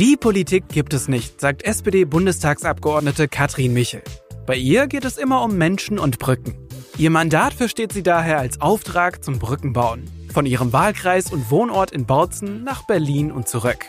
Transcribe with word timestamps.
Die 0.00 0.16
Politik 0.16 0.68
gibt 0.70 0.92
es 0.92 1.06
nicht, 1.06 1.40
sagt 1.40 1.62
SPD-Bundestagsabgeordnete 1.62 3.28
Katrin 3.28 3.72
Michel. 3.72 4.02
Bei 4.44 4.56
ihr 4.56 4.88
geht 4.88 5.04
es 5.04 5.18
immer 5.18 5.44
um 5.44 5.56
Menschen 5.56 6.00
und 6.00 6.18
Brücken. 6.18 6.56
Ihr 6.98 7.10
Mandat 7.10 7.54
versteht 7.54 7.92
sie 7.92 8.02
daher 8.02 8.40
als 8.40 8.60
Auftrag 8.60 9.22
zum 9.22 9.38
Brückenbauen. 9.38 10.10
Von 10.32 10.46
ihrem 10.46 10.72
Wahlkreis 10.72 11.32
und 11.32 11.48
Wohnort 11.48 11.92
in 11.92 12.06
Bautzen 12.06 12.64
nach 12.64 12.84
Berlin 12.88 13.30
und 13.30 13.46
zurück. 13.46 13.86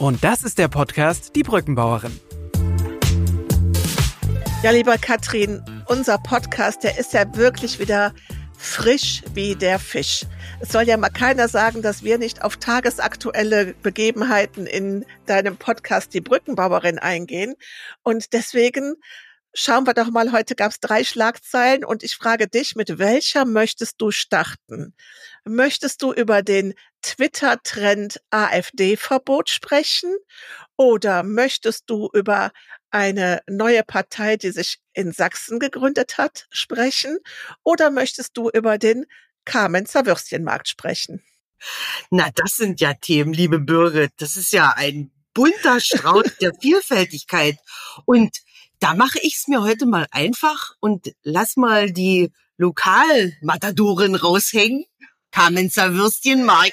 Und 0.00 0.24
das 0.24 0.42
ist 0.42 0.58
der 0.58 0.66
Podcast 0.66 1.36
Die 1.36 1.44
Brückenbauerin. 1.44 2.18
Ja, 4.64 4.72
lieber 4.72 4.98
Katrin, 4.98 5.62
unser 5.86 6.18
Podcast, 6.18 6.82
der 6.82 6.98
ist 6.98 7.12
ja 7.12 7.36
wirklich 7.36 7.78
wieder 7.78 8.12
frisch 8.58 9.22
wie 9.34 9.54
der 9.54 9.78
Fisch. 9.78 10.24
Es 10.60 10.70
soll 10.70 10.84
ja 10.84 10.96
mal 10.96 11.10
keiner 11.10 11.48
sagen, 11.48 11.82
dass 11.82 12.02
wir 12.02 12.18
nicht 12.18 12.42
auf 12.42 12.56
tagesaktuelle 12.56 13.74
Begebenheiten 13.82 14.66
in 14.66 15.04
deinem 15.26 15.56
Podcast 15.56 16.14
Die 16.14 16.20
Brückenbauerin 16.20 16.98
eingehen. 16.98 17.54
Und 18.02 18.32
deswegen 18.32 18.94
schauen 19.52 19.86
wir 19.86 19.94
doch 19.94 20.10
mal, 20.10 20.32
heute 20.32 20.54
gab 20.54 20.70
es 20.72 20.80
drei 20.80 21.02
Schlagzeilen 21.04 21.84
und 21.84 22.02
ich 22.02 22.16
frage 22.16 22.46
dich, 22.46 22.76
mit 22.76 22.98
welcher 22.98 23.44
möchtest 23.44 24.00
du 24.00 24.10
starten? 24.10 24.94
Möchtest 25.44 26.02
du 26.02 26.12
über 26.12 26.42
den 26.42 26.74
Twitter-Trend 27.02 28.20
AfD-Verbot 28.30 29.48
sprechen 29.48 30.14
oder 30.76 31.22
möchtest 31.22 31.84
du 31.88 32.10
über 32.12 32.50
eine 32.96 33.42
neue 33.46 33.82
Partei, 33.82 34.36
die 34.36 34.50
sich 34.50 34.78
in 34.94 35.12
Sachsen 35.12 35.58
gegründet 35.58 36.16
hat, 36.16 36.46
sprechen? 36.50 37.18
Oder 37.62 37.90
möchtest 37.90 38.36
du 38.36 38.48
über 38.48 38.78
den 38.78 39.04
Kamenzer 39.44 40.06
Würstchenmarkt 40.06 40.66
sprechen? 40.68 41.22
Na, 42.10 42.30
das 42.34 42.56
sind 42.56 42.80
ja 42.80 42.94
Themen, 42.94 43.34
liebe 43.34 43.58
Birgit. 43.58 44.12
Das 44.16 44.36
ist 44.36 44.52
ja 44.52 44.72
ein 44.76 45.10
bunter 45.34 45.78
Strauß 45.78 46.38
der 46.40 46.52
Vielfältigkeit. 46.60 47.58
Und 48.06 48.38
da 48.78 48.94
mache 48.94 49.18
ich 49.20 49.36
es 49.36 49.46
mir 49.46 49.62
heute 49.62 49.84
mal 49.84 50.06
einfach 50.10 50.72
und 50.80 51.12
lass 51.22 51.56
mal 51.56 51.92
die 51.92 52.32
Lokalmatadorin 52.56 54.14
raushängen. 54.14 54.86
Kamenzer 55.32 55.92
Würstchenmarkt. 55.92 56.72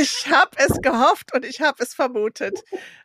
Ich 0.00 0.26
habe 0.26 0.50
es 0.56 0.80
gehofft 0.82 1.32
und 1.32 1.44
ich 1.44 1.60
habe 1.60 1.80
es 1.80 1.94
vermutet. 1.94 2.58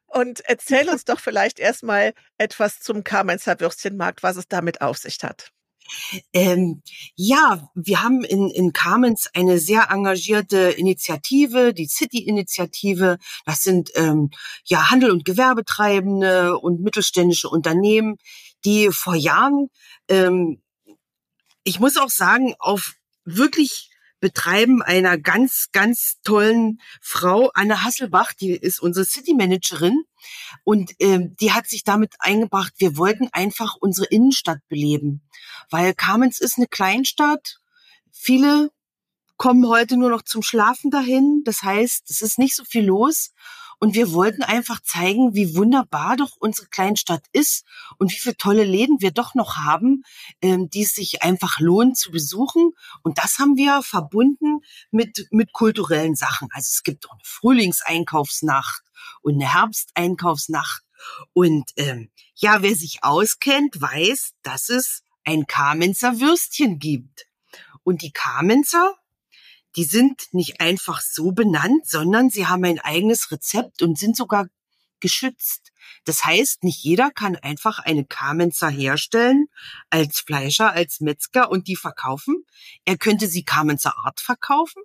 Und 0.08 0.42
erzähl 0.45 0.89
uns 0.89 1.06
doch 1.06 1.20
vielleicht 1.20 1.59
erstmal 1.59 2.14
etwas 2.38 2.80
zum 2.80 3.03
Kamenzer 3.03 3.59
Würstchenmarkt, 3.59 4.23
was 4.23 4.38
es 4.38 4.48
damit 4.48 4.81
auf 4.81 4.98
sich 4.98 5.17
hat. 5.23 5.52
Ähm, 6.34 6.81
ja, 7.16 7.70
wir 7.75 8.03
haben 8.03 8.23
in, 8.23 8.50
in 8.50 8.73
Kamenz 8.73 9.30
eine 9.33 9.59
sehr 9.59 9.89
engagierte 9.92 10.58
Initiative, 10.72 11.73
die 11.73 11.88
City-Initiative. 11.88 13.17
Das 13.45 13.61
sind 13.61 13.92
ähm, 13.95 14.31
ja 14.66 14.89
Handel- 14.89 15.11
und 15.11 15.26
Gewerbetreibende 15.26 16.58
und 16.58 16.81
mittelständische 16.81 17.50
Unternehmen, 17.50 18.17
die 18.64 18.89
vor 18.92 19.16
Jahren, 19.16 19.70
ähm, 20.09 20.61
ich 21.64 21.80
muss 21.80 21.98
auch 21.98 22.09
sagen, 22.09 22.56
auf 22.59 22.95
wirklich 23.23 23.89
Betreiben 24.19 24.81
einer 24.81 25.17
ganz, 25.17 25.67
ganz 25.71 26.19
tollen 26.23 26.80
Frau, 27.02 27.52
Anne 27.53 27.83
Hasselbach, 27.83 28.33
die 28.33 28.52
ist 28.52 28.80
unsere 28.80 29.05
City 29.05 29.33
Managerin. 29.33 30.03
Und 30.63 30.94
ähm, 30.99 31.35
die 31.39 31.52
hat 31.52 31.67
sich 31.67 31.83
damit 31.83 32.16
eingebracht, 32.19 32.73
wir 32.77 32.97
wollten 32.97 33.30
einfach 33.31 33.75
unsere 33.80 34.08
Innenstadt 34.08 34.59
beleben. 34.67 35.21
Weil 35.69 35.93
Kamenz 35.93 36.39
ist 36.39 36.58
eine 36.58 36.67
Kleinstadt. 36.67 37.59
Viele 38.11 38.71
kommen 39.38 39.67
heute 39.67 39.97
nur 39.97 40.09
noch 40.09 40.23
zum 40.23 40.41
Schlafen 40.41 40.91
dahin. 40.91 41.41
Das 41.45 41.61
heißt, 41.61 42.09
es 42.09 42.21
ist 42.21 42.39
nicht 42.39 42.55
so 42.55 42.63
viel 42.63 42.86
los. 42.86 43.33
Und 43.86 43.94
wir 43.94 44.14
wollten 44.14 44.41
einfach 44.41 44.81
zeigen, 44.81 45.36
wie 45.36 45.55
wunderbar 45.55 46.17
doch 46.17 46.38
unsere 46.39 46.67
Kleinstadt 46.69 47.23
ist 47.33 47.66
und 48.00 48.11
wie 48.11 48.17
viele 48.17 48.36
tolle 48.36 48.64
Läden 48.64 49.00
wir 49.00 49.11
doch 49.11 49.36
noch 49.36 49.58
haben, 49.58 50.02
ähm, 50.42 50.71
die 50.71 50.82
es 50.82 50.95
sich 50.95 51.21
einfach 51.21 51.60
lohnt 51.60 51.95
zu 51.95 52.10
besuchen. 52.10 52.71
Und 53.04 53.20
das 53.20 53.37
haben 53.37 53.58
wir 53.58 53.83
verbunden 53.83 54.61
mit, 54.89 55.27
mit 55.30 55.54
kulturellen 55.54 56.15
Sachen. 56.15 56.48
Also 56.52 56.70
es 56.71 56.82
gibt 56.82 57.08
auch 57.08 57.11
eine 57.11 57.21
Frühlingseinkaufsnacht 57.23 58.82
und 59.21 59.36
eine 59.36 59.54
Herbsteinkaufsnacht. 59.54 60.81
Und 61.33 61.70
ähm, 61.76 62.10
ja, 62.33 62.64
wer 62.64 62.73
sich 62.73 63.04
auskennt, 63.04 63.80
weiß, 63.80 64.31
dass 64.42 64.70
es 64.70 65.04
ein 65.23 65.45
Kamenzer 65.45 66.20
Würstchen 66.20 66.80
gibt. 66.80 67.27
Und 67.83 68.02
die 68.02 68.11
Kamenzer, 68.11 68.95
die 69.75 69.83
sind 69.83 70.23
nicht 70.31 70.61
einfach 70.61 71.02
so 71.02 71.31
benannt, 71.31 71.87
sondern 71.87 72.30
sie 72.30 72.47
haben 72.47 72.63
ein 72.65 72.80
eigenes 72.80 73.31
Rezept 73.31 73.81
und 73.81 73.97
sind 73.97 74.15
sogar 74.15 74.47
geschützt. 74.99 75.71
Das 76.05 76.25
heißt, 76.25 76.63
nicht 76.63 76.83
jeder 76.83 77.11
kann 77.11 77.36
einfach 77.36 77.80
eine 77.80 78.05
Kamenzer 78.05 78.69
herstellen 78.69 79.47
als 79.89 80.19
Fleischer, 80.21 80.71
als 80.71 80.99
Metzger 80.99 81.52
und 81.52 81.67
die 81.67 81.75
verkaufen. 81.75 82.45
Er 82.86 82.97
könnte 82.97 83.27
sie 83.27 83.43
Kamenzer 83.43 83.93
Art 84.03 84.19
verkaufen, 84.19 84.81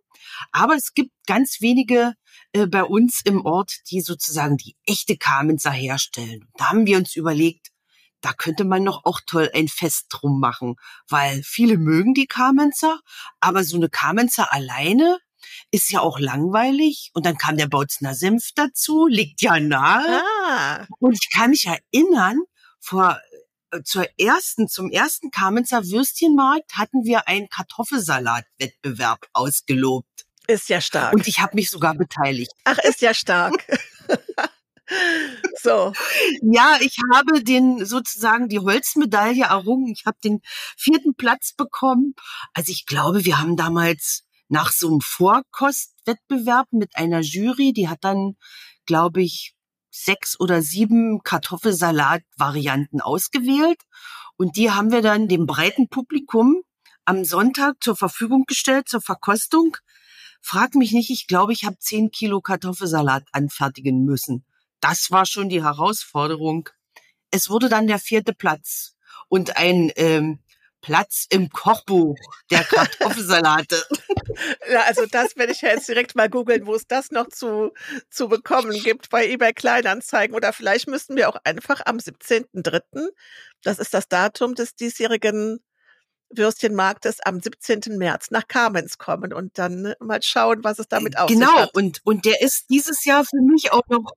aber 0.53 0.75
es 0.75 0.95
gibt 0.95 1.13
ganz 1.27 1.61
wenige 1.61 2.15
äh, 2.53 2.67
bei 2.67 2.85
uns 2.85 3.21
im 3.25 3.45
Ort, 3.45 3.81
die 3.91 4.01
sozusagen 4.01 4.57
die 4.57 4.77
echte 4.87 5.17
Kamenzer 5.17 5.73
herstellen. 5.73 6.49
Da 6.57 6.71
haben 6.71 6.87
wir 6.87 6.99
uns 6.99 7.17
überlegt, 7.17 7.69
da 8.21 8.33
könnte 8.33 8.65
man 8.65 8.83
noch 8.83 9.05
auch 9.05 9.21
toll 9.27 9.51
ein 9.55 9.69
Fest 9.69 10.07
drum 10.11 10.41
machen, 10.41 10.77
weil 11.09 11.43
viele 11.43 11.79
mögen 11.79 12.15
die 12.15 12.27
Kamenzer, 12.27 13.01
aber 13.41 13.65
so 13.65 13.77
eine 13.77 13.89
Kamenzer 13.89 14.53
alleine 14.53 15.19
ist 15.71 15.91
ja 15.91 16.01
auch 16.01 16.19
langweilig. 16.19 17.11
Und 17.15 17.27
dann 17.27 17.39
kam 17.39 17.57
der 17.57 17.69
Bautzner 17.69 18.15
Senf 18.15 18.51
dazu, 18.55 19.07
liegt 19.07 19.43
ja 19.43 19.59
nahe. 19.59 20.23
Ah. 20.47 20.87
Und 20.99 21.15
ich 21.15 21.31
kann 21.33 21.51
mich 21.51 21.67
erinnern, 21.67 22.41
vor 22.79 23.19
äh, 23.71 23.83
zur 23.83 24.07
ersten, 24.19 24.69
zum 24.69 24.91
ersten 24.91 25.31
Kamenzer 25.31 25.87
Würstchenmarkt 25.87 26.77
hatten 26.77 27.05
wir 27.05 27.29
einen 27.29 27.49
Kartoffelsalatwettbewerb 27.49 29.27
ausgelobt. 29.33 30.27
Ist 30.47 30.69
ja 30.69 30.81
stark. 30.81 31.15
Und 31.15 31.29
ich 31.29 31.41
habe 31.41 31.55
mich 31.55 31.71
sogar 31.71 31.95
beteiligt. 31.95 32.53
Ach, 32.65 32.79
ist 32.79 33.03
ja 33.03 33.15
stark. 33.15 33.65
So. 35.63 35.93
Ja, 36.43 36.79
ich 36.81 36.99
habe 37.13 37.43
den 37.43 37.85
sozusagen 37.85 38.49
die 38.49 38.59
Holzmedaille 38.59 39.45
errungen. 39.45 39.89
Ich 39.89 40.05
habe 40.07 40.17
den 40.23 40.41
vierten 40.77 41.15
Platz 41.15 41.53
bekommen. 41.53 42.15
Also 42.55 42.73
ich 42.73 42.87
glaube, 42.87 43.25
wir 43.25 43.39
haben 43.39 43.57
damals 43.57 44.25
nach 44.49 44.73
so 44.73 44.89
einem 44.89 45.01
Vorkostwettbewerb 45.01 46.69
mit 46.73 46.97
einer 46.97 47.21
Jury, 47.21 47.73
die 47.73 47.89
hat 47.89 47.99
dann, 48.03 48.37
glaube 48.87 49.23
ich, 49.23 49.55
sechs 49.91 50.39
oder 50.39 50.63
sieben 50.63 51.23
Kartoffelsalat-Varianten 51.23 53.01
ausgewählt. 53.01 53.81
Und 54.37 54.57
die 54.57 54.71
haben 54.71 54.91
wir 54.91 55.03
dann 55.03 55.29
dem 55.29 55.47
breiten 55.47 55.89
Publikum 55.89 56.63
am 57.05 57.25
Sonntag 57.25 57.77
zur 57.81 57.97
Verfügung 57.97 58.45
gestellt, 58.47 58.89
zur 58.89 59.01
Verkostung. 59.01 59.77
Frag 60.41 60.75
mich 60.75 60.93
nicht, 60.93 61.11
ich 61.11 61.27
glaube, 61.27 61.53
ich 61.53 61.65
habe 61.65 61.79
zehn 61.79 62.11
Kilo 62.11 62.41
Kartoffelsalat 62.41 63.25
anfertigen 63.33 64.05
müssen 64.05 64.45
das 64.81 65.11
war 65.11 65.27
schon 65.27 65.49
die 65.49 65.63
Herausforderung. 65.63 66.69
Es 67.31 67.51
wurde 67.51 67.69
dann 67.69 67.87
der 67.87 67.99
vierte 67.99 68.35
Platz 68.35 68.97
und 69.29 69.57
ein 69.57 69.93
ähm, 69.97 70.41
Platz 70.81 71.27
im 71.31 71.51
Kochbuch 71.51 72.17
der 72.51 72.65
Kartoffelsalate. 72.65 73.85
Ja, 74.71 74.83
also 74.83 75.07
das 75.07 75.37
werde 75.37 75.53
ich 75.53 75.63
jetzt 75.63 75.89
direkt 75.89 76.15
mal 76.15 76.29
googeln, 76.29 76.67
wo 76.67 76.75
es 76.75 76.87
das 76.87 77.11
noch 77.11 77.29
zu, 77.29 77.73
zu 78.11 78.29
bekommen 78.29 78.81
gibt 78.83 79.11
bei 79.11 79.27
eBay 79.27 79.53
Kleinanzeigen. 79.53 80.37
Oder 80.37 80.53
vielleicht 80.53 80.89
müssten 80.89 81.17
wir 81.17 81.29
auch 81.29 81.37
einfach 81.45 81.83
am 81.85 81.97
17.3., 81.97 83.09
das 83.63 83.79
ist 83.79 83.93
das 83.93 84.09
Datum 84.09 84.55
des 84.55 84.75
diesjährigen 84.75 85.61
Würstchenmarktes 86.31 87.21
am 87.21 87.41
17. 87.41 87.99
März 87.99 88.31
nach 88.31 88.47
Kamenz 88.47 88.99
kommen 88.99 89.33
und 89.33 89.59
dann 89.59 89.95
mal 89.99 90.23
schauen, 90.23 90.63
was 90.63 90.79
es 90.79 90.87
damit 90.87 91.19
auf 91.19 91.29
genau. 91.29 91.47
sich 91.47 91.57
hat. 91.57 91.73
Genau, 91.73 91.87
und, 91.87 92.01
und 92.05 92.25
der 92.25 92.41
ist 92.41 92.67
dieses 92.71 93.05
Jahr 93.05 93.25
für 93.25 93.43
mich 93.43 93.73
auch 93.73 93.87
noch 93.89 94.13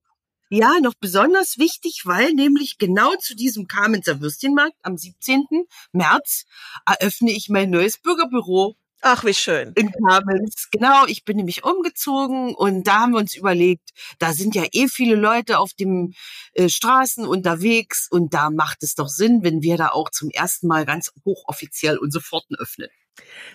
ja, 0.54 0.80
noch 0.82 0.94
besonders 0.94 1.58
wichtig, 1.58 2.04
weil 2.06 2.32
nämlich 2.34 2.78
genau 2.78 3.16
zu 3.16 3.36
diesem 3.36 3.66
Kamenzer 3.66 4.22
Würstchenmarkt 4.22 4.78
am 4.84 4.98
17. 4.98 5.46
März 5.94 6.46
eröffne 6.86 7.32
ich 7.32 7.50
mein 7.50 7.72
neues 7.72 7.98
Bürgerbüro. 7.98 8.76
Ach, 9.02 9.26
wie 9.26 9.34
schön. 9.34 9.74
In 9.74 9.92
Kamenz. 9.92 10.70
Genau, 10.72 11.08
ich 11.08 11.26
bin 11.26 11.38
nämlich 11.38 11.64
umgezogen 11.64 12.54
und 12.54 12.86
da 12.86 13.00
haben 13.00 13.14
wir 13.14 13.20
uns 13.20 13.36
überlegt, 13.36 13.90
da 14.20 14.32
sind 14.32 14.54
ja 14.54 14.64
eh 14.72 14.88
viele 14.88 15.16
Leute 15.16 15.58
auf 15.58 15.74
den 15.74 16.14
äh, 16.54 16.70
Straßen 16.70 17.26
unterwegs 17.26 18.08
und 18.12 18.36
da 18.36 18.52
macht 18.52 18.84
es 18.84 18.94
doch 18.94 19.10
Sinn, 19.10 19.40
wenn 19.42 19.64
wir 19.64 19.78
da 19.78 19.88
auch 19.88 20.12
zum 20.12 20.30
ersten 20.30 20.68
Mal 20.68 20.86
ganz 20.86 21.12
hochoffiziell 21.26 21.98
unsere 21.98 22.24
Pforten 22.24 22.56
öffnen. 22.58 22.90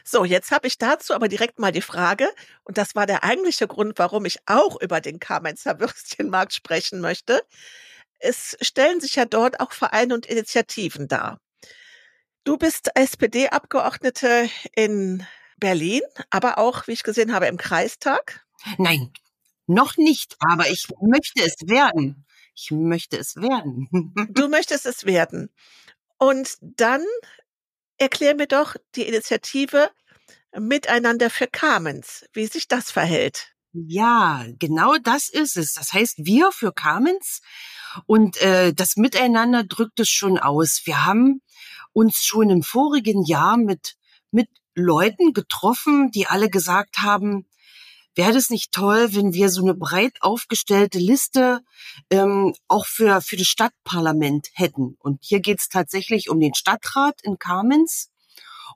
So, 0.04 0.24
jetzt 0.24 0.50
habe 0.50 0.66
ich 0.66 0.78
dazu 0.78 1.14
aber 1.14 1.28
direkt 1.28 1.58
mal 1.58 1.72
die 1.72 1.82
Frage, 1.82 2.28
und 2.64 2.78
das 2.78 2.94
war 2.94 3.06
der 3.06 3.24
eigentliche 3.24 3.66
Grund, 3.66 3.98
warum 3.98 4.24
ich 4.24 4.38
auch 4.46 4.80
über 4.80 5.00
den 5.00 5.18
Kamenzer 5.18 5.80
Würstchenmarkt 5.80 6.54
sprechen 6.54 7.00
möchte. 7.00 7.42
Es 8.18 8.56
stellen 8.60 9.00
sich 9.00 9.16
ja 9.16 9.24
dort 9.24 9.60
auch 9.60 9.72
Vereine 9.72 10.14
und 10.14 10.26
Initiativen 10.26 11.08
dar. 11.08 11.40
Du 12.44 12.56
bist 12.56 12.90
SPD-Abgeordnete 12.94 14.48
in 14.74 15.26
Berlin, 15.58 16.02
aber 16.30 16.58
auch, 16.58 16.86
wie 16.86 16.92
ich 16.92 17.02
gesehen 17.02 17.32
habe, 17.32 17.46
im 17.46 17.58
Kreistag. 17.58 18.44
Nein, 18.78 19.12
noch 19.66 19.96
nicht, 19.96 20.36
aber 20.40 20.68
ich 20.68 20.88
möchte 21.00 21.42
es 21.44 21.56
werden. 21.68 22.24
Ich 22.54 22.70
möchte 22.70 23.18
es 23.18 23.36
werden. 23.36 23.88
du 24.30 24.48
möchtest 24.48 24.86
es 24.86 25.04
werden. 25.04 25.50
Und 26.16 26.56
dann 26.60 27.04
erklär 27.98 28.34
mir 28.34 28.46
doch 28.46 28.76
die 28.94 29.02
Initiative 29.02 29.90
Miteinander 30.56 31.30
für 31.30 31.46
Carmens, 31.46 32.24
wie 32.32 32.46
sich 32.46 32.68
das 32.68 32.90
verhält. 32.90 33.54
Ja, 33.72 34.46
genau 34.58 34.96
das 34.96 35.28
ist 35.28 35.56
es. 35.56 35.74
Das 35.74 35.92
heißt, 35.92 36.16
wir 36.18 36.50
für 36.52 36.72
Carmens 36.72 37.42
und 38.06 38.40
äh, 38.40 38.72
das 38.72 38.96
Miteinander 38.96 39.62
drückt 39.64 40.00
es 40.00 40.08
schon 40.08 40.38
aus. 40.38 40.82
Wir 40.84 41.04
haben 41.04 41.42
uns 41.92 42.24
schon 42.24 42.50
im 42.50 42.62
vorigen 42.62 43.24
Jahr 43.24 43.56
mit, 43.56 43.96
mit 44.30 44.48
Leuten 44.74 45.32
getroffen, 45.32 46.10
die 46.10 46.26
alle 46.26 46.48
gesagt 46.48 46.98
haben, 46.98 47.46
wäre 48.18 48.32
das 48.32 48.50
nicht 48.50 48.72
toll, 48.72 49.14
wenn 49.14 49.32
wir 49.32 49.48
so 49.48 49.62
eine 49.62 49.74
breit 49.74 50.16
aufgestellte 50.22 50.98
Liste 50.98 51.60
ähm, 52.10 52.52
auch 52.66 52.84
für, 52.84 53.20
für 53.20 53.36
das 53.36 53.46
Stadtparlament 53.46 54.48
hätten. 54.54 54.96
Und 54.98 55.20
hier 55.22 55.38
geht 55.38 55.60
es 55.60 55.68
tatsächlich 55.68 56.28
um 56.28 56.40
den 56.40 56.54
Stadtrat 56.54 57.22
in 57.22 57.38
Kamenz. 57.38 58.10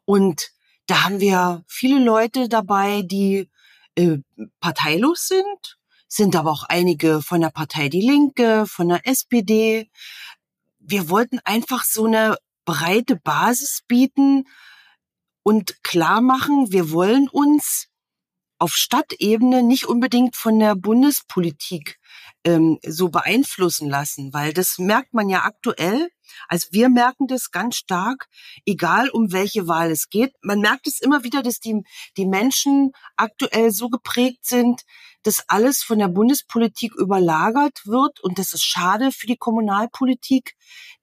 Und 0.04 0.50
da 0.86 1.02
haben 1.02 1.18
wir 1.18 1.64
viele 1.66 1.98
Leute 1.98 2.48
dabei, 2.48 3.02
die 3.02 3.50
äh, 3.96 4.18
parteilos 4.60 5.26
sind, 5.26 5.76
sind 6.06 6.36
aber 6.36 6.52
auch 6.52 6.62
einige 6.68 7.20
von 7.20 7.40
der 7.40 7.50
Partei 7.50 7.88
Die 7.88 8.00
Linke, 8.00 8.66
von 8.68 8.90
der 8.90 9.08
SPD. 9.08 9.90
Wir 10.78 11.08
wollten 11.08 11.40
einfach 11.40 11.82
so 11.82 12.04
eine 12.04 12.36
breite 12.64 13.16
Basis 13.16 13.82
bieten 13.88 14.44
und 15.42 15.82
klar 15.82 16.20
machen, 16.20 16.70
wir 16.70 16.92
wollen 16.92 17.28
uns 17.28 17.88
auf 18.62 18.74
Stadtebene 18.76 19.64
nicht 19.64 19.86
unbedingt 19.86 20.36
von 20.36 20.60
der 20.60 20.76
Bundespolitik 20.76 21.98
ähm, 22.44 22.78
so 22.86 23.08
beeinflussen 23.08 23.90
lassen, 23.90 24.32
weil 24.32 24.52
das 24.52 24.78
merkt 24.78 25.12
man 25.14 25.28
ja 25.28 25.42
aktuell. 25.42 26.08
Also 26.46 26.68
wir 26.70 26.88
merken 26.88 27.26
das 27.26 27.50
ganz 27.50 27.74
stark, 27.74 28.28
egal 28.64 29.08
um 29.10 29.32
welche 29.32 29.66
Wahl 29.66 29.90
es 29.90 30.10
geht. 30.10 30.32
Man 30.42 30.60
merkt 30.60 30.86
es 30.86 31.00
immer 31.00 31.24
wieder, 31.24 31.42
dass 31.42 31.58
die, 31.58 31.82
die 32.16 32.24
Menschen 32.24 32.92
aktuell 33.16 33.72
so 33.72 33.88
geprägt 33.88 34.46
sind, 34.46 34.82
dass 35.22 35.44
alles 35.48 35.82
von 35.82 35.98
der 35.98 36.08
Bundespolitik 36.08 36.94
überlagert 36.94 37.86
wird 37.86 38.20
und 38.20 38.38
das 38.38 38.52
ist 38.52 38.64
schade 38.64 39.12
für 39.12 39.26
die 39.26 39.36
Kommunalpolitik, 39.36 40.54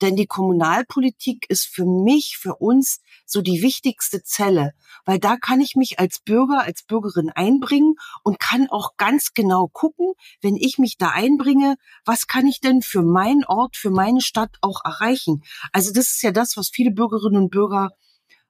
denn 0.01 0.15
die 0.15 0.27
Kommunalpolitik 0.27 1.45
ist 1.49 1.65
für 1.65 1.85
mich, 1.85 2.37
für 2.39 2.55
uns 2.55 3.01
so 3.25 3.41
die 3.41 3.61
wichtigste 3.61 4.23
Zelle, 4.23 4.73
weil 5.05 5.19
da 5.19 5.37
kann 5.37 5.61
ich 5.61 5.75
mich 5.75 5.99
als 5.99 6.19
Bürger, 6.19 6.61
als 6.61 6.83
Bürgerin 6.83 7.29
einbringen 7.29 7.95
und 8.23 8.39
kann 8.39 8.67
auch 8.69 8.97
ganz 8.97 9.33
genau 9.33 9.67
gucken, 9.67 10.13
wenn 10.41 10.55
ich 10.55 10.77
mich 10.77 10.97
da 10.97 11.09
einbringe, 11.09 11.75
was 12.05 12.27
kann 12.27 12.47
ich 12.47 12.59
denn 12.59 12.81
für 12.81 13.03
meinen 13.03 13.45
Ort, 13.45 13.77
für 13.77 13.91
meine 13.91 14.21
Stadt 14.21 14.57
auch 14.61 14.83
erreichen. 14.83 15.43
Also 15.71 15.91
das 15.93 16.11
ist 16.11 16.21
ja 16.21 16.31
das, 16.31 16.57
was 16.57 16.69
viele 16.69 16.91
Bürgerinnen 16.91 17.43
und 17.43 17.51
Bürger 17.51 17.91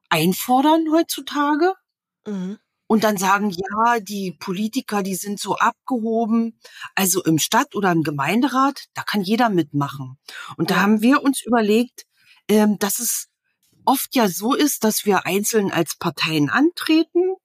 einfordern 0.09 0.87
heutzutage. 0.91 1.73
Mhm 2.25 2.59
und 2.91 3.03
dann 3.03 3.17
sagen, 3.17 3.51
ja, 3.51 3.99
die 3.99 4.31
Politiker, 4.31 5.03
die 5.03 5.13
sind 5.13 5.39
so 5.39 5.55
abgehoben. 5.55 6.59
Also 6.95 7.23
im 7.23 7.37
Stadt- 7.37 7.75
oder 7.75 7.91
im 7.91 8.01
Gemeinderat, 8.01 8.85
da 8.95 9.03
kann 9.03 9.21
jeder 9.21 9.49
mitmachen. 9.49 10.17
Und 10.57 10.71
da 10.71 10.81
haben 10.81 11.03
wir 11.03 11.21
uns 11.21 11.43
überlegt, 11.45 12.07
ähm, 12.47 12.79
dass 12.79 12.97
es 12.97 13.27
oft 13.85 14.15
ja 14.15 14.27
so 14.27 14.55
ist, 14.55 14.83
dass 14.83 15.05
wir 15.05 15.27
einzeln 15.27 15.71
als 15.71 15.97
Parteien 15.97 16.49
antreten. 16.49 17.35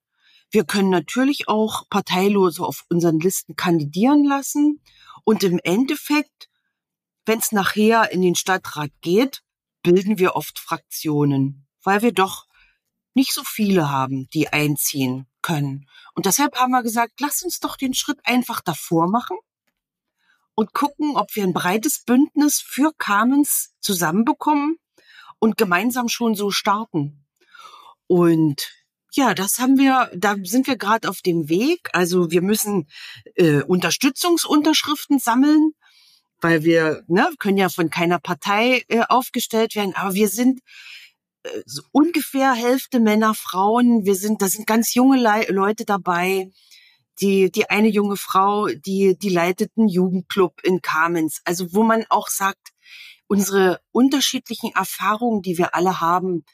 Wir 0.51 0.65
können 0.65 0.89
natürlich 0.89 1.47
auch 1.47 1.91
Parteilose 1.91 2.65
auf 2.65 2.87
unseren 2.89 3.21
Listen 3.21 3.55
kandidieren 3.55 4.25
lassen. 4.25 4.81
Und 5.25 5.45
im 5.45 5.61
Endeffekt, 5.63 6.49
wenn 7.27 7.41
es 7.41 7.53
nachher 7.53 8.11
in 8.13 8.23
den 8.23 8.35
Stadtrat 8.35 8.93
geht, 9.03 9.43
bilden 9.83 10.19
wir 10.19 10.37
oft 10.37 10.59
Fraktionen, 10.59 11.67
weil 11.83 12.01
wir 12.01 12.13
doch 12.13 12.47
nicht 13.15 13.33
so 13.33 13.43
viele 13.45 13.91
haben, 13.91 14.29
die 14.35 14.49
einziehen 14.49 15.27
können. 15.43 15.89
Und 16.15 16.27
deshalb 16.27 16.57
haben 16.57 16.73
wir 16.73 16.83
gesagt, 16.83 17.21
lass 17.21 17.43
uns 17.43 17.61
doch 17.61 17.77
den 17.77 17.95
Schritt 17.95 18.19
einfach 18.25 18.61
davor 18.61 19.09
machen 19.09 19.37
und 20.55 20.73
gucken, 20.73 21.17
ob 21.17 21.35
wir 21.35 21.45
ein 21.45 21.53
breites 21.53 22.05
Bündnis 22.05 22.61
für 22.61 22.93
Carmens 22.99 23.75
zusammenbekommen 23.81 24.79
und 25.39 25.57
gemeinsam 25.57 26.09
schon 26.09 26.35
so 26.35 26.51
starten. 26.51 27.25
Und 28.07 28.71
ja, 29.13 29.35
das 29.35 29.59
haben 29.59 29.79
wir, 29.79 30.11
da 30.15 30.37
sind 30.43 30.67
wir 30.67 30.77
gerade 30.77 31.09
auf 31.09 31.21
dem 31.21 31.49
Weg. 31.49 31.89
Also 31.93 32.31
wir 32.31 32.43
müssen 32.43 32.89
äh, 33.37 33.63
Unterstützungsunterschriften 33.63 35.19
sammeln, 35.19 35.73
weil 36.41 36.65
wir 36.65 37.05
ne, 37.07 37.29
können 37.39 37.57
ja 37.57 37.69
von 37.69 37.91
keiner 37.91 38.19
Partei 38.19 38.85
äh, 38.89 39.03
aufgestellt 39.09 39.77
werden, 39.77 39.95
aber 39.95 40.15
wir 40.15 40.29
sind 40.29 40.61
so 41.67 41.83
ungefähr 41.93 42.53
Hälfte 42.53 43.01
Männer, 43.01 43.35
Frauen. 43.35 44.05
Wir 44.05 44.15
sind, 44.15 44.43
da 44.43 44.49
sind 44.49 44.67
ganz 44.67 44.95
junge 44.95 45.19
Le 45.19 45.47
Leute 45.53 45.85
dabei. 45.85 46.51
Die, 47.21 47.53
die 47.53 47.71
eine 47.71 47.89
junge 47.89 48.17
Frau, 48.17 48.67
die, 48.67 49.17
die 49.17 49.29
leitet 49.29 49.71
einen 49.77 49.89
Jugendclub 49.89 50.61
in 50.65 50.83
Kamenz. 50.83 51.41
Also, 51.45 51.73
wo 51.73 51.85
man 51.85 52.05
auch 52.09 52.27
sagt, 52.29 52.73
unsere 53.29 53.81
unterschiedlichen 53.93 54.73
Erfahrungen, 54.75 55.41
die 55.41 55.57
wir 55.57 55.75
alle 55.77 56.01
haben, 56.01 56.45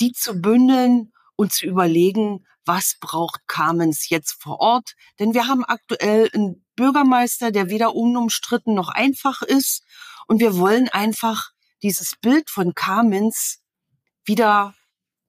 die 0.00 0.12
zu 0.12 0.40
bündeln 0.40 1.12
und 1.36 1.52
zu 1.52 1.66
überlegen, 1.66 2.44
was 2.66 2.96
braucht 3.00 3.46
Kamenz 3.46 4.08
jetzt 4.08 4.42
vor 4.42 4.60
Ort? 4.60 4.94
Denn 5.18 5.34
wir 5.34 5.46
haben 5.46 5.64
aktuell 5.64 6.30
einen 6.32 6.64
Bürgermeister, 6.76 7.50
der 7.50 7.68
weder 7.68 7.94
unumstritten 7.94 8.74
noch 8.74 8.88
einfach 8.88 9.42
ist. 9.42 9.84
Und 10.26 10.40
wir 10.40 10.56
wollen 10.56 10.88
einfach 10.88 11.50
dieses 11.82 12.16
Bild 12.20 12.50
von 12.50 12.74
Kamenz 12.74 13.63
wieder, 14.24 14.74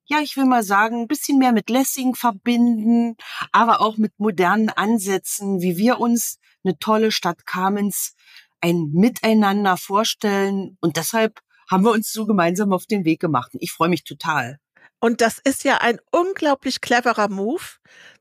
ja, 0.06 0.20
ich 0.20 0.38
will 0.38 0.46
mal 0.46 0.64
sagen, 0.64 1.02
ein 1.02 1.08
bisschen 1.08 1.38
mehr 1.38 1.52
mit 1.52 1.70
Lessing 1.70 2.16
verbinden, 2.16 3.16
aber 3.52 3.82
auch 3.82 3.98
mit 3.98 4.14
modernen 4.18 4.70
Ansätzen, 4.70 5.62
wie 5.62 5.78
wir 5.78 6.00
uns 6.00 6.40
eine 6.64 6.78
tolle 6.80 7.12
Stadt 7.12 7.46
Kamenz 7.46 8.16
ein 8.62 8.92
Miteinander 8.94 9.78
vorstellen. 9.78 10.78
Und 10.82 10.98
deshalb 10.98 11.40
haben 11.70 11.84
wir 11.84 11.92
uns 11.92 12.12
so 12.12 12.26
gemeinsam 12.26 12.74
auf 12.74 12.86
den 12.86 13.06
Weg 13.06 13.20
gemacht. 13.20 13.52
Ich 13.60 13.72
freue 13.72 13.90
mich 13.90 14.04
total. 14.04 14.60
Und 15.00 15.22
das 15.22 15.40
ist 15.44 15.64
ja 15.64 15.78
ein 15.78 16.00
unglaublich 16.12 16.82
cleverer 16.82 17.30
Move, 17.30 17.64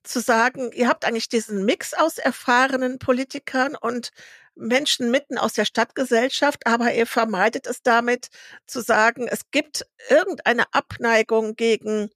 zu 0.03 0.21
sagen, 0.21 0.71
ihr 0.73 0.89
habt 0.89 1.05
eigentlich 1.05 1.29
diesen 1.29 1.65
Mix 1.65 1.95
aus 1.95 2.19
erfahrenen 2.19 2.99
Politikern 2.99 3.75
und 3.75 4.11
Menschen 4.55 5.11
mitten 5.11 5.39
aus 5.39 5.55
der 5.55 5.65
Stadtgesellschaft, 5.65 6.67
aber 6.67 6.95
ihr 6.95 7.07
vermeidet 7.07 7.67
es 7.67 7.83
damit 7.83 8.29
zu 8.67 8.81
sagen, 8.81 9.27
es 9.29 9.51
gibt 9.51 9.87
irgendeine 10.09 10.73
Abneigung 10.73 11.57
gegen 11.57 12.11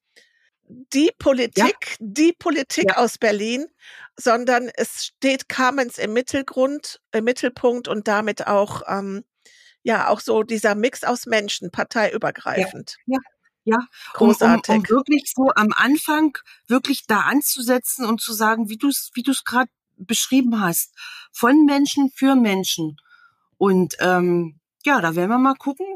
die 0.69 1.11
Politik, 1.19 1.67
ja. 1.67 1.97
die 1.99 2.33
Politik 2.33 2.91
ja. 2.91 2.97
aus 2.99 3.19
Berlin, 3.19 3.67
sondern 4.17 4.71
es 4.75 5.07
steht 5.07 5.49
Carmens 5.49 5.99
im 5.99 6.13
Mittelgrund, 6.13 7.01
im 7.13 7.25
Mittelpunkt 7.25 7.89
und 7.89 8.07
damit 8.07 8.47
auch, 8.47 8.83
ähm, 8.87 9.25
ja, 9.83 10.09
auch 10.09 10.21
so 10.21 10.43
dieser 10.43 10.75
Mix 10.75 11.05
aus 11.05 11.27
Menschen, 11.27 11.71
parteiübergreifend. 11.71 12.97
Ja. 13.07 13.19
Ja. 13.69 13.79
Großartig. 14.15 14.69
Um, 14.69 14.75
um, 14.75 14.81
um 14.83 14.89
wirklich 14.89 15.33
so 15.35 15.51
am 15.55 15.73
Anfang 15.75 16.37
wirklich 16.67 17.07
da 17.07 17.21
anzusetzen 17.21 18.07
und 18.07 18.21
zu 18.21 18.33
sagen, 18.33 18.69
wie 18.69 18.77
du 18.77 18.89
es 18.89 19.11
wie 19.15 19.23
du 19.23 19.31
es 19.31 19.45
gerade 19.45 19.71
beschrieben 19.97 20.61
hast, 20.61 20.95
von 21.33 21.67
Menschen 21.67 22.11
für 22.15 22.35
Menschen. 22.35 22.97
Und 23.57 23.97
ähm, 24.01 24.61
ja, 24.85 25.01
da 25.01 25.17
werden 25.17 25.31
wir 25.31 25.39
mal 25.39 25.55
gucken, 25.55 25.87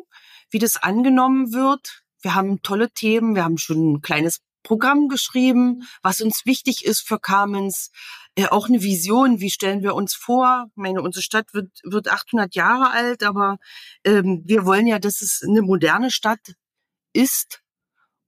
wie 0.50 0.58
das 0.58 0.76
angenommen 0.76 1.52
wird. 1.52 2.02
Wir 2.20 2.34
haben 2.34 2.62
tolle 2.62 2.90
Themen, 2.90 3.34
wir 3.34 3.44
haben 3.44 3.58
schon 3.58 3.94
ein 3.94 4.02
kleines 4.02 4.40
Programm 4.62 5.08
geschrieben, 5.08 5.82
was 6.02 6.20
uns 6.20 6.46
wichtig 6.46 6.84
ist 6.84 7.00
für 7.00 7.18
Carmens. 7.18 7.90
Äh, 8.34 8.46
auch 8.46 8.68
eine 8.68 8.82
Vision, 8.82 9.40
wie 9.40 9.50
stellen 9.50 9.82
wir 9.82 9.94
uns 9.94 10.14
vor? 10.14 10.66
Ich 10.70 10.76
meine, 10.76 11.02
unsere 11.02 11.22
Stadt 11.22 11.52
wird, 11.52 11.70
wird 11.84 12.08
800 12.08 12.54
Jahre 12.54 12.90
alt, 12.90 13.22
aber 13.22 13.58
ähm, 14.04 14.42
wir 14.44 14.64
wollen 14.64 14.86
ja, 14.86 14.98
dass 14.98 15.20
es 15.20 15.42
eine 15.46 15.62
moderne 15.62 16.10
Stadt 16.10 16.54
ist 17.12 17.61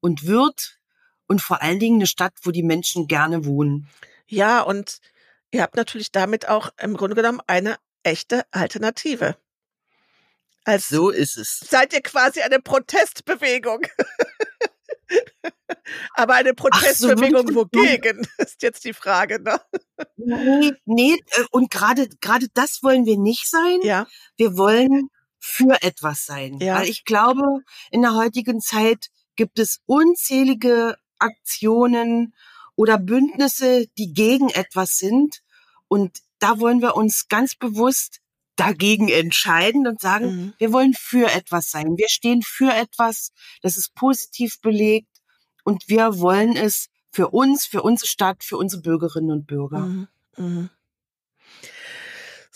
und 0.04 0.26
wird 0.26 0.78
und 1.26 1.40
vor 1.40 1.62
allen 1.62 1.78
Dingen 1.78 1.96
eine 1.96 2.06
Stadt, 2.06 2.34
wo 2.42 2.50
die 2.50 2.62
Menschen 2.62 3.08
gerne 3.08 3.44
wohnen. 3.44 3.88
Ja, 4.26 4.60
und 4.60 5.00
Ihr 5.54 5.62
habt 5.62 5.76
natürlich 5.76 6.10
damit 6.10 6.48
auch 6.48 6.70
im 6.82 6.96
Grunde 6.96 7.14
genommen 7.14 7.40
eine 7.46 7.76
echte 8.02 8.44
Alternative. 8.50 9.36
Als 10.64 10.88
so 10.88 11.10
ist 11.10 11.36
es. 11.36 11.60
Seid 11.60 11.92
ihr 11.92 12.00
quasi 12.00 12.40
eine 12.40 12.58
Protestbewegung. 12.58 13.82
Aber 16.14 16.34
eine 16.34 16.54
Protestbewegung 16.54 17.46
so, 17.46 17.54
wogegen, 17.54 18.26
ist 18.38 18.62
jetzt 18.62 18.84
die 18.84 18.94
Frage, 18.94 19.40
ne? 19.40 19.60
Nee, 20.16 20.72
nee, 20.86 21.14
äh, 21.14 21.44
und 21.52 21.70
gerade, 21.70 22.08
gerade 22.20 22.48
das 22.54 22.82
wollen 22.82 23.06
wir 23.06 23.16
nicht 23.16 23.48
sein. 23.48 23.78
Ja. 23.84 24.08
Wir 24.36 24.56
wollen 24.56 25.08
für 25.38 25.80
etwas 25.82 26.24
sein. 26.24 26.58
Ja. 26.58 26.80
Weil 26.80 26.88
ich 26.88 27.04
glaube, 27.04 27.60
in 27.92 28.02
der 28.02 28.16
heutigen 28.16 28.60
Zeit 28.60 29.06
gibt 29.36 29.58
es 29.58 29.80
unzählige 29.86 30.96
Aktionen 31.18 32.34
oder 32.76 32.98
Bündnisse, 32.98 33.86
die 33.98 34.12
gegen 34.12 34.50
etwas 34.50 34.96
sind. 34.96 35.42
Und 35.88 36.18
da 36.38 36.58
wollen 36.60 36.80
wir 36.80 36.96
uns 36.96 37.28
ganz 37.28 37.54
bewusst 37.54 38.20
dagegen 38.56 39.08
entscheiden 39.08 39.86
und 39.86 40.00
sagen, 40.00 40.26
mhm. 40.26 40.54
wir 40.58 40.72
wollen 40.72 40.94
für 40.94 41.30
etwas 41.30 41.70
sein. 41.70 41.96
Wir 41.96 42.08
stehen 42.08 42.42
für 42.42 42.72
etwas, 42.72 43.32
das 43.62 43.76
ist 43.76 43.94
positiv 43.94 44.60
belegt 44.60 45.08
und 45.64 45.88
wir 45.88 46.18
wollen 46.18 46.56
es 46.56 46.88
für 47.10 47.30
uns, 47.30 47.66
für 47.66 47.82
unsere 47.82 48.08
Stadt, 48.08 48.44
für 48.44 48.56
unsere 48.56 48.82
Bürgerinnen 48.82 49.30
und 49.30 49.46
Bürger. 49.46 49.80
Mhm. 49.80 50.08
Mhm. 50.36 50.70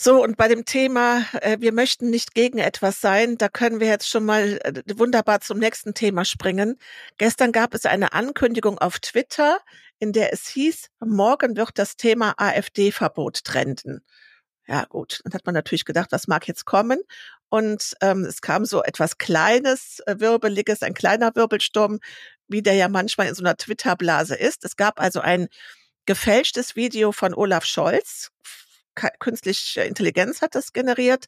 So, 0.01 0.23
und 0.23 0.37
bei 0.37 0.47
dem 0.47 0.65
Thema, 0.65 1.25
äh, 1.41 1.57
wir 1.59 1.73
möchten 1.73 2.09
nicht 2.09 2.33
gegen 2.33 2.59
etwas 2.59 3.01
sein, 3.01 3.37
da 3.37 3.49
können 3.49 3.81
wir 3.81 3.89
jetzt 3.89 4.09
schon 4.09 4.25
mal 4.25 4.61
äh, 4.63 4.83
wunderbar 4.97 5.41
zum 5.41 5.59
nächsten 5.59 5.93
Thema 5.93 6.25
springen. 6.25 6.79
Gestern 7.17 7.51
gab 7.51 7.75
es 7.75 7.85
eine 7.85 8.13
Ankündigung 8.13 8.79
auf 8.79 9.01
Twitter, 9.01 9.59
in 9.99 10.13
der 10.13 10.33
es 10.33 10.47
hieß, 10.47 10.91
morgen 11.01 11.57
wird 11.57 11.73
das 11.81 11.97
Thema 11.97 12.35
AfD-Verbot 12.37 13.43
trenden. 13.43 14.05
Ja 14.69 14.85
gut, 14.85 15.21
dann 15.25 15.33
hat 15.33 15.47
man 15.47 15.55
natürlich 15.57 15.85
gedacht, 15.85 16.13
was 16.13 16.29
mag 16.29 16.47
jetzt 16.47 16.65
kommen? 16.65 17.01
Und 17.49 17.95
ähm, 18.01 18.25
es 18.25 18.41
kam 18.41 18.67
so 18.67 18.85
etwas 18.85 19.19
Kleines, 19.19 20.01
äh, 20.07 20.21
Wirbeliges, 20.21 20.85
ein 20.85 20.95
kleiner 20.95 21.35
Wirbelsturm, 21.35 21.99
wie 22.47 22.63
der 22.63 22.75
ja 22.75 22.89
manchmal 22.89 23.27
in 23.27 23.35
so 23.35 23.43
einer 23.43 23.57
Twitter-Blase 23.57 24.37
ist. 24.37 24.65
Es 24.65 24.77
gab 24.77 25.01
also 25.01 25.19
ein 25.21 25.49
gefälschtes 26.07 26.77
Video 26.77 27.11
von 27.11 27.35
Olaf 27.35 27.65
Scholz 27.65 28.31
künstliche 29.19 29.83
Intelligenz 29.83 30.43
hat 30.43 30.55
das 30.55 30.73
generiert, 30.73 31.27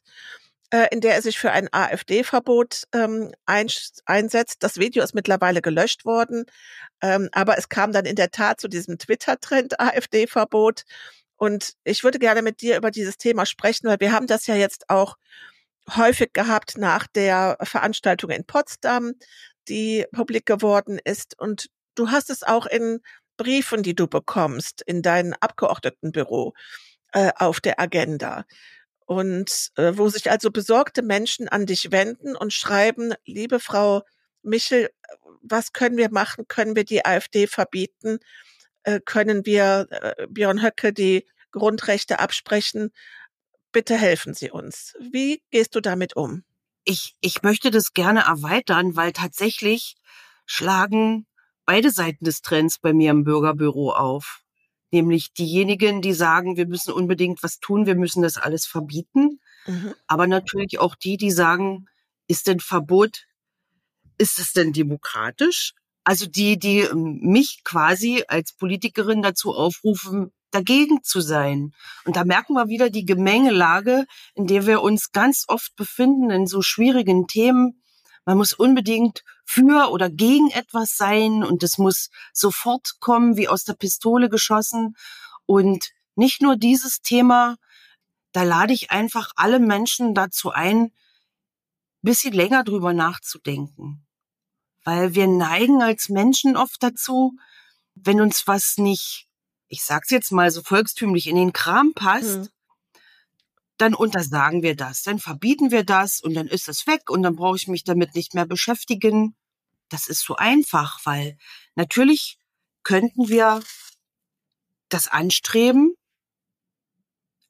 äh, 0.71 0.87
in 0.91 1.01
der 1.01 1.15
er 1.15 1.21
sich 1.21 1.37
für 1.37 1.51
ein 1.51 1.67
AfD-Verbot 1.71 2.83
ähm, 2.93 3.31
ein, 3.45 3.67
einsetzt. 4.05 4.63
Das 4.63 4.77
Video 4.77 5.03
ist 5.03 5.13
mittlerweile 5.13 5.61
gelöscht 5.61 6.05
worden, 6.05 6.45
ähm, 7.01 7.29
aber 7.33 7.57
es 7.57 7.69
kam 7.69 7.91
dann 7.91 8.05
in 8.05 8.15
der 8.15 8.31
Tat 8.31 8.61
zu 8.61 8.67
diesem 8.67 8.97
Twitter-Trend 8.97 9.79
AfD-Verbot. 9.79 10.83
Und 11.35 11.73
ich 11.83 12.03
würde 12.03 12.19
gerne 12.19 12.41
mit 12.41 12.61
dir 12.61 12.77
über 12.77 12.91
dieses 12.91 13.17
Thema 13.17 13.45
sprechen, 13.45 13.87
weil 13.87 13.99
wir 13.99 14.11
haben 14.11 14.27
das 14.27 14.47
ja 14.47 14.55
jetzt 14.55 14.89
auch 14.89 15.17
häufig 15.95 16.33
gehabt 16.33 16.77
nach 16.77 17.07
der 17.07 17.57
Veranstaltung 17.63 18.29
in 18.29 18.45
Potsdam, 18.45 19.13
die 19.67 20.05
publik 20.11 20.45
geworden 20.45 20.99
ist. 21.03 21.37
Und 21.39 21.67
du 21.95 22.11
hast 22.11 22.29
es 22.29 22.43
auch 22.43 22.65
in 22.65 22.99
Briefen, 23.37 23.83
die 23.83 23.95
du 23.95 24.07
bekommst, 24.07 24.83
in 24.85 25.01
dein 25.01 25.33
Abgeordnetenbüro 25.33 26.53
äh, 27.11 27.31
auf 27.35 27.59
der 27.59 27.79
Agenda. 27.79 28.45
Und 29.05 29.71
äh, 29.75 29.93
wo 29.95 30.07
sich 30.09 30.31
also 30.31 30.51
besorgte 30.51 31.01
Menschen 31.01 31.49
an 31.49 31.65
dich 31.65 31.91
wenden 31.91 32.35
und 32.35 32.53
schreiben, 32.53 33.13
liebe 33.25 33.59
Frau 33.59 34.03
Michel, 34.41 34.89
was 35.41 35.73
können 35.73 35.97
wir 35.97 36.11
machen? 36.11 36.47
Können 36.47 36.75
wir 36.75 36.85
die 36.85 37.05
AfD 37.05 37.47
verbieten? 37.47 38.19
Äh, 38.83 38.99
können 39.03 39.45
wir 39.45 39.87
äh, 39.89 40.27
Björn 40.27 40.61
Höcke 40.61 40.93
die 40.93 41.25
Grundrechte 41.51 42.19
absprechen? 42.19 42.91
Bitte 43.71 43.97
helfen 43.97 44.33
Sie 44.33 44.51
uns. 44.51 44.95
Wie 44.99 45.43
gehst 45.51 45.75
du 45.75 45.81
damit 45.81 46.15
um? 46.15 46.43
Ich, 46.83 47.15
ich 47.21 47.43
möchte 47.43 47.69
das 47.69 47.93
gerne 47.93 48.21
erweitern, 48.21 48.95
weil 48.95 49.11
tatsächlich 49.11 49.95
schlagen 50.45 51.27
beide 51.65 51.91
Seiten 51.91 52.25
des 52.25 52.41
Trends 52.41 52.79
bei 52.79 52.93
mir 52.93 53.11
im 53.11 53.23
Bürgerbüro 53.23 53.91
auf 53.91 54.41
nämlich 54.91 55.33
diejenigen, 55.33 56.01
die 56.01 56.13
sagen, 56.13 56.57
wir 56.57 56.67
müssen 56.67 56.93
unbedingt 56.93 57.43
was 57.43 57.59
tun, 57.59 57.85
wir 57.85 57.95
müssen 57.95 58.21
das 58.21 58.37
alles 58.37 58.65
verbieten. 58.65 59.39
Mhm. 59.65 59.93
Aber 60.07 60.27
natürlich 60.27 60.79
auch 60.79 60.95
die, 60.95 61.17
die 61.17 61.31
sagen, 61.31 61.85
ist 62.27 62.47
denn 62.47 62.59
Verbot, 62.59 63.25
ist 64.17 64.39
es 64.39 64.53
denn 64.53 64.73
demokratisch? 64.73 65.73
Also 66.03 66.25
die, 66.25 66.57
die 66.57 66.79
ähm, 66.79 67.19
mich 67.21 67.61
quasi 67.63 68.23
als 68.27 68.53
Politikerin 68.53 69.21
dazu 69.21 69.53
aufrufen, 69.53 70.31
dagegen 70.51 71.03
zu 71.03 71.21
sein. 71.21 71.73
Und 72.05 72.15
da 72.15 72.25
merken 72.25 72.53
wir 72.53 72.67
wieder 72.67 72.89
die 72.89 73.05
Gemengelage, 73.05 74.05
in 74.35 74.47
der 74.47 74.65
wir 74.65 74.81
uns 74.81 75.11
ganz 75.11 75.45
oft 75.47 75.75
befinden 75.75 76.29
in 76.29 76.47
so 76.47 76.61
schwierigen 76.61 77.27
Themen, 77.27 77.81
man 78.25 78.37
muss 78.37 78.53
unbedingt 78.53 79.23
für 79.51 79.91
oder 79.91 80.09
gegen 80.09 80.49
etwas 80.49 80.95
sein 80.95 81.43
und 81.43 81.61
es 81.61 81.77
muss 81.77 82.09
sofort 82.31 82.99
kommen, 82.99 83.35
wie 83.35 83.49
aus 83.49 83.65
der 83.65 83.73
Pistole 83.73 84.29
geschossen. 84.29 84.95
Und 85.45 85.91
nicht 86.15 86.41
nur 86.41 86.55
dieses 86.55 87.01
Thema, 87.01 87.57
da 88.31 88.43
lade 88.43 88.71
ich 88.71 88.91
einfach 88.91 89.33
alle 89.35 89.59
Menschen 89.59 90.15
dazu 90.15 90.51
ein, 90.51 90.93
bisschen 92.01 92.33
länger 92.33 92.63
drüber 92.63 92.93
nachzudenken. 92.93 94.07
Weil 94.85 95.15
wir 95.15 95.27
neigen 95.27 95.81
als 95.81 96.07
Menschen 96.07 96.55
oft 96.55 96.81
dazu, 96.81 97.33
wenn 97.93 98.21
uns 98.21 98.47
was 98.47 98.77
nicht, 98.77 99.27
ich 99.67 99.83
sag's 99.83 100.09
jetzt 100.11 100.31
mal 100.31 100.49
so 100.49 100.63
volkstümlich, 100.63 101.27
in 101.27 101.35
den 101.35 101.51
Kram 101.51 101.93
passt, 101.93 102.37
mhm 102.37 102.49
dann 103.81 103.95
untersagen 103.95 104.61
wir 104.61 104.75
das, 104.75 105.01
dann 105.01 105.17
verbieten 105.17 105.71
wir 105.71 105.83
das 105.83 106.21
und 106.21 106.35
dann 106.35 106.47
ist 106.47 106.69
es 106.69 106.85
weg 106.85 107.09
und 107.09 107.23
dann 107.23 107.35
brauche 107.35 107.57
ich 107.57 107.67
mich 107.67 107.83
damit 107.83 108.13
nicht 108.13 108.35
mehr 108.35 108.45
beschäftigen. 108.45 109.35
Das 109.91 110.07
ist 110.07 110.25
so 110.25 110.37
einfach, 110.37 111.05
weil 111.05 111.37
natürlich 111.75 112.39
könnten 112.83 113.27
wir 113.27 113.61
das 114.87 115.09
anstreben, 115.09 115.95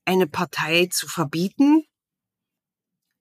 eine 0.05 0.27
Partei 0.27 0.87
zu 0.87 1.07
verbieten. 1.07 1.85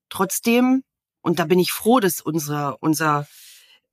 Trotzdem, 0.08 0.84
und 1.20 1.38
da 1.38 1.44
bin 1.44 1.58
ich 1.58 1.70
froh, 1.70 2.00
dass 2.00 2.22
unsere, 2.22 2.78
unser, 2.78 3.28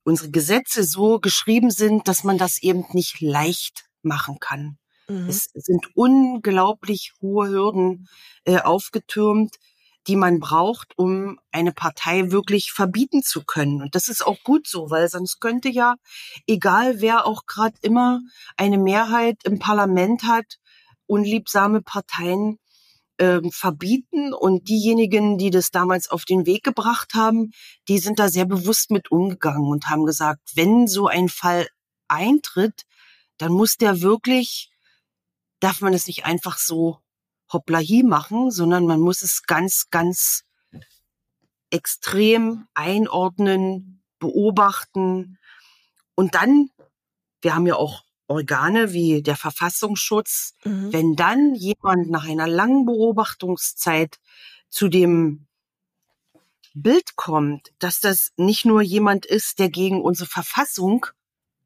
unsere 0.02 0.30
Gesetze 0.30 0.82
so 0.82 1.20
geschrieben 1.20 1.70
sind, 1.70 2.08
dass 2.08 2.24
man 2.24 2.38
das 2.38 2.62
eben 2.62 2.86
nicht 2.92 3.20
leicht 3.20 3.84
machen 4.00 4.38
kann. 4.40 4.78
Mhm. 5.08 5.28
Es 5.28 5.50
sind 5.54 5.94
unglaublich 5.94 7.12
hohe 7.20 7.48
Hürden 7.50 8.08
äh, 8.44 8.60
aufgetürmt, 8.60 9.56
die 10.08 10.16
man 10.16 10.40
braucht, 10.40 10.98
um 10.98 11.38
eine 11.52 11.72
Partei 11.72 12.30
wirklich 12.30 12.72
verbieten 12.72 13.22
zu 13.22 13.44
können. 13.44 13.82
Und 13.82 13.94
das 13.94 14.08
ist 14.08 14.26
auch 14.26 14.42
gut 14.42 14.66
so, 14.66 14.90
weil 14.90 15.08
sonst 15.08 15.40
könnte 15.40 15.68
ja, 15.68 15.96
egal 16.46 17.00
wer 17.00 17.26
auch 17.26 17.46
gerade 17.46 17.76
immer 17.82 18.20
eine 18.56 18.78
Mehrheit 18.78 19.44
im 19.44 19.58
Parlament 19.58 20.24
hat, 20.24 20.58
unliebsame 21.06 21.82
Parteien 21.82 22.58
äh, 23.18 23.40
verbieten. 23.50 24.32
Und 24.32 24.68
diejenigen, 24.68 25.38
die 25.38 25.50
das 25.50 25.70
damals 25.70 26.10
auf 26.10 26.24
den 26.24 26.46
Weg 26.46 26.64
gebracht 26.64 27.12
haben, 27.14 27.52
die 27.86 27.98
sind 27.98 28.18
da 28.18 28.28
sehr 28.28 28.46
bewusst 28.46 28.90
mit 28.90 29.10
umgegangen 29.10 29.68
und 29.68 29.88
haben 29.88 30.06
gesagt, 30.06 30.40
wenn 30.54 30.88
so 30.88 31.06
ein 31.06 31.28
Fall 31.28 31.68
eintritt, 32.08 32.82
dann 33.36 33.52
muss 33.52 33.76
der 33.76 34.00
wirklich 34.00 34.70
darf 35.60 35.80
man 35.80 35.92
es 35.94 36.06
nicht 36.06 36.24
einfach 36.24 36.58
so 36.58 36.98
hoplahi 37.52 38.02
machen, 38.02 38.50
sondern 38.50 38.86
man 38.86 39.00
muss 39.00 39.22
es 39.22 39.44
ganz, 39.44 39.88
ganz 39.90 40.44
extrem 41.70 42.66
einordnen, 42.74 44.02
beobachten 44.18 45.38
und 46.14 46.34
dann, 46.34 46.70
wir 47.42 47.54
haben 47.54 47.66
ja 47.66 47.76
auch 47.76 48.02
Organe 48.26 48.92
wie 48.92 49.22
der 49.22 49.36
Verfassungsschutz, 49.36 50.54
mhm. 50.64 50.92
wenn 50.92 51.16
dann 51.16 51.54
jemand 51.54 52.10
nach 52.10 52.26
einer 52.26 52.46
langen 52.46 52.84
Beobachtungszeit 52.84 54.18
zu 54.68 54.88
dem 54.88 55.46
Bild 56.74 57.16
kommt, 57.16 57.72
dass 57.78 58.00
das 58.00 58.32
nicht 58.36 58.64
nur 58.64 58.82
jemand 58.82 59.24
ist, 59.24 59.58
der 59.58 59.70
gegen 59.70 60.02
unsere 60.02 60.28
Verfassung 60.28 61.06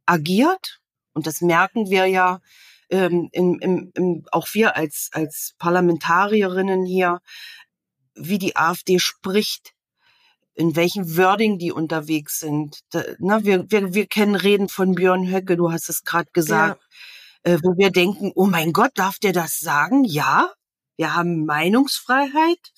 agiert, 0.07 0.81
und 1.15 1.27
das 1.27 1.41
merken 1.41 1.91
wir 1.91 2.07
ja 2.07 2.41
ähm, 2.93 3.31
im, 3.33 3.59
im, 3.59 3.91
im, 3.95 4.27
auch 4.31 4.47
wir 4.53 4.77
als, 4.77 5.09
als 5.13 5.55
Parlamentarierinnen 5.59 6.85
hier, 6.85 7.21
wie 8.15 8.39
die 8.39 8.55
AfD 8.55 8.99
spricht, 8.99 9.73
in 10.55 10.77
welchem 10.77 11.17
Wording 11.17 11.59
die 11.59 11.73
unterwegs 11.73 12.39
sind. 12.39 12.81
Da, 12.91 13.03
na, 13.19 13.45
wir, 13.45 13.71
wir, 13.71 13.95
wir 13.95 14.07
kennen 14.07 14.35
Reden 14.35 14.69
von 14.69 14.95
Björn 14.95 15.27
Höcke, 15.27 15.57
du 15.57 15.73
hast 15.73 15.89
es 15.89 16.05
gerade 16.05 16.31
gesagt, 16.33 16.83
ja. 17.45 17.55
äh, 17.55 17.59
wo 17.63 17.77
wir 17.79 17.91
denken, 17.91 18.31
oh 18.35 18.47
mein 18.47 18.75
Gott, 18.75 18.93
darf 18.95 19.19
der 19.19 19.33
das 19.33 19.59
sagen? 19.59 20.05
Ja, 20.05 20.53
wir 20.97 21.15
haben 21.15 21.47
Meinungsfreiheit, 21.47 22.73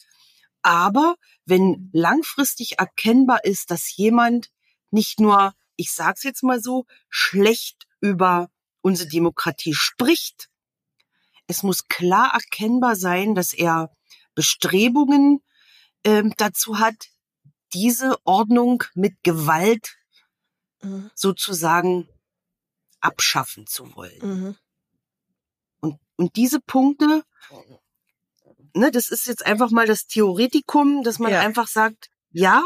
aber 0.62 1.16
wenn 1.44 1.90
langfristig 1.92 2.78
erkennbar 2.78 3.44
ist, 3.44 3.72
dass 3.72 3.96
jemand 3.96 4.50
nicht 4.92 5.18
nur, 5.18 5.54
ich 5.74 5.92
sag's 5.92 6.22
jetzt 6.22 6.44
mal 6.44 6.60
so, 6.60 6.86
schlecht 7.10 7.88
über 8.00 8.48
unsere 8.84 9.08
Demokratie 9.08 9.74
spricht. 9.74 10.50
Es 11.46 11.62
muss 11.62 11.88
klar 11.88 12.34
erkennbar 12.34 12.96
sein, 12.96 13.34
dass 13.34 13.54
er 13.54 13.90
Bestrebungen 14.34 15.42
ähm, 16.04 16.34
dazu 16.36 16.78
hat, 16.78 16.94
diese 17.72 18.16
Ordnung 18.24 18.84
mit 18.94 19.14
Gewalt 19.22 19.96
mhm. 20.82 21.10
sozusagen 21.14 22.08
abschaffen 23.00 23.66
zu 23.66 23.94
wollen. 23.96 24.18
Mhm. 24.22 24.56
Und, 25.80 26.00
und 26.16 26.36
diese 26.36 26.60
Punkte, 26.60 27.24
ne, 28.74 28.90
das 28.90 29.08
ist 29.08 29.26
jetzt 29.26 29.46
einfach 29.46 29.70
mal 29.70 29.86
das 29.86 30.06
Theoretikum, 30.06 31.02
dass 31.02 31.18
man 31.18 31.32
ja. 31.32 31.40
einfach 31.40 31.68
sagt, 31.68 32.10
ja, 32.34 32.62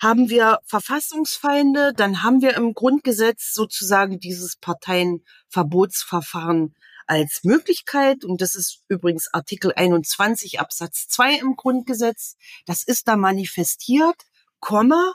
haben 0.00 0.28
wir 0.30 0.58
Verfassungsfeinde, 0.64 1.92
dann 1.94 2.22
haben 2.22 2.40
wir 2.40 2.56
im 2.56 2.72
Grundgesetz 2.72 3.52
sozusagen 3.52 4.18
dieses 4.18 4.56
Parteienverbotsverfahren 4.56 6.74
als 7.06 7.44
Möglichkeit, 7.44 8.24
und 8.24 8.40
das 8.40 8.54
ist 8.54 8.84
übrigens 8.88 9.28
Artikel 9.32 9.72
21 9.76 10.60
Absatz 10.60 11.08
2 11.08 11.40
im 11.40 11.56
Grundgesetz, 11.56 12.36
das 12.64 12.82
ist 12.82 13.06
da 13.06 13.16
manifestiert, 13.16 14.16
Komma, 14.60 15.12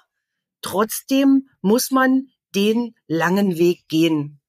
trotzdem 0.62 1.50
muss 1.62 1.90
man 1.90 2.28
den 2.54 2.94
langen 3.08 3.58
Weg 3.58 3.88
gehen. 3.88 4.40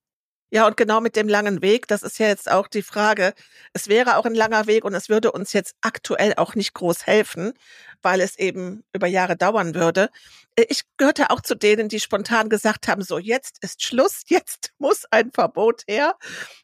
Ja, 0.50 0.66
und 0.66 0.78
genau 0.78 1.00
mit 1.02 1.14
dem 1.14 1.28
langen 1.28 1.60
Weg, 1.60 1.88
das 1.88 2.02
ist 2.02 2.18
ja 2.18 2.26
jetzt 2.26 2.50
auch 2.50 2.68
die 2.68 2.82
Frage. 2.82 3.34
Es 3.74 3.88
wäre 3.88 4.16
auch 4.16 4.24
ein 4.24 4.34
langer 4.34 4.66
Weg 4.66 4.84
und 4.84 4.94
es 4.94 5.10
würde 5.10 5.30
uns 5.30 5.52
jetzt 5.52 5.74
aktuell 5.82 6.34
auch 6.36 6.54
nicht 6.54 6.72
groß 6.72 7.06
helfen, 7.06 7.52
weil 8.00 8.22
es 8.22 8.38
eben 8.38 8.82
über 8.94 9.06
Jahre 9.06 9.36
dauern 9.36 9.74
würde. 9.74 10.08
Äh, 10.56 10.64
ich 10.70 10.82
gehörte 10.96 11.28
auch 11.30 11.42
zu 11.42 11.54
denen, 11.54 11.90
die 11.90 12.00
spontan 12.00 12.48
gesagt 12.48 12.88
haben, 12.88 13.02
so 13.02 13.18
jetzt 13.18 13.62
ist 13.62 13.82
Schluss, 13.82 14.22
jetzt 14.28 14.72
muss 14.78 15.04
ein 15.10 15.32
Verbot 15.32 15.82
her. 15.86 16.14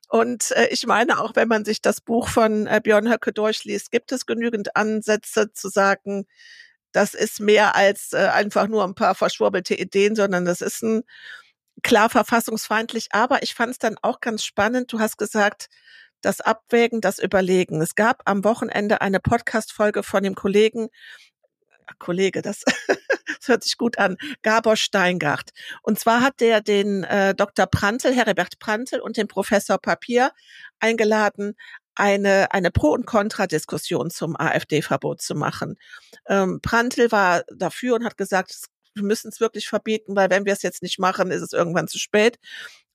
Und 0.09 0.53
äh, 0.53 0.69
ich 0.69 0.87
meine, 0.87 1.21
auch 1.21 1.37
wenn 1.37 1.49
man 1.49 1.65
sich 1.67 1.83
das 1.83 2.01
Buch 2.01 2.29
von 2.29 2.67
äh, 2.67 2.81
Björn 2.83 3.11
Höcke 3.11 3.33
durchliest, 3.35 3.91
gibt 3.91 4.13
es 4.13 4.25
genügend 4.25 4.77
Ansätze 4.77 5.53
zu 5.53 5.69
sagen, 5.69 6.27
das 6.93 7.15
ist 7.15 7.41
mehr 7.41 7.75
als 7.75 8.15
einfach 8.15 8.69
nur 8.69 8.85
ein 8.85 8.95
paar 8.95 9.17
verschwurbelte 9.17 9.75
Ideen, 9.75 10.15
sondern 10.15 10.45
das 10.45 10.61
ist 10.61 10.83
ein 10.83 11.03
klar 11.83 12.11
verfassungsfeindlich, 12.11 13.09
aber 13.13 13.43
ich 13.43 13.55
fand 13.55 13.73
es 13.73 13.79
dann 13.79 13.97
auch 14.03 14.21
ganz 14.21 14.45
spannend. 14.45 14.93
Du 14.93 15.01
hast 15.01 15.19
gesagt, 15.19 15.69
das 16.21 16.41
Abwägen, 16.41 17.01
das 17.01 17.19
Überlegen. 17.19 17.81
Es 17.83 17.95
gab 17.95 18.23
am 18.25 18.45
Wochenende 18.45 19.01
eine 19.01 19.21
Podcast-Folge 19.21 20.03
von 20.03 20.23
dem 20.23 20.35
Kollegen, 20.35 20.89
Kollege, 21.99 22.41
das, 22.41 22.63
das 23.27 23.49
hört 23.49 23.63
sich 23.63 23.77
gut 23.77 23.99
an, 23.99 24.17
Gabor 24.43 24.77
Steingart. 24.77 25.51
Und 25.83 25.99
zwar 25.99 26.23
hat 26.23 26.41
der 26.41 26.61
den 26.61 27.05
äh, 27.05 27.35
Dr. 27.35 27.67
Prantl, 27.67 28.15
Heribert 28.15 28.59
Prantl 28.59 29.01
und 29.01 29.17
den 29.17 29.29
Professor 29.29 29.79
Papier 29.79 30.33
eingeladen, 30.81 31.55
eine, 31.95 32.53
eine 32.53 32.71
Pro- 32.71 32.93
und 32.93 33.07
Kontradiskussion 33.07 34.11
zum 34.11 34.37
AfD-Verbot 34.37 35.23
zu 35.23 35.35
machen. 35.35 35.77
Ähm, 36.27 36.61
Prantl 36.61 37.13
war 37.13 37.45
dafür 37.55 37.95
und 37.95 38.05
hat 38.05 38.17
gesagt, 38.17 38.51
es 38.51 38.67
wir 38.95 39.05
müssen 39.05 39.29
es 39.29 39.41
wirklich 39.41 39.69
verbieten, 39.69 40.17
weil 40.17 40.31
wenn 40.31 40.45
wir 40.45 40.53
es 40.53 40.63
jetzt 40.63 40.83
nicht 40.83 40.99
machen, 40.99 41.31
ist 41.31 41.43
es 41.43 41.53
irgendwann 41.53 41.89
zu 41.89 41.99
spät. 41.99 42.39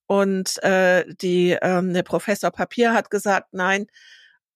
Und 0.08 0.62
äh, 0.64 1.06
die, 1.22 1.58
ähm, 1.62 1.94
der 1.94 2.04
Professor 2.04 2.52
Papier 2.52 2.94
hat 2.94 3.12
gesagt, 3.12 3.50
nein, 3.52 3.88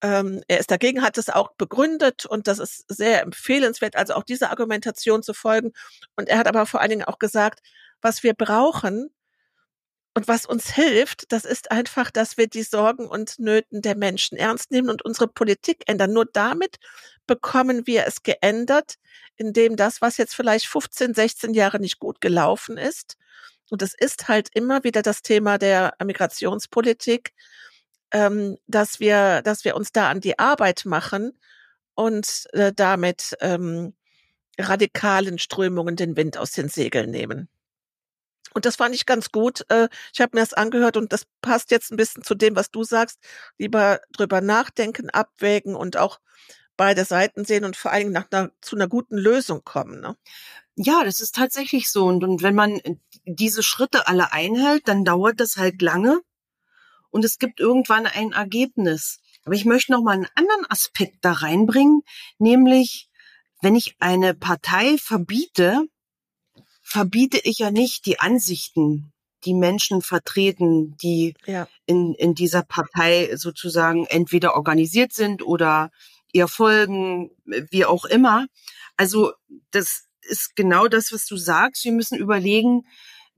ähm, 0.02 0.42
er 0.48 0.60
ist 0.60 0.72
dagegen, 0.72 1.04
hat 1.04 1.18
es 1.18 1.30
auch 1.30 1.54
begründet 1.54 2.26
und 2.26 2.48
das 2.48 2.60
ist 2.60 2.86
sehr 2.90 3.22
empfehlenswert, 3.22 3.96
also 3.96 4.16
auch 4.16 4.24
dieser 4.24 4.50
Argumentation 4.50 5.24
zu 5.24 5.34
folgen. 5.34 5.72
Und 6.16 6.28
er 6.30 6.38
hat 6.40 6.48
aber 6.48 6.66
vor 6.66 6.82
allen 6.82 6.90
Dingen 6.90 7.06
auch 7.06 7.20
gesagt, 7.20 7.62
was 8.02 8.24
wir 8.24 8.34
brauchen, 8.34 9.10
und 10.16 10.28
was 10.28 10.46
uns 10.46 10.72
hilft, 10.74 11.32
das 11.32 11.46
ist 11.46 11.72
einfach, 11.72 12.12
dass 12.12 12.38
wir 12.38 12.48
die 12.48 12.64
Sorgen 12.64 13.08
und 13.08 13.40
Nöten 13.40 13.82
der 13.82 13.96
Menschen 13.96 14.38
ernst 14.38 14.72
nehmen 14.72 14.90
und 14.90 15.04
unsere 15.04 15.28
Politik 15.28 15.84
ändern. 15.88 16.14
Nur 16.14 16.26
damit 16.26 16.78
bekommen 17.26 17.88
wir 17.88 18.06
es 18.06 18.24
geändert, 18.24 18.96
indem 19.38 19.76
das, 19.76 20.02
was 20.02 20.18
jetzt 20.18 20.36
vielleicht 20.36 20.68
15, 20.68 21.14
16 21.16 21.54
Jahre 21.54 21.80
nicht 21.80 22.00
gut 22.00 22.22
gelaufen 22.22 22.78
ist, 22.78 23.18
und 23.70 23.82
es 23.82 23.96
ist 23.96 24.28
halt 24.28 24.50
immer 24.54 24.84
wieder 24.84 25.02
das 25.02 25.24
Thema 25.24 25.58
der 25.58 25.96
Migrationspolitik, 26.04 27.34
ähm, 28.12 28.58
dass 28.68 29.00
wir, 29.00 29.42
dass 29.42 29.66
wir 29.66 29.76
uns 29.76 29.92
da 29.92 30.12
an 30.12 30.22
die 30.22 30.38
Arbeit 30.38 30.86
machen 30.86 31.32
und 31.96 32.46
äh, 32.54 32.72
damit 32.76 33.36
ähm, 33.42 33.96
radikalen 34.60 35.40
Strömungen 35.40 35.96
den 35.96 36.16
Wind 36.16 36.38
aus 36.38 36.52
den 36.52 36.70
Segeln 36.70 37.10
nehmen. 37.10 37.50
Und 38.54 38.66
das 38.66 38.76
fand 38.76 38.96
ich 38.96 39.06
ganz 39.06 39.32
gut. 39.32 39.66
Äh, 39.70 39.90
ich 40.14 40.22
habe 40.22 40.32
mir 40.36 40.42
das 40.42 40.54
angehört 40.54 40.98
und 40.98 41.14
das 41.14 41.26
passt 41.42 41.72
jetzt 41.72 41.92
ein 41.92 41.98
bisschen 41.98 42.24
zu 42.24 42.36
dem, 42.36 42.56
was 42.56 42.72
du 42.72 42.84
sagst. 42.84 43.20
Lieber 43.58 44.00
drüber 44.14 44.42
nachdenken, 44.42 45.10
abwägen 45.10 45.76
und 45.76 45.98
auch 45.98 46.20
beide 46.78 47.06
Seiten 47.06 47.46
sehen 47.46 47.66
und 47.66 47.76
vor 47.78 47.92
allen 47.92 48.02
Dingen 48.02 48.14
nach 48.14 48.28
einer, 48.32 48.52
zu 48.62 48.76
einer 48.76 48.88
guten 48.88 49.18
Lösung 49.18 49.64
kommen. 49.64 50.02
Ne? 50.02 50.16
Ja, 50.76 51.04
das 51.04 51.20
ist 51.20 51.36
tatsächlich 51.36 51.92
so. 51.92 52.06
Und, 52.06 52.24
und 52.24 52.42
wenn 52.42 52.56
man 52.56 52.80
diese 53.26 53.64
Schritte 53.64 54.08
alle 54.08 54.34
einhält, 54.34 54.88
dann 54.88 55.06
dauert 55.06 55.40
das 55.40 55.58
halt 55.58 55.82
lange 55.82 56.22
und 57.14 57.24
es 57.24 57.38
gibt 57.38 57.60
irgendwann 57.60 58.08
ein 58.08 58.32
Ergebnis. 58.32 59.22
Aber 59.46 59.56
ich 59.56 59.66
möchte 59.66 59.92
noch 59.92 60.02
mal 60.02 60.14
einen 60.14 60.28
anderen 60.36 60.66
Aspekt 60.70 61.18
da 61.22 61.34
reinbringen, 61.34 62.02
nämlich 62.40 63.10
wenn 63.62 63.76
ich 63.76 63.96
eine 64.00 64.34
Partei 64.34 64.98
verbiete, 64.98 65.86
verbiete 66.94 67.40
ich 67.44 67.58
ja 67.58 67.72
nicht 67.72 68.06
die 68.06 68.20
Ansichten, 68.20 69.12
die 69.46 69.56
Menschen 69.56 70.04
vertreten, 70.04 70.96
die 70.98 71.34
ja. 71.48 71.68
in, 71.88 72.14
in 72.14 72.36
dieser 72.36 72.62
Partei 72.62 73.36
sozusagen 73.36 74.06
entweder 74.06 74.56
organisiert 74.56 75.12
sind 75.12 75.42
oder 75.42 75.90
ihr 76.34 76.48
folgen, 76.48 77.32
wie 77.46 77.86
auch 77.86 78.06
immer. 78.06 78.46
Also 78.96 79.34
das 79.72 80.04
ist 80.22 80.56
genau 80.56 80.88
das, 80.88 81.12
was 81.12 81.26
du 81.26 81.36
sagst. 81.36 81.84
Wir 81.84 81.94
müssen 81.94 82.16
überlegen, 82.20 82.84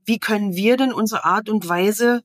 wie 0.04 0.18
können 0.18 0.54
wir 0.54 0.76
denn 0.76 0.92
unsere 0.92 1.24
Art 1.24 1.48
und 1.48 1.66
Weise, 1.66 2.24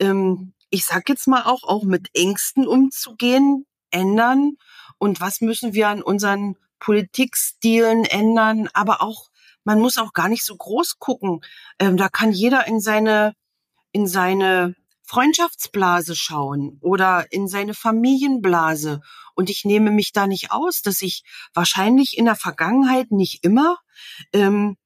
ähm, 0.00 0.52
ich 0.68 0.84
sag 0.84 1.08
jetzt 1.08 1.28
mal 1.28 1.44
auch, 1.44 1.62
auch 1.62 1.84
mit 1.84 2.08
Ängsten 2.12 2.66
umzugehen, 2.66 3.66
ändern 3.92 4.56
und 4.98 5.20
was 5.20 5.42
müssen 5.42 5.74
wir 5.74 5.90
an 5.90 6.02
unseren 6.02 6.56
Politikstilen 6.80 8.04
ändern, 8.04 8.68
aber 8.72 9.00
auch 9.00 9.30
man 9.64 9.80
muss 9.80 9.98
auch 9.98 10.12
gar 10.12 10.28
nicht 10.28 10.44
so 10.44 10.56
groß 10.56 10.98
gucken. 10.98 11.40
Ähm, 11.78 11.96
da 11.96 12.08
kann 12.08 12.32
jeder 12.32 12.66
in 12.66 12.80
seine, 12.80 13.34
in 13.92 14.06
seine 14.06 14.74
Freundschaftsblase 15.04 16.16
schauen 16.16 16.78
oder 16.80 17.26
in 17.30 17.48
seine 17.48 17.74
Familienblase. 17.74 19.00
Und 19.34 19.50
ich 19.50 19.64
nehme 19.64 19.90
mich 19.90 20.12
da 20.12 20.26
nicht 20.26 20.52
aus, 20.52 20.82
dass 20.82 21.02
ich 21.02 21.22
wahrscheinlich 21.54 22.16
in 22.16 22.24
der 22.24 22.36
Vergangenheit 22.36 23.10
nicht 23.10 23.44
immer, 23.44 23.78
ähm, 24.32 24.76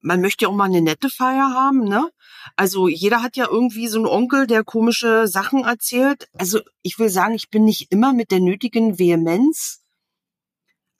man 0.00 0.20
möchte 0.20 0.44
ja 0.44 0.50
auch 0.50 0.54
mal 0.54 0.64
eine 0.64 0.82
nette 0.82 1.08
Feier 1.08 1.54
haben, 1.54 1.84
ne? 1.84 2.10
Also 2.56 2.88
jeder 2.88 3.22
hat 3.22 3.36
ja 3.36 3.48
irgendwie 3.48 3.88
so 3.88 3.98
einen 3.98 4.06
Onkel, 4.06 4.46
der 4.46 4.62
komische 4.62 5.26
Sachen 5.26 5.64
erzählt. 5.64 6.28
Also 6.36 6.60
ich 6.82 6.98
will 6.98 7.08
sagen, 7.08 7.34
ich 7.34 7.48
bin 7.48 7.64
nicht 7.64 7.90
immer 7.90 8.12
mit 8.12 8.30
der 8.30 8.40
nötigen 8.40 8.98
Vehemenz 8.98 9.83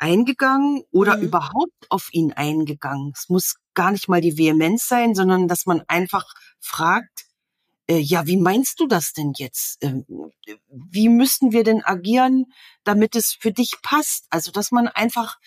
eingegangen 0.05 0.85
oder 0.91 1.17
mhm. 1.17 1.25
überhaupt 1.25 1.87
auf 1.89 2.11
ihn 2.13 2.35
eingegangen. 2.35 3.13
Es 3.17 3.31
muss 3.31 3.57
gar 3.73 3.91
nicht 3.91 4.07
mal 4.07 4.21
die 4.21 4.37
Vehemenz 4.37 4.87
sein, 4.87 5.15
sondern 5.15 5.49
dass 5.49 5.65
man 5.65 5.83
einfach 5.89 6.35
fragt, 6.61 7.25
äh, 7.89 7.97
ja, 7.97 8.27
wie 8.27 8.37
meinst 8.37 8.81
du 8.81 8.87
das 8.87 9.15
denn 9.15 9.33
jetzt? 9.37 9.83
Äh, 9.83 10.03
wie 10.69 11.09
müssten 11.09 11.53
wir 11.53 11.65
denn 11.65 11.83
agieren, 11.83 12.53
damit 12.85 13.17
es 13.17 13.33
für 13.33 13.51
dich 13.51 13.77
passt? 13.83 14.27
Also, 14.29 14.53
dass 14.53 14.71
man 14.71 14.89
einfach 14.89 15.39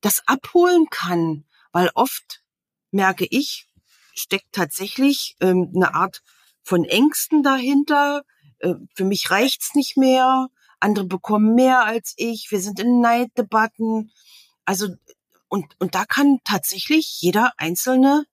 das 0.00 0.22
abholen 0.26 0.86
kann, 0.90 1.44
weil 1.72 1.90
oft 1.94 2.42
merke 2.90 3.26
ich, 3.28 3.68
steckt 4.14 4.52
tatsächlich 4.52 5.36
ähm, 5.40 5.72
eine 5.74 5.94
Art 5.94 6.22
von 6.62 6.86
Ängsten 6.86 7.42
dahinter. 7.42 8.22
Äh, 8.60 8.74
für 8.94 9.04
mich 9.04 9.30
reicht's 9.30 9.74
nicht 9.74 9.98
mehr 9.98 10.48
andere 10.86 11.04
bekommen 11.04 11.54
mehr 11.54 11.84
als 11.84 12.14
ich, 12.16 12.50
wir 12.50 12.60
sind 12.60 12.80
in 12.80 13.00
Neiddebatten. 13.00 14.12
Also, 14.64 14.88
und, 15.48 15.66
und 15.78 15.94
da 15.94 16.04
kann 16.04 16.38
tatsächlich 16.44 17.20
jeder 17.20 17.52
Einzelne 17.58 18.24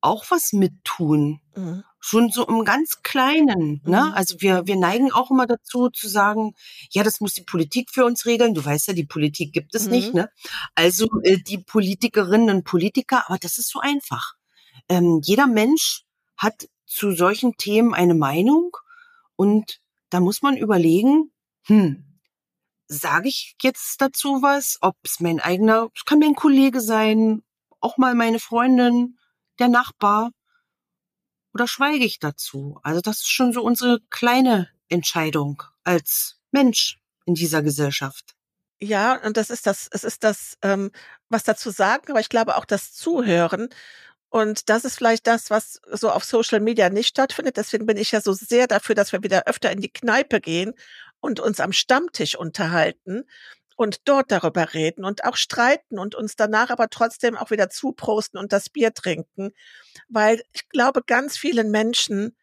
auch 0.00 0.26
was 0.28 0.52
mittun. 0.52 1.40
Mhm. 1.56 1.82
Schon 1.98 2.30
so 2.30 2.46
im 2.46 2.64
ganz 2.64 3.02
Kleinen. 3.02 3.80
Ne? 3.84 4.02
Mhm. 4.02 4.12
Also 4.14 4.40
wir, 4.40 4.66
wir 4.66 4.76
neigen 4.76 5.10
auch 5.10 5.30
immer 5.30 5.46
dazu 5.46 5.88
zu 5.88 6.08
sagen, 6.08 6.54
ja, 6.90 7.02
das 7.02 7.20
muss 7.20 7.34
die 7.34 7.42
Politik 7.42 7.90
für 7.90 8.04
uns 8.04 8.26
regeln. 8.26 8.54
Du 8.54 8.64
weißt 8.64 8.88
ja, 8.88 8.94
die 8.94 9.06
Politik 9.06 9.52
gibt 9.52 9.74
es 9.74 9.86
mhm. 9.86 9.90
nicht. 9.90 10.14
Ne? 10.14 10.30
Also 10.74 11.08
äh, 11.24 11.38
die 11.38 11.58
Politikerinnen 11.58 12.54
und 12.54 12.64
Politiker, 12.64 13.24
aber 13.26 13.38
das 13.38 13.58
ist 13.58 13.70
so 13.70 13.80
einfach. 13.80 14.34
Ähm, 14.88 15.20
jeder 15.24 15.46
Mensch 15.46 16.04
hat 16.36 16.68
zu 16.84 17.12
solchen 17.12 17.56
Themen 17.56 17.94
eine 17.94 18.14
Meinung 18.14 18.76
und 19.34 19.80
da 20.10 20.20
muss 20.20 20.42
man 20.42 20.56
überlegen, 20.56 21.32
hm, 21.66 22.04
sage 22.88 23.28
ich 23.28 23.56
jetzt 23.62 24.00
dazu 24.00 24.42
was, 24.42 24.78
ob 24.80 24.96
es 25.02 25.20
mein 25.20 25.40
eigener, 25.40 25.88
es 25.94 26.04
kann 26.04 26.18
mein 26.18 26.34
Kollege 26.34 26.80
sein, 26.80 27.42
auch 27.80 27.96
mal 27.98 28.14
meine 28.14 28.38
Freundin, 28.38 29.18
der 29.58 29.68
Nachbar, 29.68 30.30
oder 31.56 31.66
schweige 31.66 32.04
ich 32.04 32.18
dazu? 32.18 32.78
Also 32.82 33.00
das 33.00 33.20
ist 33.20 33.30
schon 33.30 33.54
so 33.54 33.62
unsere 33.62 34.00
kleine 34.10 34.68
Entscheidung 34.90 35.62
als 35.84 36.38
Mensch 36.50 36.98
in 37.24 37.34
dieser 37.34 37.62
Gesellschaft. 37.62 38.34
Ja, 38.78 39.14
und 39.24 39.38
das 39.38 39.48
ist 39.48 39.66
das, 39.66 39.88
es 39.90 40.04
ist 40.04 40.22
das, 40.22 40.58
ähm, 40.60 40.90
was 41.30 41.44
dazu 41.44 41.70
sagen, 41.70 42.10
aber 42.10 42.20
ich 42.20 42.28
glaube 42.28 42.56
auch 42.56 42.66
das 42.66 42.92
Zuhören. 42.92 43.70
Und 44.28 44.68
das 44.68 44.84
ist 44.84 44.96
vielleicht 44.96 45.26
das, 45.26 45.48
was 45.48 45.80
so 45.92 46.10
auf 46.10 46.24
Social 46.24 46.60
Media 46.60 46.90
nicht 46.90 47.08
stattfindet. 47.08 47.56
Deswegen 47.56 47.86
bin 47.86 47.96
ich 47.96 48.12
ja 48.12 48.20
so 48.20 48.34
sehr 48.34 48.66
dafür, 48.66 48.94
dass 48.94 49.12
wir 49.12 49.22
wieder 49.22 49.44
öfter 49.46 49.72
in 49.72 49.80
die 49.80 49.92
Kneipe 49.92 50.42
gehen 50.42 50.74
und 51.20 51.40
uns 51.40 51.60
am 51.60 51.72
Stammtisch 51.72 52.36
unterhalten 52.36 53.24
und 53.76 54.08
dort 54.08 54.30
darüber 54.30 54.74
reden 54.74 55.04
und 55.04 55.24
auch 55.24 55.36
streiten 55.36 55.98
und 55.98 56.14
uns 56.14 56.36
danach 56.36 56.70
aber 56.70 56.88
trotzdem 56.88 57.36
auch 57.36 57.50
wieder 57.50 57.68
zuprosten 57.68 58.38
und 58.40 58.52
das 58.52 58.70
Bier 58.70 58.94
trinken, 58.94 59.52
weil 60.08 60.42
ich 60.52 60.68
glaube, 60.68 61.02
ganz 61.02 61.36
vielen 61.36 61.70
Menschen 61.70 62.36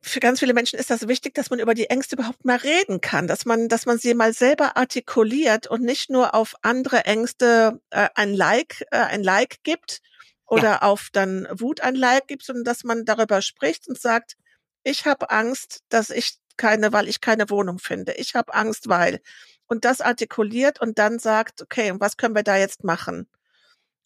für 0.00 0.20
ganz 0.20 0.38
viele 0.38 0.54
Menschen 0.54 0.78
ist 0.78 0.90
das 0.90 1.08
wichtig, 1.08 1.34
dass 1.34 1.50
man 1.50 1.58
über 1.58 1.74
die 1.74 1.90
Ängste 1.90 2.16
überhaupt 2.16 2.44
mal 2.44 2.56
reden 2.56 3.00
kann, 3.00 3.26
dass 3.26 3.44
man, 3.44 3.68
dass 3.68 3.84
man 3.84 3.98
sie 3.98 4.14
mal 4.14 4.32
selber 4.32 4.76
artikuliert 4.76 5.66
und 5.66 5.82
nicht 5.82 6.08
nur 6.08 6.34
auf 6.34 6.54
andere 6.62 7.04
Ängste 7.04 7.80
äh, 7.90 8.08
ein 8.14 8.32
Like, 8.32 8.84
äh, 8.90 8.98
ein 8.98 9.24
Like 9.24 9.62
gibt 9.64 10.00
oder 10.46 10.62
ja. 10.64 10.82
auf 10.82 11.08
dann 11.12 11.48
Wut 11.50 11.80
ein 11.80 11.96
Like 11.96 12.28
gibt, 12.28 12.44
sondern 12.44 12.64
dass 12.64 12.84
man 12.84 13.04
darüber 13.04 13.42
spricht 13.42 13.88
und 13.88 14.00
sagt, 14.00 14.36
ich 14.84 15.06
habe 15.06 15.30
Angst, 15.30 15.80
dass 15.88 16.10
ich 16.10 16.38
keine, 16.56 16.92
weil 16.92 17.08
ich 17.08 17.20
keine 17.20 17.50
Wohnung 17.50 17.78
finde. 17.78 18.12
Ich 18.14 18.34
habe 18.34 18.54
Angst, 18.54 18.88
weil 18.88 19.20
und 19.66 19.84
das 19.84 20.00
artikuliert 20.00 20.80
und 20.80 20.98
dann 20.98 21.18
sagt, 21.18 21.62
okay, 21.62 21.94
was 21.98 22.16
können 22.16 22.34
wir 22.34 22.42
da 22.42 22.56
jetzt 22.56 22.84
machen? 22.84 23.26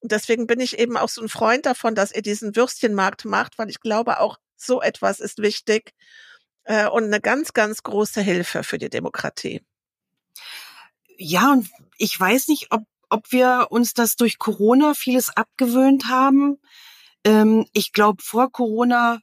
Und 0.00 0.12
deswegen 0.12 0.46
bin 0.46 0.60
ich 0.60 0.78
eben 0.78 0.96
auch 0.96 1.08
so 1.08 1.20
ein 1.22 1.28
Freund 1.28 1.66
davon, 1.66 1.94
dass 1.94 2.12
ihr 2.12 2.22
diesen 2.22 2.54
Würstchenmarkt 2.54 3.24
macht, 3.24 3.58
weil 3.58 3.68
ich 3.70 3.80
glaube, 3.80 4.20
auch 4.20 4.38
so 4.56 4.80
etwas 4.80 5.20
ist 5.20 5.38
wichtig 5.38 5.92
äh, 6.64 6.86
und 6.86 7.04
eine 7.04 7.20
ganz, 7.20 7.52
ganz 7.52 7.82
große 7.82 8.20
Hilfe 8.20 8.62
für 8.62 8.78
die 8.78 8.90
Demokratie. 8.90 9.62
Ja, 11.16 11.52
und 11.52 11.68
ich 11.98 12.18
weiß 12.18 12.48
nicht, 12.48 12.68
ob, 12.70 12.82
ob 13.08 13.32
wir 13.32 13.68
uns 13.70 13.94
das 13.94 14.16
durch 14.16 14.38
Corona 14.38 14.94
vieles 14.94 15.30
abgewöhnt 15.36 16.08
haben. 16.08 16.60
Ähm, 17.24 17.66
ich 17.72 17.92
glaube, 17.92 18.22
vor 18.22 18.52
Corona 18.52 19.20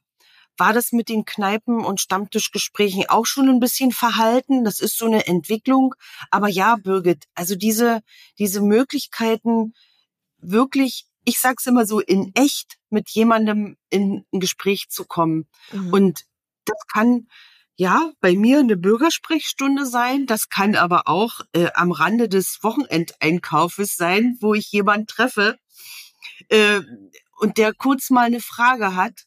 war 0.58 0.74
das 0.74 0.92
mit 0.92 1.10
den 1.10 1.26
Kneipen 1.26 1.84
und 1.84 2.00
Stammtischgesprächen 2.00 3.06
auch 3.10 3.26
schon 3.26 3.50
ein 3.50 3.60
bisschen 3.60 3.92
verhalten. 3.92 4.64
Das 4.64 4.80
ist 4.80 4.98
so 4.98 5.06
eine 5.06 5.26
Entwicklung. 5.26 5.96
Aber 6.32 6.48
ja, 6.48 6.76
Birgit, 6.76 7.26
also 7.34 7.56
diese, 7.56 8.02
diese 8.38 8.62
Möglichkeiten, 8.62 9.74
wirklich, 10.38 11.06
ich 11.26 11.40
sag's 11.40 11.66
immer 11.66 11.86
so, 11.86 12.00
in 12.00 12.32
echt 12.36 12.78
mit 12.90 13.10
jemandem 13.10 13.78
in 13.90 14.26
ein 14.32 14.40
Gespräch 14.40 14.90
zu 14.90 15.06
kommen. 15.06 15.48
Mhm. 15.72 15.94
Und 15.94 16.26
das 16.66 16.78
kann 16.92 17.28
ja 17.76 18.12
bei 18.20 18.36
mir 18.36 18.60
eine 18.60 18.78
Bürgersprechstunde 18.78 19.86
sein. 19.86 20.26
Das 20.26 20.50
kann 20.50 20.76
aber 20.76 21.08
auch 21.08 21.42
äh, 21.54 21.70
am 21.74 21.92
Rande 21.92 22.30
des 22.30 22.60
Wochenendeinkaufes 22.62 23.96
sein, 23.96 24.38
wo 24.40 24.54
ich 24.54 24.72
jemanden 24.72 25.08
treffe 25.08 25.58
äh, 26.50 26.82
und 27.38 27.58
der 27.58 27.74
kurz 27.74 28.10
mal 28.10 28.26
eine 28.26 28.42
Frage 28.42 28.96
hat. 28.96 29.26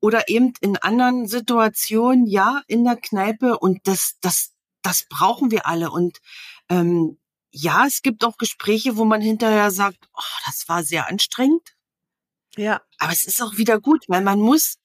Oder 0.00 0.28
eben 0.28 0.52
in 0.60 0.76
anderen 0.76 1.26
Situationen, 1.26 2.26
ja, 2.26 2.62
in 2.66 2.84
der 2.84 2.96
Kneipe. 2.96 3.58
Und 3.58 3.80
das, 3.84 4.16
das, 4.20 4.52
das 4.82 5.06
brauchen 5.08 5.50
wir 5.50 5.66
alle. 5.66 5.90
Und 5.90 6.18
ähm, 6.68 7.18
ja, 7.50 7.86
es 7.86 8.02
gibt 8.02 8.24
auch 8.24 8.36
Gespräche, 8.36 8.96
wo 8.96 9.04
man 9.04 9.20
hinterher 9.20 9.70
sagt, 9.70 9.98
oh, 10.14 10.38
das 10.46 10.68
war 10.68 10.84
sehr 10.84 11.08
anstrengend. 11.08 11.74
Ja. 12.56 12.80
Aber 12.98 13.12
es 13.12 13.24
ist 13.24 13.42
auch 13.42 13.56
wieder 13.56 13.80
gut, 13.80 14.04
weil 14.08 14.22
man 14.22 14.40
muss 14.40 14.78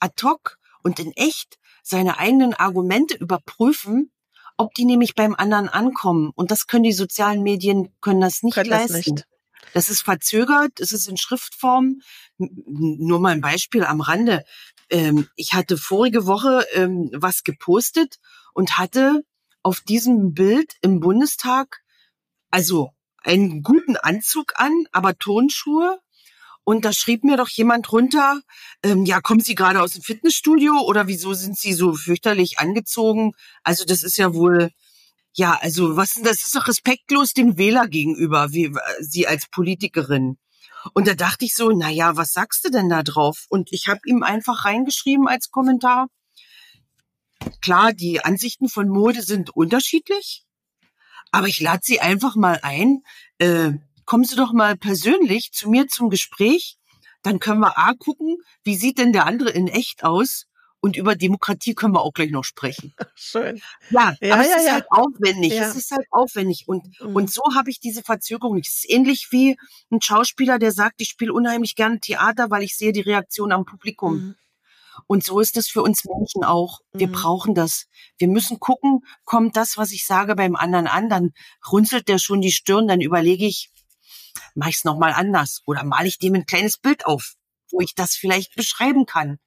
ad 0.00 0.14
hoc 0.22 0.58
und 0.82 0.98
in 0.98 1.12
echt 1.12 1.58
seine 1.82 2.18
eigenen 2.18 2.54
Argumente 2.54 3.16
überprüfen, 3.16 4.12
ob 4.56 4.74
die 4.74 4.84
nämlich 4.84 5.14
beim 5.14 5.34
anderen 5.34 5.68
ankommen. 5.68 6.30
Und 6.34 6.50
das 6.50 6.66
können 6.66 6.84
die 6.84 6.92
sozialen 6.92 7.42
Medien, 7.42 7.92
können 8.00 8.20
das 8.20 8.42
nicht 8.42 8.54
können 8.54 8.70
leisten. 8.70 8.92
Das, 8.94 9.06
nicht. 9.06 9.26
Das 9.72 9.88
ist 9.88 10.02
verzögert, 10.02 10.80
es 10.80 10.92
ist 10.92 11.08
in 11.08 11.16
Schriftform. 11.16 12.00
Nur 12.36 13.20
mal 13.20 13.32
ein 13.32 13.40
Beispiel 13.40 13.84
am 13.84 14.00
Rande. 14.00 14.44
Ähm, 14.90 15.28
ich 15.36 15.52
hatte 15.52 15.76
vorige 15.76 16.26
Woche 16.26 16.66
ähm, 16.74 17.10
was 17.14 17.42
gepostet 17.42 18.16
und 18.52 18.78
hatte 18.78 19.22
auf 19.62 19.80
diesem 19.80 20.34
Bild 20.34 20.74
im 20.82 21.00
Bundestag 21.00 21.80
also 22.50 22.90
einen 23.24 23.62
guten 23.62 23.96
Anzug 23.96 24.52
an, 24.56 24.86
aber 24.92 25.18
Tonschuhe. 25.18 25.98
Und 26.62 26.84
da 26.84 26.92
schrieb 26.92 27.24
mir 27.24 27.36
doch 27.36 27.48
jemand 27.48 27.92
runter, 27.92 28.40
ähm, 28.82 29.04
ja, 29.04 29.20
kommen 29.20 29.40
Sie 29.40 29.54
gerade 29.54 29.82
aus 29.82 29.92
dem 29.92 30.02
Fitnessstudio 30.02 30.80
oder 30.80 31.08
wieso 31.08 31.34
sind 31.34 31.58
Sie 31.58 31.74
so 31.74 31.94
fürchterlich 31.94 32.58
angezogen? 32.58 33.32
Also 33.64 33.84
das 33.84 34.02
ist 34.02 34.16
ja 34.16 34.34
wohl, 34.34 34.70
ja, 35.34 35.58
also 35.60 35.96
was 35.96 36.14
das 36.14 36.46
ist 36.46 36.54
doch 36.54 36.68
respektlos 36.68 37.32
dem 37.32 37.58
Wähler 37.58 37.88
gegenüber, 37.88 38.52
wie 38.52 38.72
Sie 39.00 39.26
als 39.26 39.48
Politikerin. 39.48 40.38
Und 40.92 41.08
da 41.08 41.14
dachte 41.14 41.44
ich 41.44 41.54
so, 41.54 41.70
na 41.70 41.90
ja, 41.90 42.16
was 42.16 42.32
sagst 42.32 42.64
du 42.64 42.70
denn 42.70 42.88
da 42.88 43.02
drauf? 43.02 43.46
Und 43.48 43.72
ich 43.72 43.88
habe 43.88 44.00
ihm 44.06 44.22
einfach 44.22 44.64
reingeschrieben 44.64 45.26
als 45.28 45.50
Kommentar. 45.50 46.08
Klar, 47.60 47.92
die 47.92 48.24
Ansichten 48.24 48.68
von 48.68 48.88
Mode 48.88 49.22
sind 49.22 49.50
unterschiedlich. 49.50 50.44
Aber 51.32 51.48
ich 51.48 51.60
lade 51.60 51.80
Sie 51.82 52.00
einfach 52.00 52.36
mal 52.36 52.60
ein. 52.62 53.02
Äh, 53.38 53.72
kommen 54.04 54.24
Sie 54.24 54.36
doch 54.36 54.52
mal 54.52 54.76
persönlich 54.76 55.52
zu 55.52 55.68
mir 55.68 55.88
zum 55.88 56.10
Gespräch. 56.10 56.76
Dann 57.22 57.40
können 57.40 57.60
wir 57.60 57.78
A 57.78 57.94
gucken, 57.94 58.36
wie 58.62 58.76
sieht 58.76 58.98
denn 58.98 59.12
der 59.12 59.26
andere 59.26 59.50
in 59.50 59.66
echt 59.66 60.04
aus? 60.04 60.46
Und 60.84 60.98
über 60.98 61.16
Demokratie 61.16 61.74
können 61.74 61.94
wir 61.94 62.02
auch 62.02 62.12
gleich 62.12 62.30
noch 62.30 62.44
sprechen. 62.44 62.92
Schön. 63.14 63.62
Ja, 63.88 64.14
ja 64.20 64.34
aber 64.34 64.44
ja, 64.44 64.50
es 64.50 64.56
ist 64.58 64.66
ja. 64.66 64.72
halt 64.74 64.86
aufwendig. 64.90 65.52
Es 65.52 65.76
ist 65.76 65.90
halt 65.90 66.06
aufwendig. 66.10 66.64
Und, 66.66 67.00
mhm. 67.00 67.16
und 67.16 67.32
so 67.32 67.40
habe 67.56 67.70
ich 67.70 67.80
diese 67.80 68.02
Verzögerung. 68.02 68.58
Es 68.58 68.68
ist 68.68 68.90
ähnlich 68.90 69.28
wie 69.30 69.56
ein 69.90 70.02
Schauspieler, 70.02 70.58
der 70.58 70.72
sagt, 70.72 71.00
ich 71.00 71.08
spiele 71.08 71.32
unheimlich 71.32 71.74
gerne 71.74 72.00
Theater, 72.00 72.50
weil 72.50 72.62
ich 72.62 72.76
sehe 72.76 72.92
die 72.92 73.00
Reaktion 73.00 73.50
am 73.50 73.64
Publikum. 73.64 74.14
Mhm. 74.14 74.34
Und 75.06 75.24
so 75.24 75.40
ist 75.40 75.56
es 75.56 75.68
für 75.68 75.80
uns 75.80 76.04
Menschen 76.04 76.44
auch. 76.44 76.80
Wir 76.92 77.08
mhm. 77.08 77.12
brauchen 77.12 77.54
das. 77.54 77.86
Wir 78.18 78.28
müssen 78.28 78.60
gucken, 78.60 79.00
kommt 79.24 79.56
das, 79.56 79.78
was 79.78 79.90
ich 79.90 80.04
sage, 80.04 80.36
beim 80.36 80.54
anderen 80.54 80.86
an, 80.86 81.08
dann 81.08 81.30
runzelt 81.66 82.08
der 82.08 82.18
schon 82.18 82.42
die 82.42 82.52
Stirn, 82.52 82.88
dann 82.88 83.00
überlege 83.00 83.46
ich, 83.46 83.70
mache 84.54 84.68
ich 84.68 84.76
es 84.76 84.84
nochmal 84.84 85.14
anders 85.14 85.62
oder 85.64 85.82
male 85.82 86.08
ich 86.08 86.18
dem 86.18 86.34
ein 86.34 86.44
kleines 86.44 86.76
Bild 86.76 87.06
auf, 87.06 87.36
wo 87.70 87.80
ich 87.80 87.94
das 87.94 88.16
vielleicht 88.16 88.54
beschreiben 88.54 89.06
kann. 89.06 89.38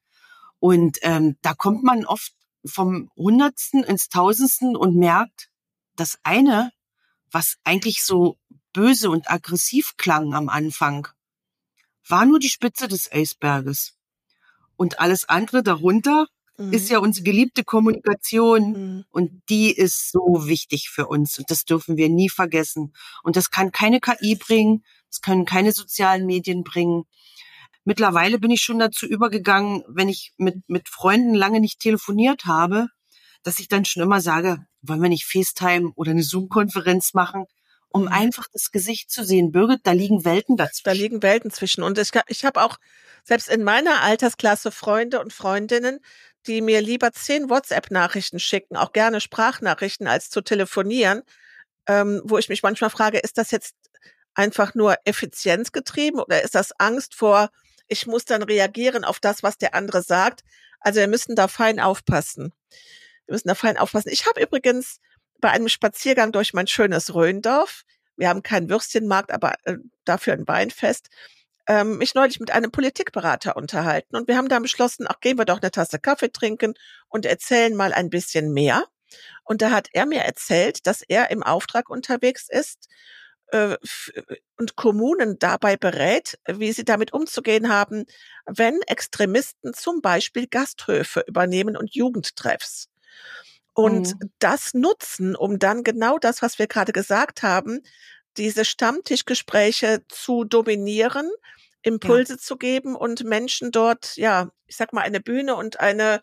Und 0.60 0.98
ähm, 1.02 1.36
da 1.42 1.54
kommt 1.54 1.82
man 1.82 2.04
oft 2.04 2.32
vom 2.64 3.10
Hundertsten 3.16 3.84
ins 3.84 4.08
Tausendsten 4.08 4.76
und 4.76 4.96
merkt, 4.96 5.50
das 5.96 6.18
eine, 6.22 6.72
was 7.30 7.56
eigentlich 7.64 8.02
so 8.02 8.38
böse 8.72 9.10
und 9.10 9.30
aggressiv 9.30 9.96
klang 9.96 10.34
am 10.34 10.48
Anfang, 10.48 11.08
war 12.06 12.24
nur 12.24 12.38
die 12.38 12.48
Spitze 12.48 12.88
des 12.88 13.10
Eisberges. 13.12 13.94
Und 14.76 15.00
alles 15.00 15.28
andere 15.28 15.62
darunter 15.62 16.28
mhm. 16.56 16.72
ist 16.72 16.88
ja 16.88 16.98
unsere 16.98 17.24
geliebte 17.24 17.64
Kommunikation. 17.64 18.70
Mhm. 18.70 19.04
Und 19.10 19.42
die 19.48 19.72
ist 19.72 20.10
so 20.12 20.46
wichtig 20.46 20.88
für 20.90 21.06
uns. 21.06 21.38
Und 21.38 21.50
das 21.50 21.64
dürfen 21.64 21.96
wir 21.96 22.08
nie 22.08 22.28
vergessen. 22.28 22.94
Und 23.22 23.36
das 23.36 23.50
kann 23.50 23.72
keine 23.72 24.00
KI 24.00 24.36
bringen. 24.36 24.84
Das 25.10 25.20
können 25.20 25.44
keine 25.44 25.72
sozialen 25.72 26.26
Medien 26.26 26.64
bringen. 26.64 27.04
Mittlerweile 27.88 28.38
bin 28.38 28.50
ich 28.50 28.60
schon 28.60 28.78
dazu 28.78 29.06
übergegangen, 29.06 29.82
wenn 29.88 30.10
ich 30.10 30.34
mit, 30.36 30.56
mit 30.68 30.90
Freunden 30.90 31.32
lange 31.32 31.58
nicht 31.58 31.80
telefoniert 31.80 32.44
habe, 32.44 32.88
dass 33.42 33.60
ich 33.60 33.68
dann 33.68 33.86
schon 33.86 34.02
immer 34.02 34.20
sage, 34.20 34.58
wollen 34.82 35.00
wir 35.00 35.08
nicht 35.08 35.24
FaceTime 35.24 35.92
oder 35.94 36.10
eine 36.10 36.22
Zoom-Konferenz 36.22 37.14
machen? 37.14 37.46
um 37.90 38.02
mhm. 38.02 38.08
einfach 38.08 38.46
das 38.52 38.70
Gesicht 38.70 39.10
zu 39.10 39.24
sehen. 39.24 39.50
Birgit, 39.50 39.80
da 39.84 39.92
liegen 39.92 40.26
Welten 40.26 40.58
dazwischen. 40.58 40.84
Da 40.84 40.92
liegen 40.92 41.22
Welten 41.22 41.50
zwischen. 41.50 41.82
Und 41.82 41.96
ich, 41.96 42.10
ich 42.26 42.44
habe 42.44 42.62
auch 42.62 42.76
selbst 43.24 43.48
in 43.48 43.64
meiner 43.64 44.02
Altersklasse 44.02 44.70
Freunde 44.70 45.20
und 45.20 45.32
Freundinnen, 45.32 46.00
die 46.46 46.60
mir 46.60 46.82
lieber 46.82 47.12
zehn 47.12 47.48
WhatsApp-Nachrichten 47.48 48.40
schicken, 48.40 48.76
auch 48.76 48.92
gerne 48.92 49.22
Sprachnachrichten, 49.22 50.06
als 50.06 50.28
zu 50.28 50.42
telefonieren, 50.42 51.22
ähm, 51.86 52.20
wo 52.24 52.36
ich 52.36 52.50
mich 52.50 52.62
manchmal 52.62 52.90
frage, 52.90 53.20
ist 53.20 53.38
das 53.38 53.50
jetzt 53.50 53.74
einfach 54.34 54.74
nur 54.74 54.96
effizienzgetrieben 55.06 56.20
oder 56.20 56.42
ist 56.42 56.54
das 56.54 56.78
Angst 56.78 57.14
vor, 57.14 57.48
ich 57.88 58.06
muss 58.06 58.24
dann 58.24 58.42
reagieren 58.42 59.04
auf 59.04 59.20
das, 59.20 59.42
was 59.42 59.58
der 59.58 59.74
andere 59.74 60.02
sagt? 60.02 60.44
Also 60.80 61.00
wir 61.00 61.08
müssen 61.08 61.34
da 61.34 61.48
fein 61.48 61.80
aufpassen. 61.80 62.52
Wir 63.26 63.34
müssen 63.34 63.48
da 63.48 63.54
fein 63.54 63.76
aufpassen. 63.76 64.10
Ich 64.10 64.26
habe 64.26 64.40
übrigens 64.40 65.00
bei 65.40 65.50
einem 65.50 65.68
Spaziergang 65.68 66.32
durch 66.32 66.52
mein 66.52 66.66
schönes 66.66 67.14
Röndorf, 67.14 67.82
wir 68.16 68.28
haben 68.28 68.42
keinen 68.42 68.68
Würstchenmarkt, 68.68 69.30
aber 69.30 69.54
äh, 69.64 69.76
dafür 70.04 70.32
ein 70.32 70.48
Weinfest, 70.48 71.08
ähm, 71.68 71.98
mich 71.98 72.14
neulich 72.14 72.40
mit 72.40 72.50
einem 72.50 72.72
Politikberater 72.72 73.56
unterhalten 73.56 74.16
und 74.16 74.26
wir 74.26 74.36
haben 74.36 74.48
dann 74.48 74.62
beschlossen, 74.62 75.06
ach, 75.08 75.20
gehen 75.20 75.38
wir 75.38 75.44
doch 75.44 75.60
eine 75.60 75.70
Tasse 75.70 75.98
Kaffee 75.98 76.32
trinken 76.32 76.74
und 77.08 77.26
erzählen 77.26 77.74
mal 77.76 77.92
ein 77.92 78.10
bisschen 78.10 78.52
mehr. 78.52 78.84
Und 79.44 79.62
da 79.62 79.70
hat 79.70 79.88
er 79.92 80.06
mir 80.06 80.22
erzählt, 80.22 80.86
dass 80.86 81.02
er 81.02 81.30
im 81.30 81.42
Auftrag 81.42 81.88
unterwegs 81.88 82.48
ist 82.48 82.88
und 83.50 84.76
Kommunen 84.76 85.38
dabei 85.38 85.76
berät, 85.76 86.38
wie 86.46 86.72
sie 86.72 86.84
damit 86.84 87.12
umzugehen 87.12 87.68
haben, 87.68 88.04
wenn 88.46 88.80
Extremisten 88.82 89.72
zum 89.72 90.02
Beispiel 90.02 90.46
Gasthöfe 90.46 91.24
übernehmen 91.26 91.76
und 91.76 91.94
Jugendtreffs. 91.94 92.88
Und 93.72 94.08
mhm. 94.08 94.30
das 94.38 94.74
nutzen, 94.74 95.36
um 95.36 95.58
dann 95.58 95.84
genau 95.84 96.18
das, 96.18 96.42
was 96.42 96.58
wir 96.58 96.66
gerade 96.66 96.92
gesagt 96.92 97.42
haben, 97.42 97.80
diese 98.36 98.64
Stammtischgespräche 98.64 100.02
zu 100.08 100.44
dominieren, 100.44 101.30
Impulse 101.82 102.34
ja. 102.34 102.38
zu 102.38 102.56
geben 102.56 102.96
und 102.96 103.24
Menschen 103.24 103.70
dort, 103.70 104.16
ja, 104.16 104.50
ich 104.66 104.76
sag 104.76 104.92
mal, 104.92 105.02
eine 105.02 105.20
Bühne 105.20 105.54
und 105.54 105.80
eine, 105.80 106.22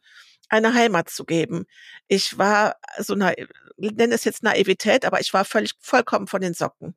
eine 0.49 0.73
Heimat 0.73 1.09
zu 1.09 1.25
geben. 1.25 1.65
Ich 2.07 2.37
war 2.37 2.75
so 2.99 3.13
eine, 3.13 3.33
nenne 3.77 4.13
es 4.13 4.25
jetzt 4.25 4.43
Naivität, 4.43 5.05
aber 5.05 5.19
ich 5.21 5.33
war 5.33 5.45
völlig, 5.45 5.73
vollkommen 5.79 6.27
von 6.27 6.41
den 6.41 6.53
Socken. 6.53 6.95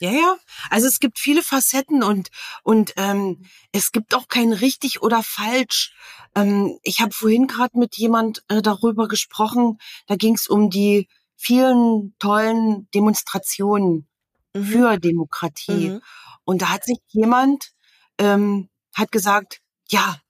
Ja, 0.00 0.10
ja. 0.12 0.36
Also 0.70 0.86
es 0.86 1.00
gibt 1.00 1.18
viele 1.18 1.42
Facetten 1.42 2.02
und 2.02 2.28
und 2.62 2.94
ähm, 2.96 3.44
es 3.72 3.92
gibt 3.92 4.14
auch 4.14 4.28
kein 4.28 4.52
richtig 4.52 5.02
oder 5.02 5.22
falsch. 5.22 5.94
Ähm, 6.34 6.78
ich 6.82 7.00
habe 7.00 7.12
vorhin 7.12 7.46
gerade 7.46 7.78
mit 7.78 7.96
jemand 7.96 8.44
äh, 8.48 8.62
darüber 8.62 9.08
gesprochen. 9.08 9.78
Da 10.06 10.16
ging 10.16 10.34
es 10.34 10.46
um 10.46 10.70
die 10.70 11.08
vielen 11.36 12.14
tollen 12.18 12.88
Demonstrationen 12.94 14.08
mhm. 14.54 14.64
für 14.64 14.98
Demokratie. 14.98 15.90
Mhm. 15.90 16.02
Und 16.44 16.62
da 16.62 16.70
hat 16.70 16.84
sich 16.84 16.98
jemand 17.08 17.72
ähm, 18.18 18.68
hat 18.94 19.12
gesagt, 19.12 19.60
ja, 19.88 20.20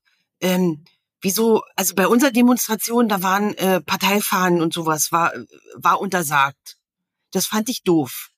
ähm, 0.40 0.84
wieso? 1.20 1.62
Also 1.74 1.94
bei 1.94 2.06
unserer 2.06 2.30
Demonstration, 2.30 3.08
da 3.08 3.22
waren 3.22 3.54
äh, 3.54 3.80
Parteifahnen 3.80 4.62
und 4.62 4.72
sowas 4.72 5.10
war 5.10 5.32
war 5.74 6.00
untersagt. 6.00 6.76
Das 7.32 7.46
fand 7.46 7.68
ich 7.68 7.82
doof. 7.82 8.30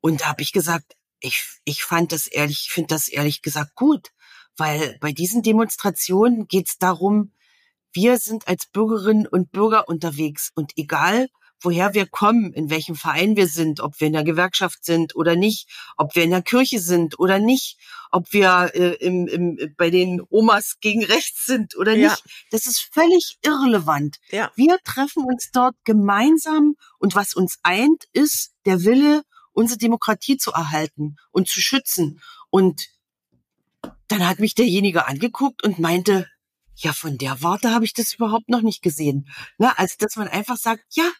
Und 0.00 0.20
da 0.20 0.26
habe 0.26 0.42
ich 0.42 0.52
gesagt, 0.52 0.96
ich, 1.20 1.42
ich 1.64 1.82
fand 1.82 2.12
das 2.12 2.26
ehrlich, 2.26 2.68
finde 2.70 2.94
das 2.94 3.08
ehrlich 3.08 3.42
gesagt 3.42 3.74
gut, 3.74 4.10
weil 4.56 4.98
bei 5.00 5.12
diesen 5.12 5.42
Demonstrationen 5.42 6.46
geht 6.46 6.68
es 6.68 6.78
darum, 6.78 7.32
wir 7.92 8.18
sind 8.18 8.46
als 8.46 8.66
Bürgerinnen 8.66 9.26
und 9.26 9.52
Bürger 9.52 9.88
unterwegs 9.88 10.50
und 10.54 10.72
egal, 10.76 11.28
woher 11.60 11.94
wir 11.94 12.06
kommen, 12.06 12.52
in 12.52 12.70
welchem 12.70 12.94
Verein 12.94 13.36
wir 13.36 13.46
sind, 13.46 13.80
ob 13.80 13.98
wir 14.00 14.08
in 14.08 14.12
der 14.12 14.24
Gewerkschaft 14.24 14.84
sind 14.84 15.16
oder 15.16 15.36
nicht, 15.36 15.68
ob 15.96 16.14
wir 16.14 16.24
in 16.24 16.30
der 16.30 16.42
Kirche 16.42 16.80
sind 16.80 17.18
oder 17.18 17.38
nicht, 17.38 17.78
ob 18.10 18.32
wir 18.32 18.70
äh, 18.74 18.94
im, 18.96 19.26
im, 19.26 19.74
bei 19.76 19.90
den 19.90 20.22
Omas 20.28 20.76
gegen 20.80 21.04
rechts 21.04 21.46
sind 21.46 21.76
oder 21.76 21.92
nicht. 21.92 22.02
Ja. 22.02 22.32
Das 22.50 22.66
ist 22.66 22.88
völlig 22.92 23.38
irrelevant. 23.42 24.18
Ja. 24.30 24.52
Wir 24.56 24.78
treffen 24.84 25.24
uns 25.24 25.50
dort 25.52 25.74
gemeinsam 25.84 26.74
und 26.98 27.14
was 27.14 27.34
uns 27.34 27.58
eint, 27.62 28.04
ist 28.12 28.52
der 28.66 28.84
Wille 28.84 29.22
unsere 29.56 29.78
Demokratie 29.78 30.36
zu 30.36 30.52
erhalten 30.52 31.16
und 31.32 31.48
zu 31.48 31.60
schützen. 31.60 32.20
Und 32.50 32.88
dann 34.08 34.26
hat 34.26 34.38
mich 34.38 34.54
derjenige 34.54 35.06
angeguckt 35.06 35.64
und 35.64 35.78
meinte, 35.78 36.28
ja, 36.76 36.92
von 36.92 37.16
der 37.16 37.42
Warte 37.42 37.70
habe 37.70 37.86
ich 37.86 37.94
das 37.94 38.14
überhaupt 38.14 38.48
noch 38.48 38.60
nicht 38.60 38.82
gesehen. 38.82 39.28
Na, 39.56 39.72
also, 39.76 39.94
dass 39.98 40.16
man 40.16 40.28
einfach 40.28 40.58
sagt, 40.58 40.84
ja, 40.90 41.10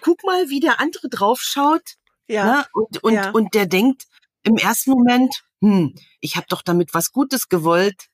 guck 0.00 0.22
mal, 0.22 0.48
wie 0.48 0.60
der 0.60 0.80
andere 0.80 1.08
draufschaut. 1.08 1.94
Ja. 2.28 2.46
Na, 2.46 2.66
und, 2.72 3.02
und, 3.02 3.14
ja. 3.14 3.30
und 3.30 3.54
der 3.54 3.66
denkt 3.66 4.04
im 4.44 4.56
ersten 4.56 4.92
Moment, 4.92 5.42
hm, 5.60 5.94
ich 6.20 6.36
habe 6.36 6.46
doch 6.48 6.62
damit 6.62 6.94
was 6.94 7.10
Gutes 7.10 7.48
gewollt. 7.48 8.08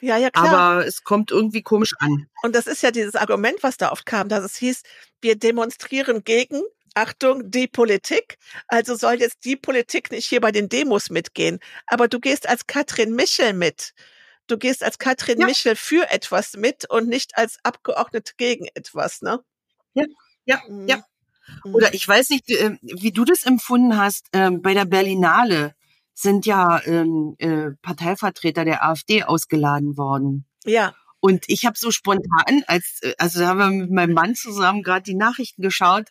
Ja, 0.00 0.16
ja, 0.16 0.30
klar. 0.30 0.48
Aber 0.48 0.86
es 0.86 1.02
kommt 1.02 1.30
irgendwie 1.30 1.62
komisch 1.62 1.92
an. 1.98 2.28
Und 2.42 2.54
das 2.54 2.66
ist 2.66 2.82
ja 2.82 2.92
dieses 2.92 3.16
Argument, 3.16 3.62
was 3.62 3.76
da 3.76 3.90
oft 3.90 4.06
kam, 4.06 4.28
dass 4.28 4.44
es 4.44 4.56
hieß, 4.56 4.82
wir 5.20 5.36
demonstrieren 5.36 6.22
gegen 6.22 6.62
Achtung, 6.98 7.50
die 7.50 7.68
Politik. 7.68 8.38
Also 8.66 8.94
soll 8.94 9.20
jetzt 9.20 9.44
die 9.44 9.56
Politik 9.56 10.10
nicht 10.10 10.26
hier 10.26 10.40
bei 10.40 10.52
den 10.52 10.68
Demos 10.68 11.10
mitgehen. 11.10 11.60
Aber 11.86 12.08
du 12.08 12.20
gehst 12.20 12.48
als 12.48 12.66
Katrin 12.66 13.14
Michel 13.14 13.52
mit. 13.52 13.94
Du 14.48 14.58
gehst 14.58 14.82
als 14.82 14.98
Katrin 14.98 15.40
ja. 15.40 15.46
Michel 15.46 15.76
für 15.76 16.10
etwas 16.10 16.54
mit 16.54 16.88
und 16.90 17.08
nicht 17.08 17.36
als 17.36 17.58
Abgeordnete 17.62 18.32
gegen 18.36 18.66
etwas, 18.74 19.22
ne? 19.22 19.40
Ja, 19.94 20.04
ja, 20.44 20.62
mhm. 20.68 20.88
ja. 20.88 21.04
Oder 21.64 21.94
ich 21.94 22.06
weiß 22.06 22.30
nicht, 22.30 22.50
äh, 22.50 22.76
wie 22.82 23.12
du 23.12 23.24
das 23.24 23.44
empfunden 23.44 23.96
hast. 23.96 24.26
Ähm, 24.32 24.60
bei 24.62 24.74
der 24.74 24.84
Berlinale 24.84 25.74
sind 26.14 26.46
ja 26.46 26.82
ähm, 26.84 27.36
äh, 27.38 27.70
Parteivertreter 27.80 28.64
der 28.64 28.84
AfD 28.84 29.22
ausgeladen 29.22 29.96
worden. 29.96 30.46
Ja. 30.64 30.94
Und 31.20 31.44
ich 31.48 31.64
habe 31.64 31.78
so 31.78 31.90
spontan, 31.90 32.64
als 32.66 32.98
äh, 33.02 33.14
also 33.18 33.40
da 33.40 33.48
haben 33.48 33.58
wir 33.58 33.70
mit 33.70 33.90
meinem 33.90 34.14
Mann 34.14 34.34
zusammen 34.34 34.82
gerade 34.82 35.02
die 35.02 35.14
Nachrichten 35.14 35.62
geschaut, 35.62 36.06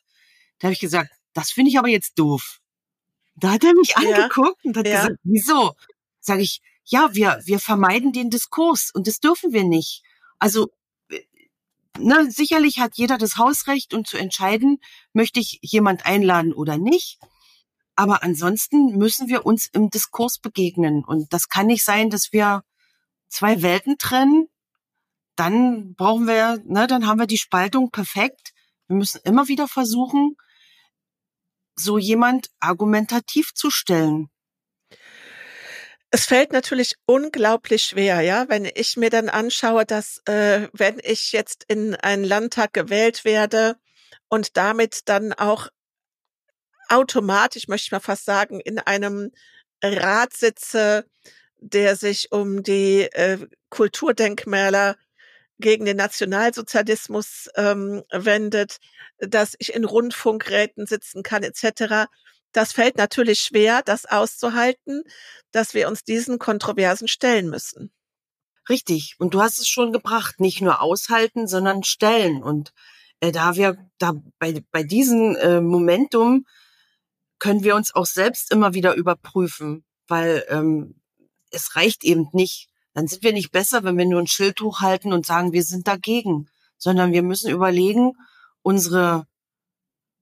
da 0.60 0.68
habe 0.68 0.74
ich 0.74 0.80
gesagt, 0.80 1.12
das 1.34 1.52
finde 1.52 1.70
ich 1.70 1.78
aber 1.78 1.88
jetzt 1.88 2.18
doof. 2.18 2.60
Da 3.36 3.52
hat 3.52 3.64
er 3.64 3.74
mich 3.76 3.90
ja. 3.90 3.98
angeguckt 3.98 4.66
und 4.66 4.76
hat 4.76 4.88
ja. 4.88 5.02
gesagt, 5.02 5.20
wieso? 5.24 5.74
Sage 6.20 6.42
ich, 6.42 6.62
ja, 6.86 7.10
wir, 7.14 7.40
wir 7.46 7.60
vermeiden 7.60 8.12
den 8.12 8.30
Diskurs 8.30 8.92
und 8.94 9.08
das 9.08 9.20
dürfen 9.20 9.54
wir 9.54 9.64
nicht. 9.64 10.04
Also 10.40 10.70
äh, 11.10 11.20
ne, 12.00 12.32
sicherlich 12.32 12.80
hat 12.80 12.96
jeder 12.96 13.18
das 13.18 13.38
Hausrecht 13.38 13.94
und 13.94 14.08
zu 14.08 14.18
entscheiden, 14.18 14.80
möchte 15.14 15.40
ich 15.40 15.60
jemand 15.62 16.06
einladen 16.06 16.54
oder 16.54 16.78
nicht. 16.78 17.20
Aber 17.96 18.24
ansonsten 18.24 18.98
müssen 18.98 19.28
wir 19.28 19.46
uns 19.46 19.68
im 19.68 19.90
Diskurs 19.90 20.40
begegnen. 20.40 21.04
Und 21.04 21.34
das 21.34 21.50
kann 21.50 21.68
nicht 21.68 21.84
sein, 21.84 22.10
dass 22.10 22.32
wir 22.32 22.64
zwei 23.28 23.62
Welten 23.62 23.98
trennen. 23.98 24.48
Dann 25.36 25.94
brauchen 25.96 26.28
wir, 26.28 26.62
ne, 26.66 26.88
dann 26.88 27.06
haben 27.06 27.20
wir 27.20 27.28
die 27.28 27.38
Spaltung 27.38 27.92
perfekt. 27.92 28.54
Wir 28.88 28.96
müssen 28.96 29.20
immer 29.24 29.48
wieder 29.48 29.68
versuchen, 29.68 30.38
so 31.80 31.98
jemand 31.98 32.50
argumentativ 32.60 33.54
zu 33.54 33.70
stellen? 33.70 34.30
Es 36.10 36.26
fällt 36.26 36.54
natürlich 36.54 36.96
unglaublich 37.06 37.84
schwer, 37.84 38.22
ja, 38.22 38.48
wenn 38.48 38.66
ich 38.66 38.96
mir 38.96 39.10
dann 39.10 39.30
anschaue, 39.30 39.86
dass 39.86 40.22
äh, 40.26 40.70
wenn 40.72 41.00
ich 41.04 41.34
jetzt 41.34 41.66
in 41.68 41.96
einen 41.96 42.24
Landtag 42.24 42.74
gewählt 42.74 43.26
werde 43.26 43.76
und 44.30 44.56
damit 44.56 45.02
dann 45.10 45.34
auch 45.34 45.68
automatisch, 46.90 47.68
möchte 47.68 47.88
ich 47.88 47.92
mal 47.92 48.00
fast 48.00 48.26
sagen, 48.26 48.62
in 48.62 48.80
einem 48.80 49.32
Rat 49.84 50.34
sitze, 50.34 51.06
der 51.58 51.96
sich 51.96 52.32
um 52.32 52.64
die 52.64 53.02
äh, 53.02 53.46
Kulturdenkmäler 53.70 54.96
gegen 55.60 55.86
den 55.86 55.98
Nationalsozialismus 55.98 57.50
ähm, 57.56 58.04
wendet, 58.12 58.78
dass 59.20 59.56
ich 59.60 59.74
in 59.74 59.86
Rundfunkräten 59.86 60.86
sitzen 60.86 61.24
kann 61.24 61.44
etc. 61.44 62.08
Das 62.52 62.74
fällt 62.74 62.98
natürlich 62.98 63.40
schwer, 63.40 63.82
das 63.84 64.06
auszuhalten, 64.06 65.04
dass 65.52 65.74
wir 65.74 65.88
uns 65.88 66.04
diesen 66.04 66.40
Kontroversen 66.40 67.08
stellen 67.08 67.50
müssen. 67.50 67.92
Richtig. 68.70 69.16
Und 69.18 69.34
du 69.34 69.42
hast 69.42 69.60
es 69.60 69.68
schon 69.68 69.92
gebracht, 69.92 70.40
nicht 70.40 70.62
nur 70.62 70.82
aushalten, 70.82 71.48
sondern 71.48 71.84
stellen. 71.84 72.44
Und 72.44 72.74
äh, 73.22 73.32
da 73.32 73.56
wir 73.56 73.78
da 73.98 74.14
bei, 74.40 74.62
bei 74.72 74.84
diesem 74.84 75.36
äh, 75.38 75.62
Momentum 75.62 76.46
können 77.40 77.64
wir 77.64 77.76
uns 77.76 77.94
auch 77.94 78.06
selbst 78.06 78.52
immer 78.52 78.74
wieder 78.74 78.96
überprüfen, 78.96 79.86
weil 80.08 80.44
ähm, 80.50 81.00
es 81.52 81.76
reicht 81.76 82.04
eben 82.04 82.28
nicht, 82.34 82.70
dann 82.98 83.08
sind 83.08 83.22
wir 83.22 83.32
nicht 83.32 83.52
besser, 83.52 83.84
wenn 83.84 83.96
wir 83.96 84.08
nur 84.08 84.20
ein 84.20 84.26
Schild 84.26 84.60
hochhalten 84.60 85.14
und 85.14 85.24
sagen, 85.24 85.54
wir 85.54 85.62
sind 85.62 85.88
dagegen, 85.88 86.50
sondern 86.80 87.12
wir 87.12 87.22
müssen 87.22 87.52
überlegen, 87.52 88.14
unsere, 88.64 89.28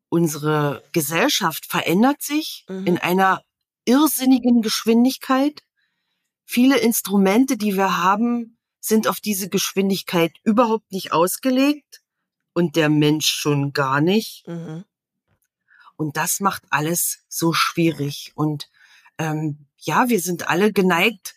unsere 0.09 0.83
Gesellschaft 0.91 1.65
verändert 1.67 2.21
sich 2.21 2.65
mhm. 2.67 2.85
in 2.85 2.97
einer 2.97 3.41
irrsinnigen 3.85 4.61
Geschwindigkeit. 4.61 5.61
Viele 6.43 6.77
Instrumente, 6.77 7.55
die 7.55 7.77
wir 7.77 8.03
haben, 8.03 8.57
sind 8.81 9.07
auf 9.07 9.21
diese 9.21 9.47
Geschwindigkeit 9.47 10.33
überhaupt 10.43 10.91
nicht 10.91 11.13
ausgelegt 11.13 12.01
und 12.51 12.75
der 12.75 12.89
Mensch 12.89 13.27
schon 13.27 13.71
gar 13.71 14.01
nicht. 14.01 14.45
Mhm. 14.49 14.83
Und 15.95 16.17
das 16.17 16.41
macht 16.41 16.63
alles 16.71 17.19
so 17.29 17.53
schwierig. 17.53 18.33
Und 18.35 18.69
ähm, 19.17 19.65
ja, 19.77 20.09
wir 20.09 20.19
sind 20.19 20.49
alle 20.49 20.73
geneigt, 20.73 21.35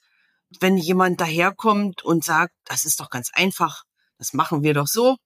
wenn 0.61 0.77
jemand 0.77 1.21
daherkommt 1.21 2.03
und 2.03 2.25
sagt, 2.25 2.55
das 2.65 2.85
ist 2.85 3.01
doch 3.01 3.11
ganz 3.11 3.31
einfach, 3.33 3.85
das 4.19 4.33
machen 4.33 4.63
wir 4.63 4.75
doch 4.75 4.87
so, 4.87 5.17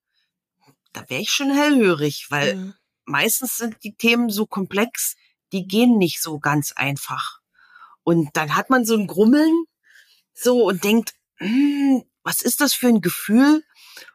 da 0.93 1.09
wäre 1.09 1.23
ich 1.23 1.31
schon 1.31 1.51
hellhörig, 1.51 2.27
weil 2.31 2.57
mhm. 2.57 2.75
meistens 3.05 3.57
sind 3.57 3.83
die 3.85 3.95
Themen 3.95 4.31
so 4.31 4.47
komplex, 4.47 5.17
die 5.53 5.67
gehen 5.67 5.99
nicht 5.99 6.21
so 6.21 6.39
ganz 6.39 6.73
einfach. 6.73 7.41
Und 8.05 8.31
dann 8.37 8.57
hat 8.57 8.71
man 8.71 8.85
so 8.85 8.95
ein 8.97 9.07
Grummeln 9.07 9.65
so 10.35 10.65
und 10.65 10.85
denkt, 10.85 11.15
hm, 11.37 12.05
was 12.23 12.43
ist 12.43 12.61
das 12.61 12.75
für 12.75 12.89
ein 12.89 13.01
Gefühl? 13.01 13.65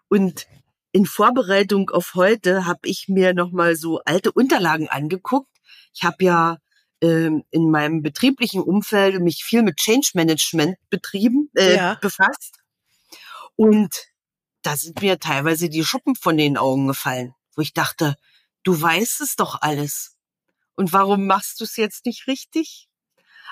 Und 0.10 0.48
in 0.92 1.06
Vorbereitung 1.06 1.90
auf 1.90 2.16
heute 2.16 2.66
habe 2.66 2.88
ich 2.88 3.08
mir 3.08 3.34
noch 3.34 3.52
mal 3.52 3.76
so 3.76 4.02
alte 4.06 4.32
Unterlagen 4.32 4.90
angeguckt. 4.90 5.50
Ich 5.94 6.04
habe 6.04 6.24
ja 6.24 6.58
in 7.00 7.72
meinem 7.72 8.02
betrieblichen 8.02 8.62
Umfeld 8.62 9.22
mich 9.22 9.44
viel 9.44 9.62
mit 9.62 9.78
Change 9.78 10.12
Management 10.16 10.78
betrieben, 10.90 11.52
äh, 11.56 11.76
ja. 11.76 11.94
befasst. 11.96 12.58
Und 13.56 14.08
da 14.64 14.76
sind 14.76 15.02
mir 15.02 15.20
teilweise 15.20 15.70
die 15.70 15.84
Schuppen 15.84 16.16
von 16.16 16.38
den 16.38 16.58
Augen 16.58 16.88
gefallen, 16.88 17.36
wo 17.56 17.62
ich 17.62 17.74
dachte, 17.74 18.16
du 18.64 18.80
weißt 18.80 19.22
es 19.22 19.36
doch 19.36 19.62
alles. 19.62 20.18
Und 20.76 20.94
warum 20.94 21.26
machst 21.26 21.60
du 21.60 21.64
es 21.64 21.76
jetzt 21.76 22.06
nicht 22.06 22.28
richtig? 22.28 22.88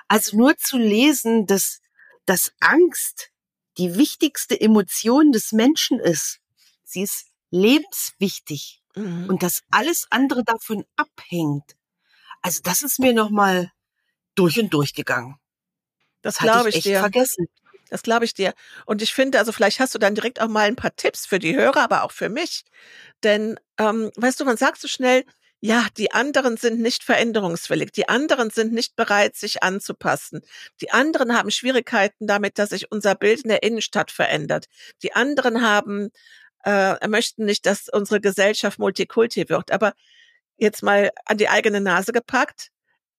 Also 0.08 0.38
nur 0.38 0.58
zu 0.58 0.78
lesen, 0.78 1.48
dass, 1.48 1.82
dass 2.26 2.52
Angst 2.60 3.32
die 3.78 3.96
wichtigste 3.96 4.60
Emotion 4.60 5.32
des 5.32 5.52
Menschen 5.52 6.00
ist. 6.00 6.40
Sie 6.84 7.02
ist 7.02 7.28
lebenswichtig. 7.50 8.82
Mhm. 8.96 9.28
Und 9.30 9.44
dass 9.44 9.64
alles 9.72 10.08
andere 10.10 10.44
davon 10.44 10.86
abhängt. 10.96 11.76
Also 12.46 12.62
das 12.64 12.84
ist 12.84 13.00
mir 13.00 13.12
nochmal 13.12 13.72
durch 14.36 14.60
und 14.60 14.72
durch 14.72 14.94
gegangen. 14.94 15.40
Das, 16.22 16.36
das 16.36 16.44
glaube 16.44 16.70
ich, 16.70 16.78
ich 16.78 16.84
dir. 16.84 17.00
vergessen. 17.00 17.48
Das 17.90 18.04
glaube 18.04 18.26
ich 18.26 18.34
dir. 18.34 18.54
Und 18.86 19.02
ich 19.02 19.14
finde, 19.14 19.40
also 19.40 19.52
vielleicht 19.52 19.80
hast 19.80 19.96
du 19.96 20.00
dann 20.00 20.16
direkt 20.16 20.40
auch 20.40 20.48
mal 20.48 20.68
ein 20.68 20.76
paar 20.76 20.96
Tipps 20.96 21.26
für 21.26 21.40
die 21.40 21.56
Hörer, 21.56 21.82
aber 21.82 22.04
auch 22.04 22.12
für 22.12 22.30
mich. 22.30 22.64
Denn, 23.24 23.60
ähm, 23.80 24.12
weißt 24.16 24.40
du, 24.40 24.46
man 24.46 24.58
sagt 24.58 24.80
so 24.80 24.88
schnell, 24.88 25.24
ja, 25.60 25.88
die 25.98 26.12
anderen 26.12 26.58
sind 26.58 26.80
nicht 26.80 27.04
veränderungswillig, 27.04 27.92
die 27.92 28.08
anderen 28.10 28.52
sind 28.52 28.74
nicht 28.74 28.96
bereit, 28.96 29.36
sich 29.36 29.64
anzupassen. 29.64 30.42
Die 30.82 30.92
anderen 30.92 31.36
haben 31.36 31.50
Schwierigkeiten 31.50 32.28
damit, 32.28 32.60
dass 32.60 32.70
sich 32.70 32.92
unser 32.92 33.16
Bild 33.16 33.42
in 33.42 33.50
der 33.50 33.64
Innenstadt 33.64 34.12
verändert. 34.12 34.66
Die 35.02 35.14
anderen 35.14 35.64
haben, 35.64 36.12
äh, 36.64 37.08
möchten 37.08 37.46
nicht, 37.46 37.66
dass 37.66 37.90
unsere 37.90 38.22
Gesellschaft 38.22 38.78
Multikulti 38.78 39.50
wird. 39.50 39.72
Aber 39.72 39.94
jetzt 40.58 40.84
mal 40.84 41.12
an 41.26 41.38
die 41.38 41.50
eigene 41.50 41.82
Nase 41.82 42.12
gepackt. 42.12 42.70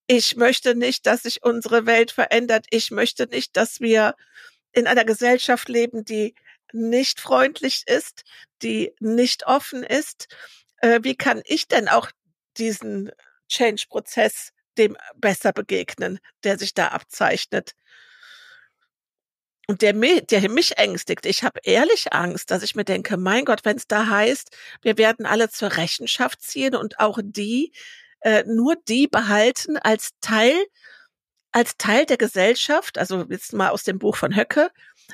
Ich 0.07 0.37
möchte 0.37 0.75
nicht, 0.75 1.07
dass 1.07 1.23
sich 1.23 1.43
unsere 1.43 1.87
Welt 1.87 2.13
verändert. 2.13 2.67
Ich 2.71 2.91
möchte 2.91 3.27
nicht, 3.27 3.57
dass 3.57 3.81
wir 3.81 4.15
in 4.73 4.87
einer 4.87 5.05
Gesellschaft 5.05 5.69
leben, 5.69 6.05
die 6.05 6.35
nicht 6.73 7.21
freundlich 7.21 7.85
ist, 7.87 8.23
die 8.63 8.93
nicht 9.01 9.47
offen 9.47 9.83
ist. 9.83 10.29
Äh, 10.79 11.01
wie 11.03 11.17
kann 11.17 11.43
ich 11.45 11.69
denn 11.69 11.89
auch 11.89 12.11
diesen 12.57 13.11
Change-Prozess 13.49 14.53
dem 14.79 14.97
besser 15.15 15.53
begegnen, 15.53 16.19
der 16.45 16.59
sich 16.59 16.75
da 16.75 16.89
abzeichnet? 16.89 17.73
Und 19.69 19.83
der, 19.83 19.95
der 19.95 20.49
mich 20.49 20.79
ängstigt. 20.79 21.27
Ich 21.27 21.43
habe 21.43 21.61
ehrlich 21.65 22.13
Angst, 22.13 22.51
dass 22.51 22.63
ich 22.63 22.77
mir 22.77 22.85
denke, 22.85 23.17
mein 23.17 23.45
Gott, 23.45 23.65
wenn 23.65 23.77
es 23.77 23.89
da 23.89 24.07
heißt, 24.07 24.57
wir 24.83 24.97
werden 24.97 25.27
alle 25.27 25.51
zur 25.51 25.77
Rechenschaft 25.77 26.41
ziehen 26.41 26.77
und 26.77 27.01
auch 27.01 27.19
die, 27.23 27.73
äh, 28.21 28.45
nur 28.47 28.77
die 28.89 29.09
behalten 29.09 29.77
als 29.77 30.11
Teil, 30.21 30.55
als 31.51 31.77
Teil 31.79 32.07
der 32.07 32.17
Gesellschaft, 32.17 32.97
also 32.97 33.25
jetzt 33.29 33.55
mal 33.55 33.71
aus 33.71 33.83
dem 33.83 33.99
Buch 33.99 34.15
von 34.17 34.37
Höcke, 34.37 34.71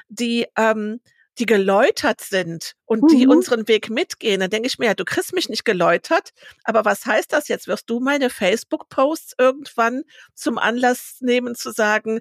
die 0.08 0.46
ähm, 0.56 1.00
die 1.38 1.46
geläutert 1.46 2.20
sind 2.20 2.74
und 2.84 3.10
die 3.10 3.24
mhm. 3.24 3.32
unseren 3.32 3.68
Weg 3.68 3.88
mitgehen, 3.88 4.40
dann 4.40 4.50
denke 4.50 4.66
ich 4.66 4.78
mir, 4.78 4.86
ja, 4.86 4.94
du 4.94 5.04
kriegst 5.04 5.32
mich 5.32 5.48
nicht 5.48 5.64
geläutert, 5.64 6.30
aber 6.64 6.84
was 6.84 7.06
heißt 7.06 7.32
das 7.32 7.48
jetzt? 7.48 7.68
Wirst 7.68 7.88
du 7.88 8.00
meine 8.00 8.28
Facebook-Posts 8.28 9.36
irgendwann 9.38 10.02
zum 10.34 10.58
Anlass 10.58 11.16
nehmen 11.20 11.54
zu 11.54 11.70
sagen, 11.70 12.20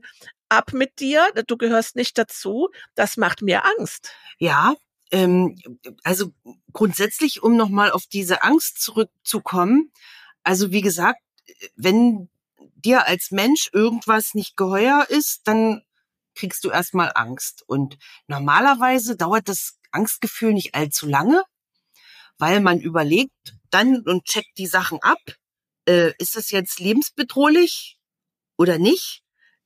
ab 0.51 0.73
mit 0.73 0.99
dir, 0.99 1.27
du 1.47 1.57
gehörst 1.57 1.95
nicht 1.95 2.17
dazu, 2.17 2.69
das 2.95 3.17
macht 3.17 3.41
mir 3.41 3.65
Angst. 3.65 4.11
Ja, 4.37 4.75
ähm, 5.11 5.57
also 6.03 6.33
grundsätzlich, 6.73 7.41
um 7.41 7.55
nochmal 7.55 7.91
auf 7.91 8.05
diese 8.05 8.43
Angst 8.43 8.81
zurückzukommen, 8.81 9.91
also 10.43 10.71
wie 10.71 10.81
gesagt, 10.81 11.21
wenn 11.75 12.29
dir 12.75 13.07
als 13.07 13.31
Mensch 13.31 13.69
irgendwas 13.73 14.33
nicht 14.33 14.57
geheuer 14.57 15.05
ist, 15.09 15.41
dann 15.45 15.81
kriegst 16.35 16.63
du 16.63 16.69
erstmal 16.69 17.11
Angst. 17.13 17.63
Und 17.67 17.97
normalerweise 18.27 19.15
dauert 19.15 19.49
das 19.49 19.77
Angstgefühl 19.91 20.53
nicht 20.53 20.73
allzu 20.75 21.07
lange, 21.07 21.43
weil 22.37 22.59
man 22.59 22.79
überlegt 22.79 23.55
dann 23.69 24.01
und 24.01 24.25
checkt 24.25 24.57
die 24.57 24.67
Sachen 24.67 24.99
ab. 25.01 25.19
Äh, 25.87 26.13
ist 26.17 26.35
es 26.35 26.51
jetzt 26.51 26.79
lebensbedrohlich 26.79 27.97
oder 28.57 28.77
nicht? 28.77 29.20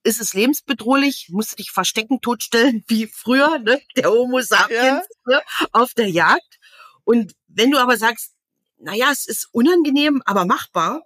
Ist 0.06 0.22
es 0.22 0.36
lebensbedrohlich? 0.36 1.30
Musst 1.32 1.54
du 1.54 1.56
dich 1.56 1.72
verstecken, 1.72 2.22
totstellen, 2.22 2.84
wie 2.88 3.08
früher, 3.08 3.58
ne? 3.58 3.82
der 3.96 4.12
Homo 4.12 4.40
sapiens 4.40 5.08
ja. 5.28 5.38
ne? 5.38 5.42
auf 5.72 5.96
der 5.96 6.08
Jagd. 6.08 6.60
Und 7.06 7.34
wenn 7.48 7.72
du 7.72 7.80
aber 7.80 7.98
sagst, 7.98 8.34
naja, 8.78 9.10
es 9.12 9.26
ist 9.26 9.50
unangenehm, 9.52 10.22
aber 10.24 10.46
machbar, 10.46 11.02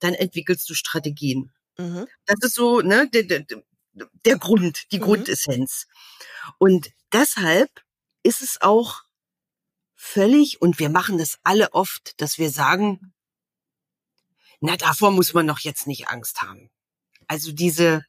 dann 0.00 0.12
entwickelst 0.12 0.68
du 0.68 0.74
Strategien. 0.74 1.50
Mhm. 1.78 2.06
Das 2.26 2.36
ist 2.42 2.54
so, 2.54 2.82
ne, 2.82 3.08
der, 3.08 3.22
der, 3.22 3.46
der 3.94 4.36
Grund, 4.36 4.92
die 4.92 4.98
mhm. 4.98 5.04
Grundessenz. 5.04 5.86
Und 6.58 6.90
deshalb 7.10 7.70
ist 8.22 8.42
es 8.42 8.60
auch 8.60 9.00
völlig, 9.94 10.60
und 10.60 10.78
wir 10.78 10.90
machen 10.90 11.16
das 11.16 11.38
alle 11.42 11.72
oft, 11.72 12.20
dass 12.20 12.36
wir 12.36 12.50
sagen, 12.50 13.14
na, 14.60 14.76
davor 14.76 15.10
muss 15.10 15.32
man 15.32 15.46
noch 15.46 15.60
jetzt 15.60 15.86
nicht 15.86 16.08
Angst 16.08 16.42
haben. 16.42 16.70
Also 17.28 17.50
diese, 17.50 18.04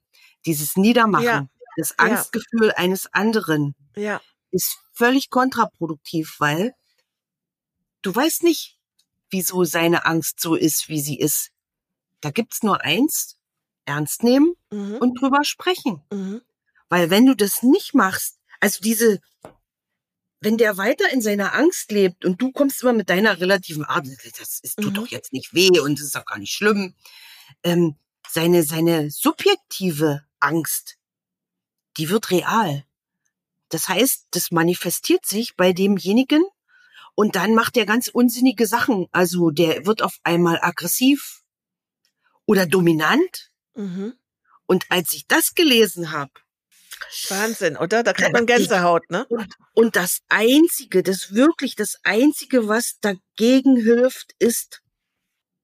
dieses 0.45 0.75
Niedermachen, 0.75 1.25
ja. 1.25 1.47
das 1.77 1.97
Angstgefühl 1.97 2.67
ja. 2.67 2.75
eines 2.75 3.11
anderen 3.13 3.75
ja. 3.95 4.21
ist 4.51 4.77
völlig 4.93 5.29
kontraproduktiv, 5.29 6.35
weil 6.39 6.73
du 8.01 8.13
weißt 8.13 8.43
nicht, 8.43 8.77
wieso 9.29 9.63
seine 9.63 10.05
Angst 10.05 10.39
so 10.39 10.55
ist, 10.55 10.89
wie 10.89 11.01
sie 11.01 11.17
ist. 11.17 11.49
Da 12.21 12.31
gibt's 12.31 12.63
nur 12.63 12.81
eins, 12.81 13.37
ernst 13.85 14.23
nehmen 14.23 14.53
mhm. 14.71 14.97
und 14.97 15.19
drüber 15.19 15.43
sprechen. 15.43 16.03
Mhm. 16.11 16.41
Weil 16.89 17.09
wenn 17.09 17.25
du 17.25 17.35
das 17.35 17.63
nicht 17.63 17.93
machst, 17.95 18.37
also 18.59 18.79
diese, 18.81 19.19
wenn 20.39 20.57
der 20.57 20.77
weiter 20.77 21.11
in 21.11 21.21
seiner 21.21 21.55
Angst 21.55 21.91
lebt 21.91 22.23
und 22.23 22.41
du 22.41 22.51
kommst 22.51 22.81
immer 22.83 22.93
mit 22.93 23.09
deiner 23.09 23.39
relativen 23.39 23.83
Art, 23.83 24.07
das 24.07 24.59
ist, 24.61 24.77
tut 24.77 24.91
mhm. 24.91 24.93
doch 24.93 25.07
jetzt 25.07 25.33
nicht 25.33 25.53
weh 25.53 25.79
und 25.79 25.99
es 25.99 26.05
ist 26.05 26.17
auch 26.17 26.25
gar 26.25 26.37
nicht 26.37 26.53
schlimm, 26.53 26.95
ähm, 27.63 27.97
seine, 28.29 28.63
seine 28.63 29.09
subjektive 29.11 30.23
Angst, 30.43 30.97
die 31.97 32.09
wird 32.09 32.31
real. 32.31 32.85
Das 33.69 33.87
heißt, 33.87 34.27
das 34.31 34.51
manifestiert 34.51 35.25
sich 35.25 35.55
bei 35.55 35.73
demjenigen 35.73 36.43
und 37.15 37.35
dann 37.35 37.55
macht 37.55 37.77
er 37.77 37.85
ganz 37.85 38.07
unsinnige 38.07 38.67
Sachen. 38.67 39.07
Also 39.11 39.49
der 39.49 39.85
wird 39.85 40.01
auf 40.01 40.19
einmal 40.23 40.59
aggressiv 40.61 41.43
oder 42.45 42.65
dominant 42.65 43.53
Mhm. 43.75 44.13
Und 44.65 44.85
als 44.89 45.13
ich 45.13 45.27
das 45.27 45.55
gelesen 45.55 46.11
habe, 46.11 46.31
Wahnsinn, 47.27 47.75
oder? 47.75 48.01
Da 48.01 48.13
kriegt 48.13 48.31
man 48.31 48.45
Gänsehaut, 48.45 49.09
ne? 49.09 49.25
Und, 49.27 49.53
und 49.73 49.95
das 49.97 50.21
Einzige, 50.29 51.03
das 51.03 51.33
wirklich 51.33 51.75
das 51.75 51.99
Einzige, 52.03 52.67
was 52.69 52.99
dagegen 53.01 53.75
hilft, 53.75 54.33
ist, 54.39 54.81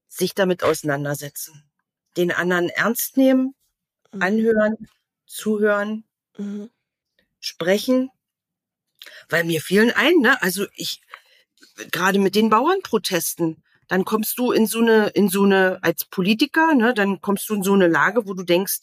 sich 0.07 0.33
damit 0.33 0.63
auseinandersetzen. 0.63 1.69
Den 2.17 2.31
anderen 2.31 2.69
ernst 2.69 3.15
nehmen, 3.15 3.55
mhm. 4.11 4.21
anhören, 4.21 4.77
zuhören, 5.25 6.03
mhm. 6.37 6.69
sprechen. 7.39 8.09
Weil 9.29 9.43
mir 9.43 9.61
fielen 9.61 9.91
ein, 9.91 10.15
ne? 10.19 10.41
Also 10.41 10.65
ich, 10.75 11.01
gerade 11.91 12.19
mit 12.19 12.35
den 12.35 12.49
Bauernprotesten, 12.49 13.63
dann 13.87 14.05
kommst 14.05 14.37
du 14.37 14.51
in 14.51 14.67
so 14.67 14.79
eine, 14.79 15.07
in 15.07 15.29
so 15.29 15.43
eine, 15.43 15.79
als 15.81 16.05
Politiker, 16.05 16.75
ne, 16.75 16.93
dann 16.93 17.21
kommst 17.21 17.49
du 17.49 17.55
in 17.55 17.63
so 17.63 17.73
eine 17.73 17.87
Lage, 17.87 18.27
wo 18.27 18.33
du 18.33 18.43
denkst, 18.43 18.81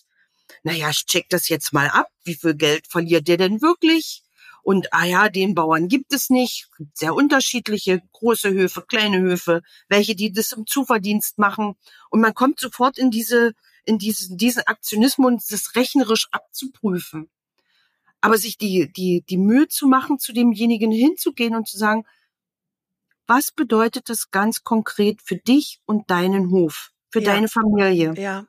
naja, 0.62 0.90
ich 0.90 1.06
check 1.06 1.28
das 1.28 1.48
jetzt 1.48 1.72
mal 1.72 1.88
ab, 1.88 2.08
wie 2.24 2.34
viel 2.34 2.54
Geld 2.54 2.86
verliert 2.88 3.28
der 3.28 3.36
denn 3.36 3.62
wirklich? 3.62 4.22
Und 4.62 4.92
ah 4.92 5.04
ja, 5.04 5.28
den 5.28 5.54
Bauern 5.54 5.86
gibt 5.86 6.12
es 6.12 6.28
nicht. 6.28 6.68
Gibt 6.76 6.98
sehr 6.98 7.14
unterschiedliche 7.14 8.02
große 8.12 8.50
Höfe, 8.50 8.82
kleine 8.82 9.20
Höfe, 9.20 9.62
welche 9.88 10.16
die 10.16 10.32
das 10.32 10.50
im 10.50 10.66
Zuverdienst 10.66 11.38
machen. 11.38 11.76
Und 12.10 12.20
man 12.20 12.34
kommt 12.34 12.58
sofort 12.58 12.98
in 12.98 13.12
diese, 13.12 13.52
in 13.87 13.99
diesen, 13.99 14.37
diesen 14.37 14.66
Aktionismus, 14.66 15.46
das 15.46 15.75
rechnerisch 15.75 16.29
abzuprüfen. 16.33 17.31
Aber 18.20 18.37
sich 18.37 18.59
die, 18.59 18.92
die, 18.92 19.25
die 19.29 19.38
Mühe 19.38 19.68
zu 19.68 19.87
machen, 19.87 20.18
zu 20.18 20.33
demjenigen 20.33 20.90
hinzugehen 20.90 21.55
und 21.55 21.68
zu 21.68 21.79
sagen, 21.79 22.05
was 23.27 23.51
bedeutet 23.51 24.09
das 24.09 24.31
ganz 24.31 24.62
konkret 24.62 25.22
für 25.22 25.37
dich 25.37 25.81
und 25.87 26.11
deinen 26.11 26.51
Hof, 26.51 26.92
für 27.11 27.20
ja. 27.20 27.33
deine 27.33 27.49
Familie? 27.49 28.14
Ja. 28.16 28.46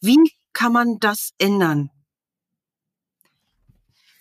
Wie 0.00 0.18
kann 0.52 0.72
man 0.72 0.98
das 0.98 1.32
ändern? 1.38 1.90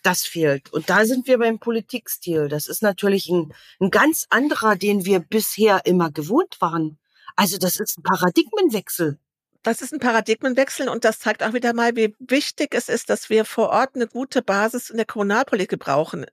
Das 0.03 0.23
fehlt. 0.23 0.71
Und 0.71 0.89
da 0.89 1.05
sind 1.05 1.27
wir 1.27 1.39
beim 1.39 1.59
Politikstil. 1.59 2.47
Das 2.47 2.67
ist 2.67 2.83
natürlich 2.83 3.29
ein, 3.29 3.53
ein 3.79 3.89
ganz 3.89 4.27
anderer, 4.29 4.75
den 4.75 5.05
wir 5.05 5.19
bisher 5.19 5.85
immer 5.85 6.11
gewohnt 6.11 6.57
waren. 6.59 6.99
Also 7.35 7.57
das 7.57 7.79
ist 7.79 7.97
ein 7.97 8.03
Paradigmenwechsel. 8.03 9.19
Das 9.65 9.81
ist 9.81 9.91
ein 9.91 9.99
Paradigmenwechsel 9.99 10.87
und 10.87 11.05
das 11.05 11.17
zeigt 11.17 11.41
auch 11.41 11.53
wieder 11.53 11.73
mal, 11.73 11.95
wie 11.95 12.15
wichtig 12.19 12.75
es 12.75 12.87
ist, 12.87 13.09
dass 13.09 13.31
wir 13.31 13.45
vor 13.45 13.69
Ort 13.69 13.95
eine 13.95 14.05
gute 14.05 14.43
Basis 14.43 14.91
in 14.91 14.97
der 14.97 15.07
Kommunalpolitik 15.07 15.79
brauchen, 15.79 16.27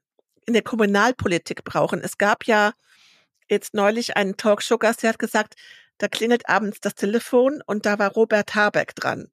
in 0.45 0.53
der 0.53 0.61
Kommunalpolitik 0.61 1.65
brauchen. 1.65 2.03
Es 2.03 2.19
gab 2.19 2.47
ja 2.47 2.75
jetzt 3.49 3.73
neulich 3.73 4.19
einen 4.19 4.37
Talkshow-Gast, 4.37 5.03
der 5.03 5.09
hat 5.09 5.19
gesagt, 5.19 5.55
da 5.97 6.09
klingelt 6.09 6.47
abends 6.47 6.81
das 6.81 6.95
Telefon 6.95 7.63
und 7.65 7.87
da 7.87 7.99
war 7.99 8.13
Robert 8.13 8.55
Habeck 8.55 8.95
dran 8.97 9.31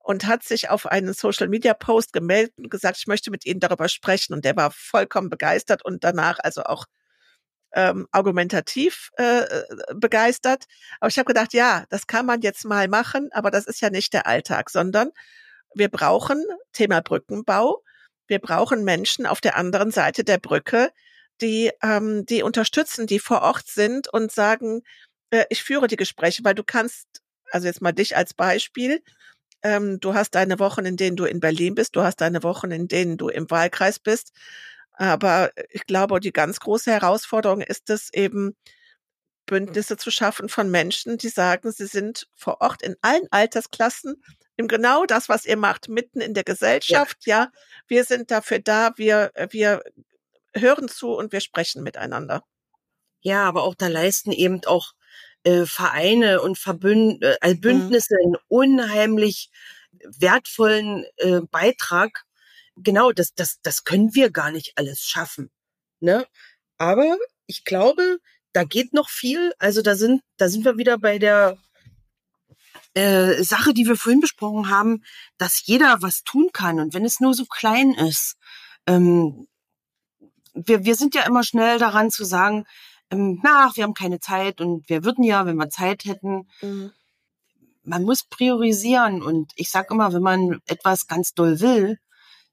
und 0.00 0.26
hat 0.26 0.42
sich 0.42 0.68
auf 0.68 0.86
einen 0.86 1.14
Social-Media-Post 1.14 2.12
gemeldet 2.12 2.54
und 2.58 2.70
gesagt, 2.70 2.96
ich 2.98 3.06
möchte 3.06 3.30
mit 3.30 3.46
Ihnen 3.46 3.60
darüber 3.60 3.88
sprechen. 3.88 4.32
Und 4.32 4.44
der 4.44 4.56
war 4.56 4.72
vollkommen 4.72 5.30
begeistert 5.30 5.84
und 5.84 6.02
danach 6.02 6.40
also 6.40 6.64
auch 6.64 6.86
ähm, 7.74 8.06
argumentativ 8.12 9.10
äh, 9.16 9.44
begeistert. 9.94 10.64
Aber 11.00 11.08
ich 11.08 11.18
habe 11.18 11.26
gedacht, 11.26 11.52
ja, 11.52 11.84
das 11.90 12.06
kann 12.06 12.26
man 12.26 12.40
jetzt 12.40 12.64
mal 12.64 12.88
machen, 12.88 13.28
aber 13.32 13.50
das 13.50 13.66
ist 13.66 13.80
ja 13.80 13.90
nicht 13.90 14.12
der 14.12 14.26
Alltag, 14.26 14.70
sondern 14.70 15.10
wir 15.74 15.88
brauchen 15.88 16.44
Thema 16.72 17.00
Brückenbau. 17.00 17.82
Wir 18.26 18.38
brauchen 18.38 18.84
Menschen 18.84 19.26
auf 19.26 19.40
der 19.40 19.56
anderen 19.56 19.90
Seite 19.90 20.24
der 20.24 20.38
Brücke, 20.38 20.90
die, 21.40 21.70
ähm, 21.82 22.26
die 22.26 22.42
unterstützen, 22.42 23.06
die 23.06 23.18
vor 23.20 23.42
Ort 23.42 23.66
sind 23.66 24.08
und 24.12 24.32
sagen, 24.32 24.82
äh, 25.30 25.44
ich 25.50 25.62
führe 25.62 25.86
die 25.86 25.96
Gespräche, 25.96 26.44
weil 26.44 26.54
du 26.54 26.64
kannst, 26.64 27.06
also 27.50 27.66
jetzt 27.66 27.80
mal 27.82 27.92
dich 27.92 28.16
als 28.16 28.34
Beispiel, 28.34 29.02
ähm, 29.62 29.98
du 30.00 30.14
hast 30.14 30.34
deine 30.34 30.58
Wochen, 30.58 30.84
in 30.84 30.96
denen 30.96 31.16
du 31.16 31.24
in 31.24 31.40
Berlin 31.40 31.74
bist, 31.74 31.96
du 31.96 32.02
hast 32.02 32.20
deine 32.20 32.42
Wochen, 32.42 32.70
in 32.70 32.88
denen 32.88 33.16
du 33.16 33.28
im 33.28 33.50
Wahlkreis 33.50 33.98
bist. 33.98 34.32
Aber 34.98 35.52
ich 35.70 35.86
glaube, 35.86 36.18
die 36.18 36.32
ganz 36.32 36.58
große 36.58 36.90
Herausforderung 36.90 37.60
ist 37.60 37.88
es 37.88 38.12
eben, 38.12 38.56
Bündnisse 39.46 39.96
zu 39.96 40.10
schaffen 40.10 40.48
von 40.48 40.70
Menschen, 40.70 41.16
die 41.18 41.28
sagen, 41.28 41.72
sie 41.72 41.86
sind 41.86 42.28
vor 42.34 42.60
Ort 42.60 42.82
in 42.82 42.96
allen 43.00 43.26
Altersklassen, 43.30 44.22
in 44.56 44.68
genau 44.68 45.06
das, 45.06 45.28
was 45.28 45.46
ihr 45.46 45.56
macht, 45.56 45.88
mitten 45.88 46.20
in 46.20 46.34
der 46.34 46.44
Gesellschaft. 46.44 47.16
Ja, 47.24 47.44
ja 47.44 47.50
wir 47.86 48.04
sind 48.04 48.30
dafür 48.30 48.58
da, 48.58 48.92
wir, 48.96 49.32
wir 49.50 49.82
hören 50.54 50.88
zu 50.88 51.12
und 51.14 51.32
wir 51.32 51.40
sprechen 51.40 51.82
miteinander. 51.82 52.44
Ja, 53.20 53.44
aber 53.44 53.62
auch 53.62 53.74
da 53.74 53.88
leisten 53.88 54.32
eben 54.32 54.64
auch 54.66 54.92
äh, 55.44 55.64
Vereine 55.64 56.42
und 56.42 56.58
Verbünd 56.58 57.22
äh, 57.22 57.36
mhm. 57.42 57.60
Bündnisse 57.60 58.14
mhm. 58.14 58.26
einen 58.26 58.36
unheimlich 58.48 59.50
wertvollen 60.18 61.04
äh, 61.16 61.40
Beitrag. 61.50 62.24
Genau, 62.82 63.12
das, 63.12 63.34
das, 63.34 63.60
das 63.62 63.84
können 63.84 64.14
wir 64.14 64.30
gar 64.30 64.50
nicht 64.50 64.72
alles 64.76 65.00
schaffen. 65.00 65.50
Ne? 66.00 66.26
Aber 66.78 67.18
ich 67.46 67.64
glaube, 67.64 68.18
da 68.52 68.64
geht 68.64 68.92
noch 68.92 69.08
viel. 69.08 69.52
Also 69.58 69.82
da 69.82 69.94
sind, 69.96 70.22
da 70.36 70.48
sind 70.48 70.64
wir 70.64 70.76
wieder 70.78 70.98
bei 70.98 71.18
der 71.18 71.58
äh, 72.94 73.42
Sache, 73.42 73.74
die 73.74 73.86
wir 73.86 73.96
vorhin 73.96 74.20
besprochen 74.20 74.70
haben, 74.70 75.04
dass 75.36 75.66
jeder 75.66 76.02
was 76.02 76.22
tun 76.24 76.50
kann 76.52 76.80
und 76.80 76.94
wenn 76.94 77.04
es 77.04 77.20
nur 77.20 77.34
so 77.34 77.44
klein 77.44 77.92
ist. 77.92 78.36
Ähm, 78.86 79.46
wir, 80.54 80.84
wir 80.84 80.94
sind 80.94 81.14
ja 81.14 81.22
immer 81.22 81.44
schnell 81.44 81.78
daran 81.78 82.10
zu 82.10 82.24
sagen, 82.24 82.64
ähm, 83.10 83.40
na, 83.42 83.70
wir 83.74 83.84
haben 83.84 83.94
keine 83.94 84.20
Zeit 84.20 84.60
und 84.60 84.88
wir 84.88 85.04
würden 85.04 85.24
ja, 85.24 85.46
wenn 85.46 85.56
wir 85.56 85.70
Zeit 85.70 86.04
hätten. 86.04 86.48
Mhm. 86.60 86.92
Man 87.84 88.02
muss 88.02 88.24
priorisieren 88.24 89.22
und 89.22 89.52
ich 89.56 89.70
sage 89.70 89.94
immer, 89.94 90.12
wenn 90.12 90.22
man 90.22 90.60
etwas 90.66 91.06
ganz 91.06 91.32
doll 91.32 91.60
will, 91.60 91.98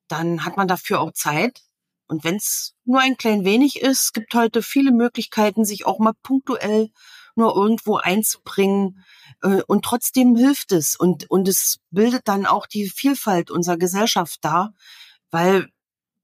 dann 0.07 0.45
hat 0.45 0.57
man 0.57 0.67
dafür 0.67 1.01
auch 1.01 1.11
Zeit. 1.13 1.61
Und 2.07 2.23
wenn 2.23 2.35
es 2.35 2.75
nur 2.83 2.99
ein 2.99 3.17
klein 3.17 3.45
wenig 3.45 3.81
ist, 3.81 4.13
gibt 4.13 4.33
heute 4.35 4.61
viele 4.61 4.91
Möglichkeiten, 4.91 5.65
sich 5.65 5.85
auch 5.85 5.99
mal 5.99 6.13
punktuell 6.21 6.91
nur 7.35 7.55
irgendwo 7.55 7.97
einzubringen. 7.97 9.03
Äh, 9.41 9.61
und 9.67 9.83
trotzdem 9.83 10.35
hilft 10.35 10.71
es. 10.71 10.95
Und, 10.95 11.29
und 11.29 11.47
es 11.47 11.79
bildet 11.89 12.27
dann 12.27 12.45
auch 12.45 12.67
die 12.67 12.89
Vielfalt 12.89 13.49
unserer 13.51 13.77
Gesellschaft 13.77 14.39
dar, 14.43 14.73
weil 15.31 15.69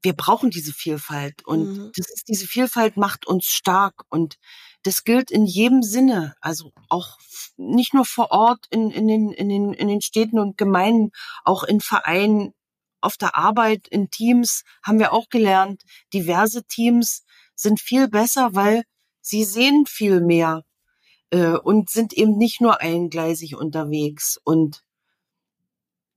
wir 0.04 0.14
brauchen 0.14 0.50
diese 0.50 0.74
Vielfalt 0.74 1.46
und 1.46 1.78
mhm. 1.78 1.92
das 1.96 2.10
ist, 2.10 2.28
diese 2.28 2.48
Vielfalt 2.48 2.98
macht 2.98 3.28
uns 3.28 3.46
stark 3.46 4.04
und 4.10 4.38
das 4.84 5.04
gilt 5.04 5.30
in 5.30 5.46
jedem 5.46 5.84
Sinne, 5.84 6.36
also 6.42 6.72
auch 6.90 7.20
nicht 7.56 7.94
nur 7.94 8.06
vor 8.06 8.32
Ort 8.32 8.66
in, 8.72 8.90
in, 8.90 9.08
den, 9.08 9.32
in, 9.32 9.50
den, 9.50 9.74
in 9.74 9.88
den 9.88 10.02
Städten 10.02 10.40
und 10.40 10.58
Gemeinden, 10.58 11.12
auch 11.44 11.64
in 11.64 11.82
Vereinen, 11.82 12.54
auf 13.02 13.18
der 13.18 13.36
Arbeit, 13.36 13.88
in 13.88 14.10
Teams 14.10 14.64
haben 14.84 15.00
wir 15.00 15.14
auch 15.14 15.30
gelernt, 15.30 15.84
diverse 16.14 16.64
Teams 16.66 17.24
sind 17.56 17.80
viel 17.80 18.08
besser, 18.08 18.50
weil 18.54 18.84
sie 19.22 19.44
sehen 19.44 19.86
viel 19.86 20.22
mehr 20.22 20.64
äh, 21.30 21.58
und 21.58 21.90
sind 21.90 22.14
eben 22.14 22.38
nicht 22.38 22.62
nur 22.62 22.82
eingleisig 22.82 23.56
unterwegs 23.56 24.40
und 24.44 24.84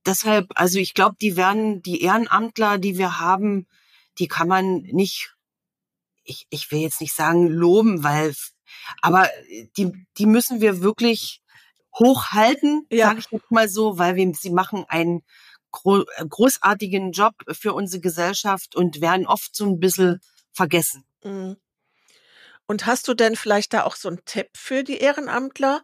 deshalb, 0.07 0.53
also 0.55 0.79
ich 0.79 0.95
glaube, 0.95 1.17
die 1.21 1.37
werden, 1.37 1.83
die 1.83 2.03
Ehrenamtler, 2.03 2.79
die 2.79 2.99
wir 2.99 3.19
haben, 3.21 3.67
die 4.19 4.29
kann 4.29 4.49
man 4.49 4.83
nicht, 4.83 5.35
ich, 6.25 6.47
ich 6.51 6.71
will 6.71 6.81
jetzt 6.81 7.01
nicht 7.01 7.15
sagen 7.15 7.49
loben, 7.49 8.05
weil, 8.05 8.35
aber 9.03 9.29
die, 9.77 9.93
die 10.19 10.27
müssen 10.27 10.61
wir 10.61 10.83
wirklich 10.83 11.43
hochhalten, 11.99 12.87
ja. 12.91 13.09
sage 13.09 13.21
ich 13.21 13.31
jetzt 13.31 13.51
mal 13.51 13.69
so, 13.69 13.99
weil 13.99 14.17
wir, 14.17 14.33
sie 14.35 14.51
machen 14.51 14.85
einen 14.89 15.23
großartigen 15.83 17.13
Job 17.13 17.35
für 17.51 17.73
unsere 17.73 18.01
Gesellschaft 18.01 18.77
und 18.77 19.01
werden 19.01 19.27
oft 19.27 19.55
so 19.55 19.67
ein 19.67 19.81
bisschen 19.81 20.21
vergessen. 20.53 21.05
Mhm. 21.23 21.57
Und 22.67 22.87
hast 22.87 23.09
du 23.09 23.15
denn 23.15 23.37
vielleicht 23.37 23.75
da 23.75 23.85
auch 23.85 23.97
so 23.97 24.09
einen 24.09 24.25
Tipp 24.25 24.49
für 24.55 24.85
die 24.85 24.99
Ehrenamtler, 24.99 25.83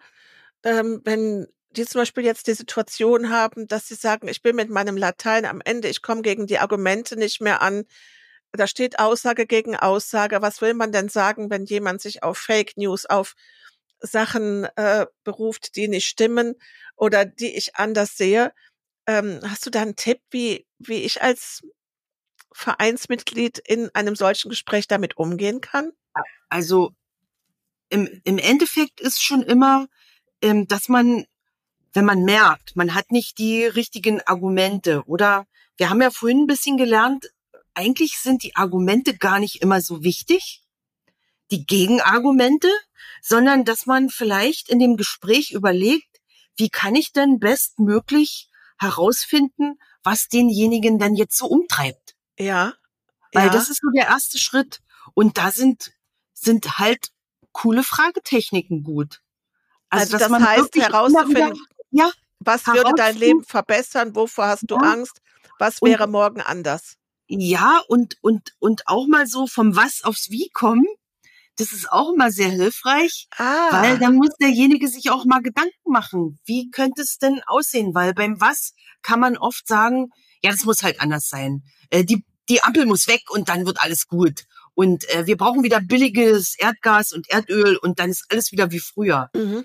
ähm, 0.64 1.00
wenn 1.04 1.46
die 1.70 1.84
zum 1.84 2.00
Beispiel 2.00 2.24
jetzt 2.24 2.46
die 2.46 2.54
Situation 2.54 3.30
haben, 3.30 3.68
dass 3.68 3.86
sie 3.86 3.94
sagen, 3.94 4.28
ich 4.28 4.42
bin 4.42 4.56
mit 4.56 4.70
meinem 4.70 4.96
Latein 4.96 5.44
am 5.44 5.60
Ende, 5.64 5.88
ich 5.88 6.02
komme 6.02 6.22
gegen 6.22 6.46
die 6.46 6.58
Argumente 6.58 7.16
nicht 7.16 7.40
mehr 7.40 7.62
an. 7.62 7.84
Da 8.52 8.66
steht 8.66 8.98
Aussage 8.98 9.46
gegen 9.46 9.76
Aussage. 9.76 10.42
Was 10.42 10.60
will 10.60 10.74
man 10.74 10.90
denn 10.90 11.08
sagen, 11.08 11.50
wenn 11.50 11.66
jemand 11.66 12.00
sich 12.00 12.24
auf 12.24 12.38
Fake 12.38 12.76
News, 12.76 13.06
auf 13.06 13.34
Sachen 14.00 14.64
äh, 14.76 15.06
beruft, 15.22 15.76
die 15.76 15.86
nicht 15.86 16.06
stimmen 16.06 16.54
oder 16.96 17.24
die 17.24 17.54
ich 17.56 17.76
anders 17.76 18.16
sehe? 18.16 18.52
Ähm, 19.10 19.40
hast 19.42 19.66
du 19.66 19.70
da 19.70 19.82
einen 19.82 19.96
Tipp, 19.96 20.20
wie, 20.30 20.68
wie 20.78 21.02
ich 21.02 21.20
als 21.20 21.62
Vereinsmitglied 22.52 23.58
in 23.58 23.92
einem 23.92 24.14
solchen 24.14 24.50
Gespräch 24.50 24.86
damit 24.86 25.16
umgehen 25.16 25.60
kann? 25.60 25.90
Also 26.48 26.92
im, 27.88 28.20
im 28.22 28.38
Endeffekt 28.38 29.00
ist 29.00 29.20
schon 29.20 29.42
immer, 29.42 29.88
ähm, 30.42 30.68
dass 30.68 30.88
man 30.88 31.24
wenn 31.92 32.04
man 32.04 32.22
merkt, 32.22 32.76
man 32.76 32.94
hat 32.94 33.10
nicht 33.10 33.38
die 33.38 33.64
richtigen 33.64 34.20
Argumente 34.20 35.02
oder 35.06 35.48
wir 35.76 35.90
haben 35.90 36.00
ja 36.00 36.12
vorhin 36.12 36.42
ein 36.42 36.46
bisschen 36.46 36.76
gelernt, 36.76 37.32
eigentlich 37.74 38.16
sind 38.16 38.44
die 38.44 38.54
Argumente 38.54 39.16
gar 39.16 39.40
nicht 39.40 39.60
immer 39.60 39.80
so 39.80 40.04
wichtig, 40.04 40.62
die 41.50 41.66
Gegenargumente, 41.66 42.68
sondern 43.22 43.64
dass 43.64 43.86
man 43.86 44.08
vielleicht 44.08 44.68
in 44.68 44.78
dem 44.78 44.96
Gespräch 44.96 45.50
überlegt, 45.50 46.20
wie 46.56 46.68
kann 46.68 46.94
ich 46.94 47.12
denn 47.12 47.40
bestmöglich 47.40 48.49
herausfinden, 48.80 49.78
was 50.02 50.28
denjenigen 50.28 50.98
dann 50.98 51.14
jetzt 51.14 51.36
so 51.36 51.46
umtreibt. 51.46 52.16
Ja. 52.38 52.74
Weil 53.32 53.46
ja. 53.46 53.52
das 53.52 53.68
ist 53.70 53.80
so 53.82 53.90
der 53.94 54.06
erste 54.06 54.38
Schritt. 54.38 54.80
Und 55.14 55.38
da 55.38 55.50
sind, 55.50 55.92
sind 56.32 56.78
halt 56.78 57.10
coole 57.52 57.82
Fragetechniken 57.82 58.82
gut. 58.82 59.20
Also, 59.90 60.16
also 60.16 60.28
das 60.28 60.48
heißt 60.48 60.76
herauszufinden, 60.76 61.60
ja. 61.90 62.10
Was 62.42 62.66
würde 62.66 62.92
dein 62.96 63.16
Leben 63.16 63.44
verbessern? 63.44 64.16
Wovor 64.16 64.46
hast 64.46 64.64
du 64.70 64.76
ja. 64.76 64.92
Angst? 64.92 65.20
Was 65.58 65.82
wäre 65.82 66.04
und, 66.04 66.12
morgen 66.12 66.40
anders? 66.40 66.96
Ja, 67.26 67.82
und, 67.86 68.16
und, 68.22 68.54
und 68.58 68.88
auch 68.88 69.06
mal 69.06 69.26
so 69.26 69.46
vom 69.46 69.76
Was 69.76 70.02
aufs 70.04 70.30
Wie 70.30 70.48
kommen. 70.48 70.86
Das 71.60 71.72
ist 71.72 71.92
auch 71.92 72.14
immer 72.14 72.30
sehr 72.30 72.48
hilfreich, 72.48 73.28
ah. 73.36 73.68
weil 73.82 73.98
dann 73.98 74.14
muss 74.14 74.30
derjenige 74.40 74.88
sich 74.88 75.10
auch 75.10 75.26
mal 75.26 75.42
Gedanken 75.42 75.90
machen. 75.92 76.38
Wie 76.44 76.70
könnte 76.70 77.02
es 77.02 77.18
denn 77.18 77.42
aussehen? 77.46 77.94
Weil 77.94 78.14
beim 78.14 78.40
Was 78.40 78.72
kann 79.02 79.20
man 79.20 79.36
oft 79.36 79.68
sagen, 79.68 80.08
ja, 80.42 80.50
das 80.50 80.64
muss 80.64 80.82
halt 80.82 81.00
anders 81.00 81.28
sein. 81.28 81.62
Äh, 81.90 82.04
die, 82.04 82.24
die 82.48 82.62
Ampel 82.62 82.86
muss 82.86 83.08
weg 83.08 83.22
und 83.30 83.50
dann 83.50 83.66
wird 83.66 83.82
alles 83.82 84.06
gut. 84.06 84.44
Und 84.74 85.06
äh, 85.10 85.26
wir 85.26 85.36
brauchen 85.36 85.62
wieder 85.62 85.80
billiges 85.80 86.58
Erdgas 86.58 87.12
und 87.12 87.28
Erdöl 87.28 87.76
und 87.76 87.98
dann 87.98 88.08
ist 88.08 88.24
alles 88.30 88.52
wieder 88.52 88.70
wie 88.70 88.80
früher. 88.80 89.28
Mhm 89.34 89.64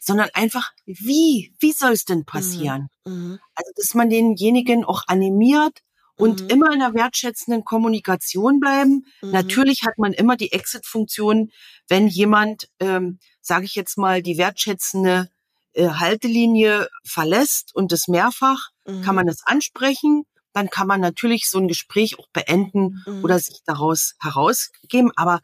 sondern 0.00 0.30
einfach, 0.32 0.70
wie, 0.86 1.52
wie 1.58 1.72
soll 1.72 1.92
es 1.92 2.04
denn 2.04 2.24
passieren? 2.24 2.88
Mhm. 3.04 3.12
mhm. 3.12 3.38
Also, 3.54 3.72
dass 3.76 3.94
man 3.94 4.08
denjenigen 4.08 4.84
auch 4.84 5.02
animiert 5.06 5.80
und 6.18 6.42
mhm. 6.42 6.48
immer 6.48 6.66
in 6.72 6.82
einer 6.82 6.94
wertschätzenden 6.94 7.64
Kommunikation 7.64 8.60
bleiben. 8.60 9.06
Mhm. 9.22 9.30
Natürlich 9.30 9.82
hat 9.84 9.98
man 9.98 10.12
immer 10.12 10.36
die 10.36 10.52
Exit-Funktion, 10.52 11.50
wenn 11.88 12.08
jemand, 12.08 12.68
ähm, 12.80 13.18
sage 13.40 13.64
ich 13.64 13.74
jetzt 13.74 13.96
mal, 13.96 14.22
die 14.22 14.36
wertschätzende 14.36 15.30
äh, 15.72 15.88
Haltelinie 15.88 16.88
verlässt 17.04 17.74
und 17.74 17.92
das 17.92 18.08
mehrfach, 18.08 18.70
kann 18.84 19.00
mhm. 19.00 19.14
man 19.14 19.26
das 19.26 19.46
ansprechen. 19.46 20.24
Dann 20.52 20.70
kann 20.70 20.86
man 20.86 21.00
natürlich 21.00 21.48
so 21.48 21.58
ein 21.58 21.68
Gespräch 21.68 22.18
auch 22.18 22.28
beenden 22.32 23.02
mhm. 23.06 23.22
oder 23.22 23.38
sich 23.38 23.60
daraus 23.64 24.14
herausgeben. 24.20 25.12
Aber 25.14 25.40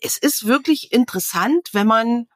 es 0.00 0.18
ist 0.18 0.46
wirklich 0.46 0.92
interessant, 0.92 1.70
wenn 1.72 1.86
man 1.86 2.26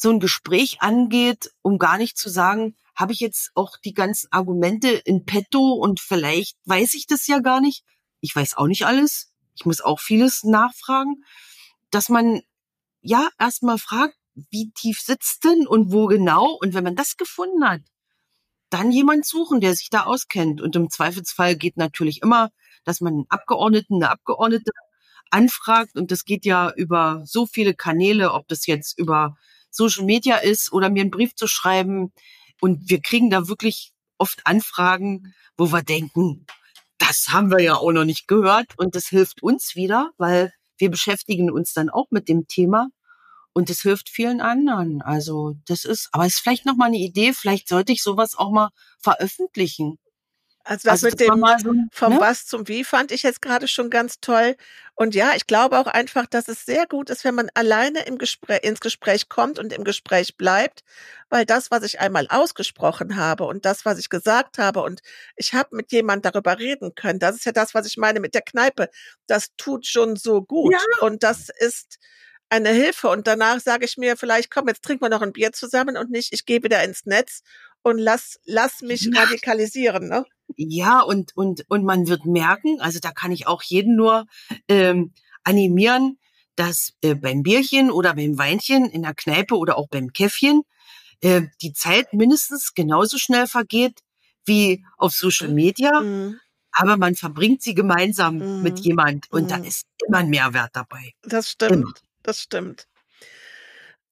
so 0.00 0.10
ein 0.10 0.20
Gespräch 0.20 0.80
angeht, 0.80 1.50
um 1.60 1.78
gar 1.78 1.98
nicht 1.98 2.16
zu 2.16 2.30
sagen, 2.30 2.74
habe 2.94 3.12
ich 3.12 3.20
jetzt 3.20 3.50
auch 3.54 3.76
die 3.84 3.92
ganzen 3.92 4.32
Argumente 4.32 4.88
in 4.88 5.26
petto 5.26 5.74
und 5.74 6.00
vielleicht 6.00 6.56
weiß 6.64 6.94
ich 6.94 7.06
das 7.06 7.26
ja 7.26 7.40
gar 7.40 7.60
nicht. 7.60 7.84
Ich 8.20 8.34
weiß 8.34 8.56
auch 8.56 8.66
nicht 8.66 8.86
alles. 8.86 9.30
Ich 9.54 9.66
muss 9.66 9.82
auch 9.82 10.00
vieles 10.00 10.42
nachfragen, 10.42 11.24
dass 11.90 12.08
man 12.08 12.40
ja 13.02 13.28
erstmal 13.38 13.76
fragt, 13.76 14.16
wie 14.50 14.70
tief 14.70 15.00
sitzt 15.00 15.44
denn 15.44 15.66
und 15.66 15.92
wo 15.92 16.06
genau? 16.06 16.56
Und 16.60 16.72
wenn 16.72 16.84
man 16.84 16.96
das 16.96 17.18
gefunden 17.18 17.68
hat, 17.68 17.82
dann 18.70 18.92
jemand 18.92 19.26
suchen, 19.26 19.60
der 19.60 19.74
sich 19.74 19.90
da 19.90 20.04
auskennt. 20.04 20.62
Und 20.62 20.76
im 20.76 20.88
Zweifelsfall 20.88 21.56
geht 21.56 21.76
natürlich 21.76 22.22
immer, 22.22 22.50
dass 22.84 23.02
man 23.02 23.12
einen 23.12 23.26
Abgeordneten, 23.28 23.96
eine 23.96 24.10
Abgeordnete 24.10 24.70
anfragt. 25.30 25.96
Und 25.96 26.10
das 26.10 26.24
geht 26.24 26.46
ja 26.46 26.72
über 26.74 27.22
so 27.26 27.46
viele 27.46 27.74
Kanäle, 27.74 28.32
ob 28.32 28.48
das 28.48 28.66
jetzt 28.66 28.98
über 28.98 29.36
Social 29.70 30.04
Media 30.04 30.36
ist 30.36 30.72
oder 30.72 30.90
mir 30.90 31.02
einen 31.02 31.10
Brief 31.10 31.34
zu 31.34 31.46
schreiben. 31.46 32.12
Und 32.60 32.90
wir 32.90 33.00
kriegen 33.00 33.30
da 33.30 33.48
wirklich 33.48 33.92
oft 34.18 34.46
Anfragen, 34.46 35.34
wo 35.56 35.72
wir 35.72 35.82
denken, 35.82 36.46
das 36.98 37.28
haben 37.28 37.50
wir 37.50 37.60
ja 37.60 37.76
auch 37.76 37.92
noch 37.92 38.04
nicht 38.04 38.28
gehört. 38.28 38.78
Und 38.78 38.94
das 38.94 39.06
hilft 39.06 39.42
uns 39.42 39.74
wieder, 39.74 40.10
weil 40.18 40.52
wir 40.78 40.90
beschäftigen 40.90 41.50
uns 41.50 41.72
dann 41.72 41.90
auch 41.90 42.06
mit 42.10 42.28
dem 42.28 42.46
Thema. 42.46 42.88
Und 43.52 43.68
es 43.70 43.82
hilft 43.82 44.08
vielen 44.08 44.40
anderen. 44.40 45.02
Also 45.02 45.56
das 45.66 45.84
ist, 45.84 46.08
aber 46.12 46.26
es 46.26 46.34
ist 46.34 46.40
vielleicht 46.40 46.66
noch 46.66 46.76
mal 46.76 46.86
eine 46.86 46.98
Idee. 46.98 47.32
Vielleicht 47.32 47.68
sollte 47.68 47.92
ich 47.92 48.02
sowas 48.02 48.36
auch 48.36 48.50
mal 48.50 48.70
veröffentlichen. 48.98 49.98
Also 50.70 50.88
das 50.88 51.02
also 51.02 51.06
mit 51.08 51.20
das 51.20 51.26
dem 51.26 51.44
so, 51.58 51.88
vom 51.90 52.12
ne? 52.14 52.20
Was 52.20 52.46
zum 52.46 52.68
Wie 52.68 52.84
fand 52.84 53.10
ich 53.10 53.24
jetzt 53.24 53.42
gerade 53.42 53.66
schon 53.66 53.90
ganz 53.90 54.20
toll. 54.20 54.54
Und 54.94 55.16
ja, 55.16 55.32
ich 55.34 55.48
glaube 55.48 55.76
auch 55.80 55.88
einfach, 55.88 56.26
dass 56.26 56.46
es 56.46 56.64
sehr 56.64 56.86
gut 56.86 57.10
ist, 57.10 57.24
wenn 57.24 57.34
man 57.34 57.50
alleine 57.54 58.06
im 58.06 58.18
Gespräch, 58.18 58.62
ins 58.62 58.78
Gespräch 58.78 59.28
kommt 59.28 59.58
und 59.58 59.72
im 59.72 59.82
Gespräch 59.82 60.36
bleibt, 60.36 60.84
weil 61.28 61.44
das, 61.44 61.72
was 61.72 61.82
ich 61.82 61.98
einmal 61.98 62.28
ausgesprochen 62.28 63.16
habe 63.16 63.46
und 63.46 63.64
das, 63.64 63.84
was 63.84 63.98
ich 63.98 64.10
gesagt 64.10 64.58
habe 64.58 64.82
und 64.82 65.00
ich 65.34 65.54
habe 65.54 65.74
mit 65.74 65.90
jemand 65.90 66.24
darüber 66.24 66.60
reden 66.60 66.94
können, 66.94 67.18
das 67.18 67.34
ist 67.34 67.46
ja 67.46 67.52
das, 67.52 67.74
was 67.74 67.84
ich 67.86 67.96
meine 67.96 68.20
mit 68.20 68.34
der 68.34 68.42
Kneipe. 68.42 68.90
Das 69.26 69.48
tut 69.56 69.86
schon 69.88 70.14
so 70.14 70.40
gut. 70.40 70.72
Ja. 70.72 71.04
Und 71.04 71.24
das 71.24 71.48
ist 71.48 71.98
eine 72.48 72.70
Hilfe. 72.70 73.08
Und 73.08 73.26
danach 73.26 73.58
sage 73.58 73.84
ich 73.86 73.96
mir 73.96 74.16
vielleicht, 74.16 74.52
komm, 74.52 74.68
jetzt 74.68 74.84
trinken 74.84 75.02
wir 75.02 75.08
noch 75.08 75.22
ein 75.22 75.32
Bier 75.32 75.52
zusammen 75.52 75.96
und 75.96 76.12
nicht, 76.12 76.32
ich 76.32 76.46
gehe 76.46 76.62
wieder 76.62 76.84
ins 76.84 77.06
Netz 77.06 77.42
und 77.82 77.98
lass, 77.98 78.38
lass 78.44 78.82
mich 78.82 79.10
radikalisieren. 79.12 80.08
Ne? 80.08 80.24
Ja, 80.56 81.00
und, 81.00 81.36
und, 81.36 81.64
und 81.68 81.84
man 81.84 82.08
wird 82.08 82.24
merken, 82.26 82.80
also 82.80 82.98
da 83.00 83.10
kann 83.10 83.32
ich 83.32 83.46
auch 83.46 83.62
jeden 83.62 83.96
nur 83.96 84.26
ähm, 84.68 85.12
animieren, 85.44 86.18
dass 86.56 86.92
äh, 87.00 87.14
beim 87.14 87.42
Bierchen 87.42 87.90
oder 87.90 88.14
beim 88.14 88.36
Weinchen 88.38 88.90
in 88.90 89.02
der 89.02 89.14
Kneipe 89.14 89.56
oder 89.56 89.78
auch 89.78 89.88
beim 89.88 90.12
Käffchen 90.12 90.62
äh, 91.20 91.42
die 91.62 91.72
Zeit 91.72 92.12
mindestens 92.12 92.74
genauso 92.74 93.18
schnell 93.18 93.46
vergeht 93.46 94.00
wie 94.44 94.84
auf 94.96 95.12
Social 95.12 95.48
Media. 95.48 96.00
Mhm. 96.00 96.40
Aber 96.72 96.96
man 96.96 97.14
verbringt 97.14 97.62
sie 97.62 97.74
gemeinsam 97.74 98.36
mhm. 98.36 98.62
mit 98.62 98.78
jemand 98.80 99.30
und 99.30 99.44
mhm. 99.44 99.48
da 99.48 99.56
ist 99.56 99.86
immer 100.06 100.18
ein 100.18 100.30
Mehrwert 100.30 100.70
dabei. 100.74 101.14
Das 101.22 101.50
stimmt. 101.50 101.72
Immer. 101.72 101.94
Das 102.22 102.42
stimmt. 102.42 102.86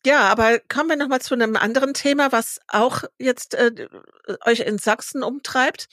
Ja, 0.05 0.29
aber 0.29 0.61
kommen 0.69 0.89
wir 0.89 0.97
nochmal 0.97 1.21
zu 1.21 1.35
einem 1.35 1.57
anderen 1.57 1.93
Thema, 1.93 2.33
was 2.33 2.61
auch 2.69 3.03
jetzt 3.19 3.55
äh, 3.55 3.89
euch 4.47 4.61
in 4.61 4.79
Sachsen 4.79 5.23
umtreibt. 5.23 5.89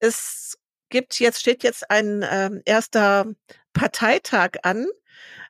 Es 0.00 0.58
gibt 0.88 1.18
jetzt, 1.20 1.40
steht 1.40 1.62
jetzt 1.62 1.90
ein 1.90 2.22
äh, 2.22 2.50
erster 2.64 3.26
Parteitag 3.72 4.50
an 4.62 4.86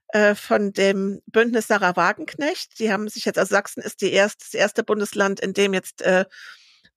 äh, 0.08 0.34
von 0.34 0.72
dem 0.72 1.22
Bündnis 1.26 1.68
Sarah 1.68 1.96
Wagenknecht. 1.96 2.78
Die 2.78 2.92
haben 2.92 3.08
sich 3.08 3.24
jetzt, 3.24 3.38
also 3.38 3.54
Sachsen 3.54 3.82
ist 3.82 4.00
die 4.02 4.12
erste, 4.12 4.44
das 4.44 4.54
erste 4.54 4.84
Bundesland, 4.84 5.40
in 5.40 5.54
dem 5.54 5.72
jetzt 5.72 6.02
äh, 6.02 6.24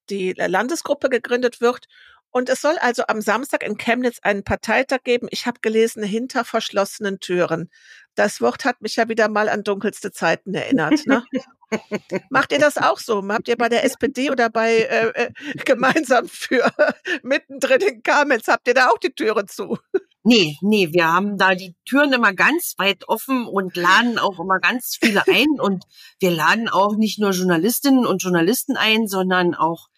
die 0.09 0.33
Landesgruppe 0.33 1.09
gegründet 1.09 1.61
wird. 1.61 1.87
Und 2.31 2.49
es 2.49 2.61
soll 2.61 2.77
also 2.79 3.03
am 3.07 3.21
Samstag 3.21 3.63
in 3.63 3.77
Chemnitz 3.77 4.17
einen 4.23 4.43
Parteitag 4.43 5.03
geben. 5.03 5.27
Ich 5.29 5.45
habe 5.45 5.59
gelesen, 5.61 6.01
hinter 6.01 6.43
verschlossenen 6.43 7.19
Türen. 7.19 7.69
Das 8.15 8.41
Wort 8.41 8.65
hat 8.65 8.81
mich 8.81 8.95
ja 8.95 9.07
wieder 9.07 9.29
mal 9.29 9.49
an 9.49 9.63
dunkelste 9.63 10.11
Zeiten 10.11 10.53
erinnert. 10.55 11.05
Ne? 11.05 11.23
Macht 12.29 12.51
ihr 12.51 12.59
das 12.59 12.77
auch 12.77 12.99
so? 12.99 13.23
Habt 13.29 13.47
ihr 13.47 13.57
bei 13.57 13.69
der 13.69 13.83
SPD 13.83 14.31
oder 14.31 14.49
bei 14.49 14.77
äh, 14.77 15.07
äh, 15.09 15.31
gemeinsam 15.65 16.27
für 16.27 16.71
mittendrin 17.23 17.81
in 17.81 18.03
Kamenz, 18.03 18.47
habt 18.47 18.67
ihr 18.67 18.73
da 18.73 18.89
auch 18.89 18.97
die 18.97 19.13
Türen 19.13 19.47
zu? 19.47 19.77
Nee, 20.25 20.57
nee, 20.61 20.93
wir 20.93 21.11
haben 21.11 21.37
da 21.37 21.53
die 21.53 21.75
Türen 21.85 22.13
immer 22.13 22.33
ganz 22.33 22.75
weit 22.77 23.09
offen 23.09 23.45
und 23.45 23.75
laden 23.75 24.17
auch 24.17 24.39
immer 24.39 24.59
ganz 24.59 24.97
viele 25.01 25.23
ein. 25.27 25.59
Und 25.59 25.83
wir 26.19 26.31
laden 26.31 26.69
auch 26.69 26.95
nicht 26.95 27.19
nur 27.19 27.31
Journalistinnen 27.31 28.05
und 28.05 28.23
Journalisten 28.23 28.77
ein, 28.77 29.07
sondern 29.07 29.53
auch 29.53 29.89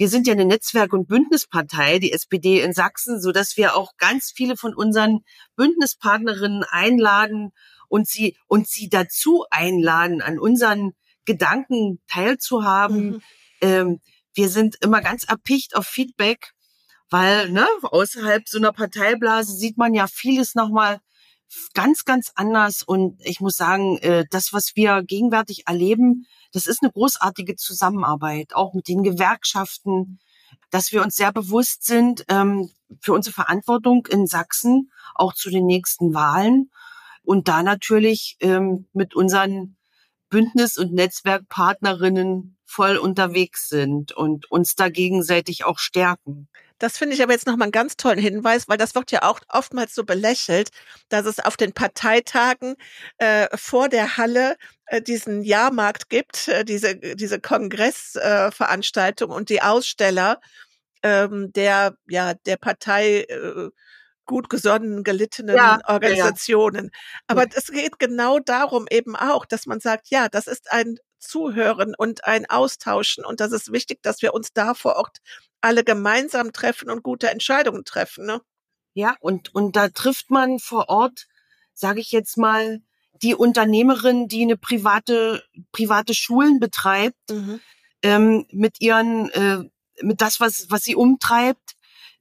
wir 0.00 0.08
sind 0.08 0.26
ja 0.26 0.32
eine 0.32 0.46
Netzwerk- 0.46 0.94
und 0.94 1.08
Bündnispartei, 1.08 1.98
die 1.98 2.12
SPD 2.12 2.62
in 2.62 2.72
Sachsen, 2.72 3.20
so 3.20 3.32
dass 3.32 3.58
wir 3.58 3.76
auch 3.76 3.98
ganz 3.98 4.32
viele 4.34 4.56
von 4.56 4.74
unseren 4.74 5.20
Bündnispartnerinnen 5.56 6.64
einladen 6.64 7.52
und 7.88 8.08
sie, 8.08 8.34
und 8.46 8.66
sie 8.66 8.88
dazu 8.88 9.44
einladen, 9.50 10.22
an 10.22 10.38
unseren 10.38 10.92
Gedanken 11.30 12.00
teilzuhaben. 12.08 13.10
Mhm. 13.10 13.22
Ähm, 13.60 14.00
wir 14.34 14.48
sind 14.48 14.76
immer 14.80 15.00
ganz 15.00 15.24
erpicht 15.24 15.76
auf 15.76 15.86
Feedback, 15.86 16.52
weil 17.08 17.50
ne, 17.50 17.66
außerhalb 17.82 18.48
so 18.48 18.58
einer 18.58 18.72
Parteiblase 18.72 19.52
sieht 19.52 19.76
man 19.76 19.94
ja 19.94 20.06
vieles 20.06 20.54
nochmal 20.54 21.00
ganz, 21.74 22.04
ganz 22.04 22.32
anders. 22.34 22.82
Und 22.82 23.20
ich 23.24 23.40
muss 23.40 23.56
sagen, 23.56 23.98
äh, 23.98 24.24
das, 24.30 24.52
was 24.52 24.72
wir 24.74 25.02
gegenwärtig 25.02 25.66
erleben, 25.66 26.26
das 26.52 26.66
ist 26.66 26.82
eine 26.82 26.92
großartige 26.92 27.56
Zusammenarbeit, 27.56 28.54
auch 28.54 28.74
mit 28.74 28.88
den 28.88 29.02
Gewerkschaften, 29.02 30.18
dass 30.70 30.92
wir 30.92 31.02
uns 31.02 31.14
sehr 31.14 31.32
bewusst 31.32 31.84
sind 31.84 32.24
ähm, 32.28 32.70
für 33.00 33.12
unsere 33.12 33.34
Verantwortung 33.34 34.06
in 34.06 34.26
Sachsen, 34.26 34.90
auch 35.14 35.34
zu 35.34 35.50
den 35.50 35.66
nächsten 35.66 36.12
Wahlen. 36.14 36.70
Und 37.22 37.48
da 37.48 37.62
natürlich 37.62 38.36
ähm, 38.40 38.88
mit 38.92 39.14
unseren 39.14 39.76
Bündnis- 40.30 40.78
und 40.78 40.92
Netzwerkpartnerinnen 40.92 42.56
voll 42.64 42.96
unterwegs 42.96 43.68
sind 43.68 44.12
und 44.12 44.50
uns 44.50 44.76
da 44.76 44.88
gegenseitig 44.88 45.64
auch 45.64 45.78
stärken. 45.78 46.48
Das 46.78 46.96
finde 46.96 47.14
ich 47.14 47.22
aber 47.22 47.32
jetzt 47.32 47.46
nochmal 47.46 47.66
einen 47.66 47.72
ganz 47.72 47.96
tollen 47.96 48.18
Hinweis, 48.18 48.66
weil 48.66 48.78
das 48.78 48.94
wird 48.94 49.12
ja 49.12 49.22
auch 49.22 49.40
oftmals 49.48 49.94
so 49.94 50.04
belächelt, 50.04 50.70
dass 51.10 51.26
es 51.26 51.38
auf 51.38 51.58
den 51.58 51.72
Parteitagen 51.72 52.74
äh, 53.18 53.48
vor 53.54 53.90
der 53.90 54.16
Halle 54.16 54.56
äh, 54.86 55.02
diesen 55.02 55.42
Jahrmarkt 55.42 56.08
gibt, 56.08 56.48
äh, 56.48 56.64
diese, 56.64 56.96
diese 56.96 57.38
Kongressveranstaltung 57.38 59.30
und 59.30 59.50
die 59.50 59.60
Aussteller 59.60 60.40
ähm, 61.02 61.52
der, 61.52 61.96
ja, 62.08 62.32
der 62.34 62.56
Partei 62.56 63.22
äh, 63.28 63.68
gut 64.30 64.48
gesonnen, 64.48 65.02
gelittenen 65.02 65.56
ja, 65.56 65.80
Organisationen. 65.88 66.84
Ja. 66.92 67.20
Aber 67.26 67.46
es 67.52 67.66
geht 67.66 67.98
genau 67.98 68.38
darum 68.38 68.86
eben 68.88 69.16
auch, 69.16 69.44
dass 69.44 69.66
man 69.66 69.80
sagt, 69.80 70.08
ja, 70.08 70.28
das 70.28 70.46
ist 70.46 70.70
ein 70.70 70.98
Zuhören 71.18 71.94
und 71.98 72.24
ein 72.26 72.48
Austauschen 72.48 73.24
und 73.24 73.40
das 73.40 73.50
ist 73.50 73.72
wichtig, 73.72 74.02
dass 74.02 74.22
wir 74.22 74.32
uns 74.32 74.52
da 74.52 74.74
vor 74.74 74.94
Ort 74.94 75.18
alle 75.60 75.82
gemeinsam 75.82 76.52
treffen 76.52 76.90
und 76.90 77.02
gute 77.02 77.28
Entscheidungen 77.28 77.84
treffen. 77.84 78.24
Ne? 78.24 78.40
Ja, 78.94 79.16
und, 79.18 79.52
und 79.52 79.74
da 79.74 79.88
trifft 79.88 80.30
man 80.30 80.60
vor 80.60 80.88
Ort, 80.88 81.26
sage 81.74 82.00
ich 82.00 82.12
jetzt 82.12 82.38
mal, 82.38 82.80
die 83.22 83.34
Unternehmerin, 83.34 84.28
die 84.28 84.42
eine 84.42 84.56
private, 84.56 85.42
private 85.72 86.14
Schulen 86.14 86.60
betreibt, 86.60 87.18
mhm. 87.30 87.60
ähm, 88.02 88.46
mit 88.52 88.80
ihren, 88.80 89.28
äh, 89.30 89.68
mit 90.02 90.20
das, 90.20 90.38
was, 90.38 90.66
was 90.70 90.84
sie 90.84 90.94
umtreibt, 90.94 91.74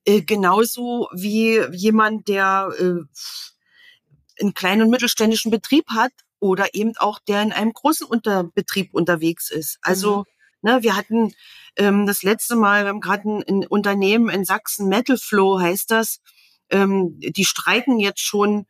äh, 0.05 0.21
genauso 0.21 1.07
wie 1.13 1.61
jemand, 1.71 2.27
der 2.27 2.69
äh, 2.79 4.41
einen 4.41 4.53
kleinen 4.53 4.83
und 4.83 4.89
mittelständischen 4.89 5.51
Betrieb 5.51 5.85
hat 5.89 6.11
oder 6.39 6.73
eben 6.73 6.93
auch 6.97 7.19
der 7.19 7.41
in 7.41 7.51
einem 7.51 7.73
großen 7.73 8.07
Unterbetrieb 8.07 8.93
unterwegs 8.93 9.51
ist. 9.51 9.77
Also, 9.81 10.19
mhm. 10.61 10.69
ne, 10.69 10.83
wir 10.83 10.95
hatten 10.95 11.33
ähm, 11.75 12.05
das 12.05 12.23
letzte 12.23 12.55
Mal, 12.55 12.83
wir 12.83 12.89
haben 12.89 13.01
gerade 13.01 13.29
ein, 13.29 13.43
ein, 13.43 13.67
Unternehmen 13.67 14.29
in 14.29 14.45
Sachsen, 14.45 14.87
Metal 14.87 15.17
Flow 15.17 15.59
heißt 15.59 15.91
das, 15.91 16.21
ähm, 16.69 17.19
die 17.19 17.45
streiken 17.45 17.99
jetzt 17.99 18.21
schon 18.21 18.65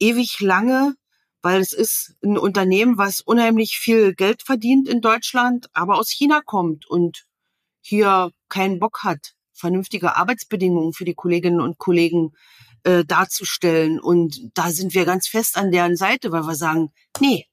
ewig 0.00 0.40
lange, 0.40 0.94
weil 1.42 1.60
es 1.60 1.72
ist 1.72 2.14
ein 2.24 2.38
Unternehmen, 2.38 2.98
was 2.98 3.20
unheimlich 3.20 3.78
viel 3.78 4.14
Geld 4.14 4.42
verdient 4.42 4.88
in 4.88 5.00
Deutschland, 5.00 5.68
aber 5.72 5.98
aus 5.98 6.10
China 6.10 6.40
kommt 6.44 6.86
und 6.86 7.26
hier 7.80 8.30
keinen 8.48 8.78
Bock 8.78 9.04
hat, 9.04 9.33
vernünftige 9.54 10.16
Arbeitsbedingungen 10.16 10.92
für 10.92 11.04
die 11.04 11.14
Kolleginnen 11.14 11.60
und 11.60 11.78
Kollegen 11.78 12.32
äh, 12.84 13.04
darzustellen. 13.04 13.98
Und 14.00 14.50
da 14.54 14.70
sind 14.70 14.94
wir 14.94 15.04
ganz 15.04 15.26
fest 15.26 15.56
an 15.56 15.72
deren 15.72 15.96
Seite, 15.96 16.32
weil 16.32 16.42
wir 16.42 16.54
sagen, 16.54 16.92
nee, 17.20 17.46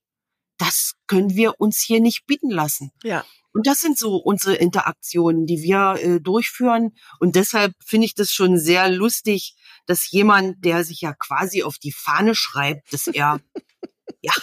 das 0.57 0.93
können 1.07 1.35
wir 1.35 1.59
uns 1.59 1.81
hier 1.81 1.99
nicht 1.99 2.25
bieten 2.27 2.51
lassen. 2.51 2.91
Ja. 3.03 3.25
Und 3.53 3.67
das 3.67 3.79
sind 3.79 3.97
so 3.97 4.15
unsere 4.15 4.55
Interaktionen, 4.55 5.45
die 5.45 5.61
wir 5.61 5.95
äh, 5.99 6.21
durchführen. 6.21 6.95
Und 7.19 7.35
deshalb 7.35 7.73
finde 7.85 8.05
ich 8.05 8.15
das 8.15 8.31
schon 8.31 8.57
sehr 8.57 8.89
lustig, 8.89 9.55
dass 9.87 10.11
jemand, 10.11 10.63
der 10.63 10.83
sich 10.83 11.01
ja 11.01 11.13
quasi 11.13 11.63
auf 11.63 11.77
die 11.77 11.91
Fahne 11.91 12.35
schreibt, 12.35 12.93
dass 12.93 13.07
er 13.07 13.41
ja 14.21 14.33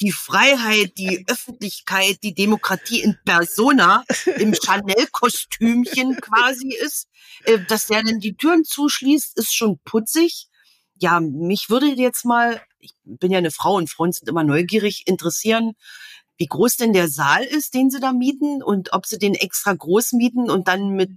die 0.00 0.12
Freiheit, 0.12 0.96
die 0.96 1.24
Öffentlichkeit, 1.28 2.18
die 2.22 2.34
Demokratie 2.34 3.00
in 3.00 3.18
Persona 3.24 4.04
im 4.36 4.54
Chanel-Kostümchen 4.64 6.20
quasi 6.20 6.74
ist, 6.74 7.08
äh, 7.44 7.58
dass 7.68 7.86
der 7.86 8.02
dann 8.02 8.20
die 8.20 8.36
Türen 8.36 8.64
zuschließt, 8.64 9.36
ist 9.36 9.54
schon 9.54 9.78
putzig. 9.84 10.48
Ja, 11.00 11.20
mich 11.20 11.70
würde 11.70 11.86
jetzt 11.86 12.24
mal, 12.24 12.60
ich 12.78 12.94
bin 13.04 13.30
ja 13.30 13.38
eine 13.38 13.50
Frau 13.50 13.74
und 13.76 13.90
Frauen 13.90 14.12
sind 14.12 14.28
immer 14.28 14.44
neugierig, 14.44 15.04
interessieren, 15.06 15.74
wie 16.36 16.46
groß 16.46 16.76
denn 16.76 16.92
der 16.92 17.08
Saal 17.08 17.44
ist, 17.44 17.74
den 17.74 17.90
sie 17.90 18.00
da 18.00 18.12
mieten 18.12 18.62
und 18.62 18.92
ob 18.92 19.06
sie 19.06 19.18
den 19.18 19.34
extra 19.34 19.74
groß 19.74 20.12
mieten 20.12 20.50
und 20.50 20.68
dann 20.68 20.90
mit 20.90 21.10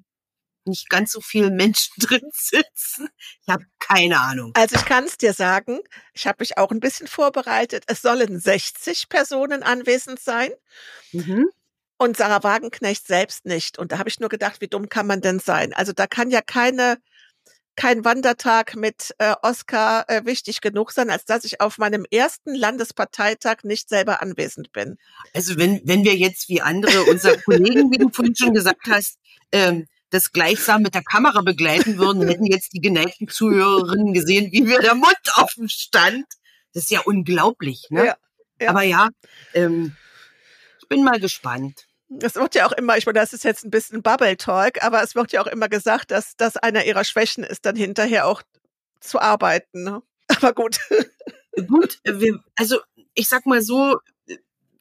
nicht 0.65 0.89
ganz 0.89 1.11
so 1.11 1.21
viele 1.21 1.51
Menschen 1.51 1.93
drin 1.99 2.29
sitzen. 2.33 3.09
Ich 3.41 3.49
habe 3.49 3.65
keine 3.79 4.19
Ahnung. 4.19 4.51
Also 4.55 4.75
ich 4.75 4.85
kann 4.85 5.05
es 5.05 5.17
dir 5.17 5.33
sagen, 5.33 5.79
ich 6.13 6.27
habe 6.27 6.37
mich 6.39 6.57
auch 6.57 6.71
ein 6.71 6.79
bisschen 6.79 7.07
vorbereitet. 7.07 7.83
Es 7.87 8.01
sollen 8.01 8.39
60 8.39 9.09
Personen 9.09 9.63
anwesend 9.63 10.19
sein. 10.19 10.51
Mhm. 11.11 11.47
Und 11.97 12.17
Sarah 12.17 12.43
Wagenknecht 12.43 13.05
selbst 13.05 13.45
nicht. 13.45 13.77
Und 13.77 13.91
da 13.91 13.99
habe 13.99 14.09
ich 14.09 14.19
nur 14.19 14.29
gedacht, 14.29 14.59
wie 14.59 14.67
dumm 14.67 14.89
kann 14.89 15.05
man 15.05 15.21
denn 15.21 15.39
sein? 15.39 15.73
Also 15.73 15.93
da 15.93 16.07
kann 16.07 16.31
ja 16.31 16.41
keine 16.41 16.97
kein 17.75 18.03
Wandertag 18.03 18.75
mit 18.75 19.15
äh, 19.17 19.33
Oscar 19.41 20.05
äh, 20.09 20.25
wichtig 20.25 20.61
genug 20.61 20.91
sein, 20.91 21.09
als 21.09 21.25
dass 21.25 21.45
ich 21.45 21.61
auf 21.61 21.77
meinem 21.77 22.05
ersten 22.11 22.53
Landesparteitag 22.53 23.63
nicht 23.63 23.89
selber 23.89 24.21
anwesend 24.21 24.71
bin. 24.71 24.97
Also 25.33 25.57
wenn, 25.57 25.81
wenn 25.85 26.03
wir 26.03 26.15
jetzt 26.15 26.49
wie 26.49 26.61
andere 26.61 27.03
unserer 27.05 27.37
Kollegen, 27.37 27.91
wie 27.91 27.97
du 27.97 28.09
vorhin 28.09 28.35
schon 28.35 28.53
gesagt 28.53 28.87
hast, 28.89 29.17
ähm, 29.51 29.87
das 30.11 30.31
gleichsam 30.31 30.83
mit 30.83 30.93
der 30.93 31.03
Kamera 31.03 31.41
begleiten 31.41 31.97
würden, 31.97 32.27
hätten 32.27 32.45
jetzt 32.45 32.73
die 32.73 32.81
geneigten 32.81 33.27
Zuhörerinnen 33.27 34.13
gesehen, 34.13 34.51
wie 34.51 34.67
wir 34.67 34.79
der 34.79 34.93
Mund 34.93 35.19
offen 35.37 35.69
stand. 35.69 36.25
Das 36.73 36.83
ist 36.83 36.91
ja 36.91 37.01
unglaublich, 37.01 37.87
ne? 37.89 38.05
Ja, 38.05 38.17
ja. 38.59 38.69
Aber 38.69 38.83
ja, 38.83 39.09
ähm, 39.53 39.95
ich 40.81 40.87
bin 40.87 41.03
mal 41.03 41.19
gespannt. 41.19 41.87
Es 42.21 42.35
wird 42.35 42.55
ja 42.55 42.67
auch 42.67 42.73
immer, 42.73 42.97
ich 42.97 43.05
meine, 43.05 43.19
das 43.19 43.31
ist 43.31 43.45
jetzt 43.45 43.63
ein 43.63 43.71
bisschen 43.71 44.03
Bubble 44.03 44.35
Talk, 44.35 44.83
aber 44.83 45.01
es 45.01 45.15
wird 45.15 45.31
ja 45.31 45.41
auch 45.41 45.47
immer 45.47 45.69
gesagt, 45.69 46.11
dass 46.11 46.35
das 46.35 46.57
einer 46.57 46.85
ihrer 46.85 47.05
Schwächen 47.05 47.45
ist, 47.45 47.65
dann 47.65 47.77
hinterher 47.77 48.27
auch 48.27 48.41
zu 48.99 49.19
arbeiten. 49.19 49.83
Ne? 49.83 50.01
Aber 50.27 50.53
gut. 50.53 50.77
Gut, 51.67 51.99
wir, 52.03 52.39
also 52.55 52.79
ich 53.13 53.27
sag 53.27 53.45
mal 53.45 53.61
so, 53.61 53.97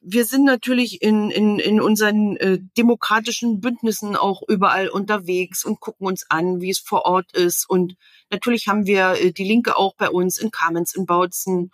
wir 0.03 0.25
sind 0.25 0.45
natürlich 0.45 1.03
in, 1.03 1.31
in, 1.31 1.59
in 1.59 1.81
unseren 1.81 2.37
äh, 2.39 2.59
demokratischen 2.79 3.61
Bündnissen 3.61 4.17
auch 4.17 4.43
überall 4.49 4.89
unterwegs 4.89 5.65
und 5.65 5.81
gucken 5.81 6.07
uns 6.07 6.25
an, 6.31 6.61
wie 6.61 6.71
es 6.71 6.79
vor 6.79 7.05
Ort 7.05 7.33
ist. 7.33 7.69
Und 7.69 7.97
natürlich 8.31 8.67
haben 8.67 8.87
wir 8.87 9.13
äh, 9.21 9.33
die 9.33 9.45
Linke 9.45 9.77
auch 9.77 9.95
bei 9.97 10.09
uns 10.09 10.39
in 10.39 10.51
Kamenz, 10.51 10.95
in 10.95 11.05
Bautzen. 11.05 11.71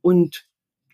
Und 0.00 0.46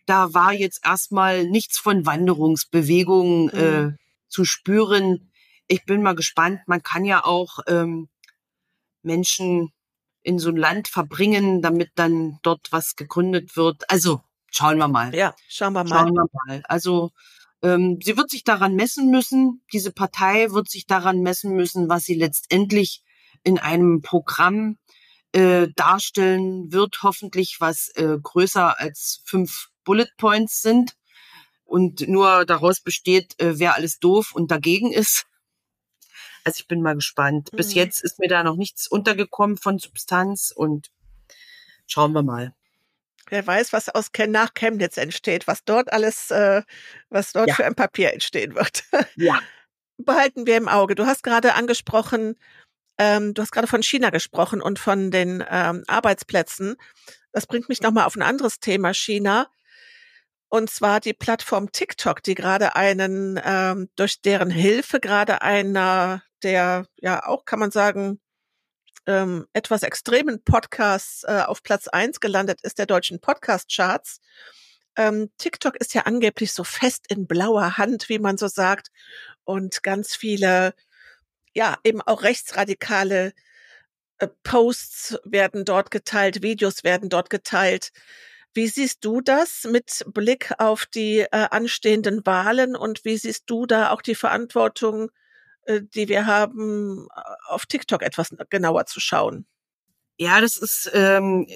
da 0.07 0.35
war 0.35 0.53
jetzt 0.53 0.85
erstmal 0.85 1.47
nichts 1.47 1.78
von 1.78 2.05
Wanderungsbewegungen 2.05 3.51
äh, 3.51 3.83
mhm. 3.83 3.99
zu 4.28 4.45
spüren. 4.45 5.30
Ich 5.68 5.85
bin 5.85 6.03
mal 6.03 6.16
gespannt. 6.16 6.61
Man 6.66 6.83
kann 6.83 7.05
ja 7.05 7.24
auch 7.24 7.61
ähm, 7.68 8.09
Menschen 9.03 9.72
in 10.24 10.41
so 10.41 10.51
ein 10.51 10.57
Land 10.57 10.89
verbringen, 10.89 11.62
damit 11.62 11.91
dann 11.95 12.41
dort 12.43 12.72
was 12.72 12.97
gegründet 12.97 13.57
wird. 13.57 13.89
Also 13.89 14.22
schauen 14.53 14.78
wir 14.78 14.88
mal. 14.88 15.14
Ja, 15.14 15.34
schauen 15.48 15.72
wir 15.72 15.84
mal. 15.84 15.88
Schauen 15.88 16.14
wir 16.14 16.26
mal. 16.46 16.62
Also 16.68 17.11
ähm, 17.62 17.98
sie 18.03 18.16
wird 18.16 18.30
sich 18.30 18.44
daran 18.44 18.74
messen 18.74 19.11
müssen, 19.11 19.62
diese 19.72 19.92
Partei 19.92 20.50
wird 20.50 20.68
sich 20.68 20.86
daran 20.86 21.20
messen 21.20 21.55
müssen, 21.55 21.88
was 21.88 22.05
sie 22.05 22.14
letztendlich 22.14 23.03
in 23.44 23.59
einem 23.59 24.03
Programm 24.03 24.78
äh, 25.32 25.68
darstellen 25.74 26.72
wird, 26.72 27.03
hoffentlich 27.03 27.57
was 27.61 27.88
äh, 27.94 28.18
größer 28.20 28.78
als 28.78 29.22
fünf 29.24 29.68
Bullet 29.84 30.09
Points 30.18 30.62
sind 30.62 30.96
und 31.64 32.07
nur 32.09 32.44
daraus 32.44 32.80
besteht, 32.80 33.40
äh, 33.40 33.59
wer 33.59 33.74
alles 33.74 33.98
doof 33.98 34.32
und 34.34 34.50
dagegen 34.50 34.92
ist. 34.92 35.26
Also 36.44 36.61
ich 36.61 36.68
bin 36.68 36.82
mal 36.82 36.94
gespannt. 36.94 37.50
Bis 37.53 37.70
mhm. 37.70 37.76
jetzt 37.76 38.03
ist 38.03 38.18
mir 38.18 38.28
da 38.28 38.42
noch 38.42 38.57
nichts 38.57 38.88
untergekommen 38.88 39.57
von 39.57 39.78
Substanz 39.78 40.53
und 40.55 40.90
schauen 41.86 42.12
wir 42.12 42.22
mal. 42.22 42.55
Wer 43.29 43.47
weiß, 43.47 43.73
was 43.73 43.89
aus 43.89 44.11
nach 44.29 44.55
Chemnitz 44.55 44.97
entsteht, 44.97 45.47
was 45.47 45.64
dort 45.64 45.93
alles, 45.93 46.31
äh, 46.31 46.62
was 47.09 47.33
dort 47.33 47.49
ja. 47.49 47.55
für 47.55 47.64
ein 47.64 47.75
Papier 47.75 48.12
entstehen 48.12 48.55
wird. 48.55 48.85
Ja. 49.16 49.41
Behalten 49.99 50.47
wir 50.47 50.57
im 50.57 50.68
Auge. 50.68 50.95
Du 50.95 51.07
hast 51.07 51.23
gerade 51.23 51.55
angesprochen, 51.55 52.37
ähm, 52.99 53.35
du 53.35 53.43
hast 53.43 53.53
gerade 53.53 53.68
von 53.68 53.83
China 53.83 54.11
gesprochen 54.11 54.61
und 54.61 54.79
von 54.79 55.11
den 55.11 55.45
ähm, 55.49 55.85
Arbeitsplätzen. 55.87 56.77
Das 57.33 57.47
bringt 57.47 57.68
mich 57.68 57.81
nochmal 57.81 58.07
auf 58.07 58.16
ein 58.16 58.23
anderes 58.23 58.59
Thema, 58.59 58.93
China. 58.93 59.49
Und 60.49 60.68
zwar 60.68 61.01
die 61.01 61.14
Plattform 61.14 61.73
TikTok, 61.73 62.23
die 62.23 62.35
gerade 62.35 62.77
einen, 62.77 63.41
ähm, 63.43 63.89
durch 63.97 64.20
deren 64.20 64.51
Hilfe 64.51 65.01
gerade 65.01 65.41
einer 65.41 66.23
der, 66.43 66.87
ja 67.01 67.27
auch 67.27 67.45
kann 67.45 67.59
man 67.59 67.70
sagen, 67.70 68.20
ähm, 69.07 69.47
etwas 69.53 69.82
extremen 69.82 70.43
Podcasts 70.45 71.24
äh, 71.24 71.43
auf 71.47 71.62
Platz 71.62 71.88
eins 71.88 72.20
gelandet 72.20 72.61
ist 72.62 72.78
der 72.78 72.86
deutschen 72.86 73.20
Podcast-Charts. 73.20 74.20
Ähm, 74.97 75.30
TikTok 75.38 75.76
ist 75.76 75.95
ja 75.95 76.03
angeblich 76.03 76.53
so 76.53 76.64
fest 76.64 77.07
in 77.09 77.26
blauer 77.26 77.78
Hand, 77.78 78.09
wie 78.09 78.18
man 78.18 78.36
so 78.36 78.49
sagt. 78.49 78.88
Und 79.45 79.82
ganz 79.82 80.14
viele, 80.14 80.74
ja, 81.55 81.78
eben 81.84 82.01
auch 82.03 82.22
rechtsradikale 82.22 83.32
äh, 84.18 84.28
Posts 84.43 85.18
werden 85.24 85.64
dort 85.64 85.90
geteilt, 85.90 86.43
Videos 86.43 86.84
werden 86.84 87.09
dort 87.09 87.30
geteilt. 87.30 87.90
Wie 88.55 88.68
siehst 88.68 89.05
du 89.05 89.20
das 89.22 89.64
mit 89.64 90.05
Blick 90.09 90.53
auf 90.59 90.84
die 90.86 91.20
äh, 91.20 91.28
anstehenden 91.30 92.24
Wahlen 92.26 92.76
und 92.76 93.05
wie 93.05 93.16
siehst 93.16 93.45
du 93.47 93.66
da 93.66 93.90
auch 93.90 94.03
die 94.03 94.14
Verantwortung, 94.14 95.11
die 95.68 96.08
wir 96.08 96.26
haben, 96.26 97.06
äh, 97.14 97.20
auf 97.48 97.66
TikTok 97.66 98.02
etwas 98.02 98.34
genauer 98.50 98.86
zu 98.86 99.00
schauen? 99.00 99.46
Ja, 100.18 100.40
das 100.40 100.56
ist 100.56 100.90
ähm, 100.92 101.46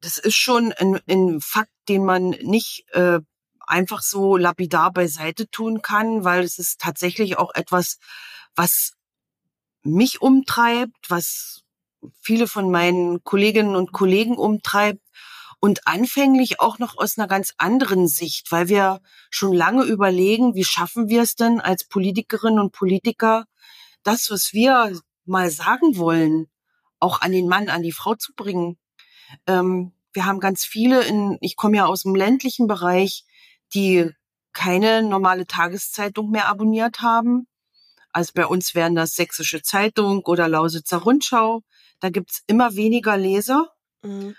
das 0.00 0.18
ist 0.18 0.36
schon 0.36 0.72
ein, 0.72 1.00
ein 1.08 1.40
Fakt, 1.40 1.72
den 1.88 2.04
man 2.04 2.30
nicht 2.30 2.86
äh, 2.92 3.20
einfach 3.60 4.02
so 4.02 4.36
lapidar 4.36 4.92
beiseite 4.92 5.48
tun 5.50 5.82
kann, 5.82 6.24
weil 6.24 6.42
es 6.42 6.58
ist 6.58 6.80
tatsächlich 6.80 7.38
auch 7.38 7.54
etwas, 7.54 7.98
was 8.54 8.94
mich 9.82 10.20
umtreibt, 10.20 11.08
was 11.08 11.62
viele 12.20 12.46
von 12.46 12.70
meinen 12.70 13.22
Kolleginnen 13.24 13.76
und 13.76 13.92
Kollegen 13.92 14.36
umtreibt 14.36 15.02
und 15.60 15.86
anfänglich 15.86 16.58
auch 16.58 16.78
noch 16.78 16.96
aus 16.96 17.18
einer 17.18 17.28
ganz 17.28 17.54
anderen 17.58 18.08
Sicht, 18.08 18.50
weil 18.50 18.68
wir 18.68 19.00
schon 19.28 19.52
lange 19.52 19.84
überlegen, 19.84 20.54
wie 20.54 20.64
schaffen 20.64 21.08
wir 21.08 21.22
es 21.22 21.36
denn 21.36 21.60
als 21.60 21.84
Politikerinnen 21.84 22.58
und 22.58 22.72
Politiker, 22.72 23.44
das, 24.02 24.30
was 24.30 24.52
wir 24.54 24.98
mal 25.26 25.50
sagen 25.50 25.96
wollen, 25.96 26.48
auch 26.98 27.20
an 27.20 27.32
den 27.32 27.46
Mann, 27.46 27.68
an 27.68 27.82
die 27.82 27.92
Frau 27.92 28.14
zu 28.14 28.32
bringen. 28.34 28.78
Ähm, 29.46 29.92
wir 30.12 30.24
haben 30.24 30.40
ganz 30.40 30.64
viele 30.64 31.04
in, 31.04 31.38
ich 31.40 31.56
komme 31.56 31.76
ja 31.76 31.86
aus 31.86 32.02
dem 32.02 32.14
ländlichen 32.14 32.66
Bereich, 32.66 33.24
die 33.74 34.10
keine 34.52 35.02
normale 35.02 35.46
Tageszeitung 35.46 36.30
mehr 36.30 36.48
abonniert 36.48 37.02
haben. 37.02 37.46
Also 38.12 38.32
bei 38.34 38.46
uns 38.46 38.74
wären 38.74 38.96
das 38.96 39.14
Sächsische 39.14 39.62
Zeitung 39.62 40.22
oder 40.24 40.48
Lausitzer 40.48 40.98
Rundschau. 40.98 41.62
Da 42.00 42.10
gibt's 42.10 42.42
immer 42.46 42.74
weniger 42.74 43.16
Leser. 43.16 43.70
Mhm. 44.02 44.34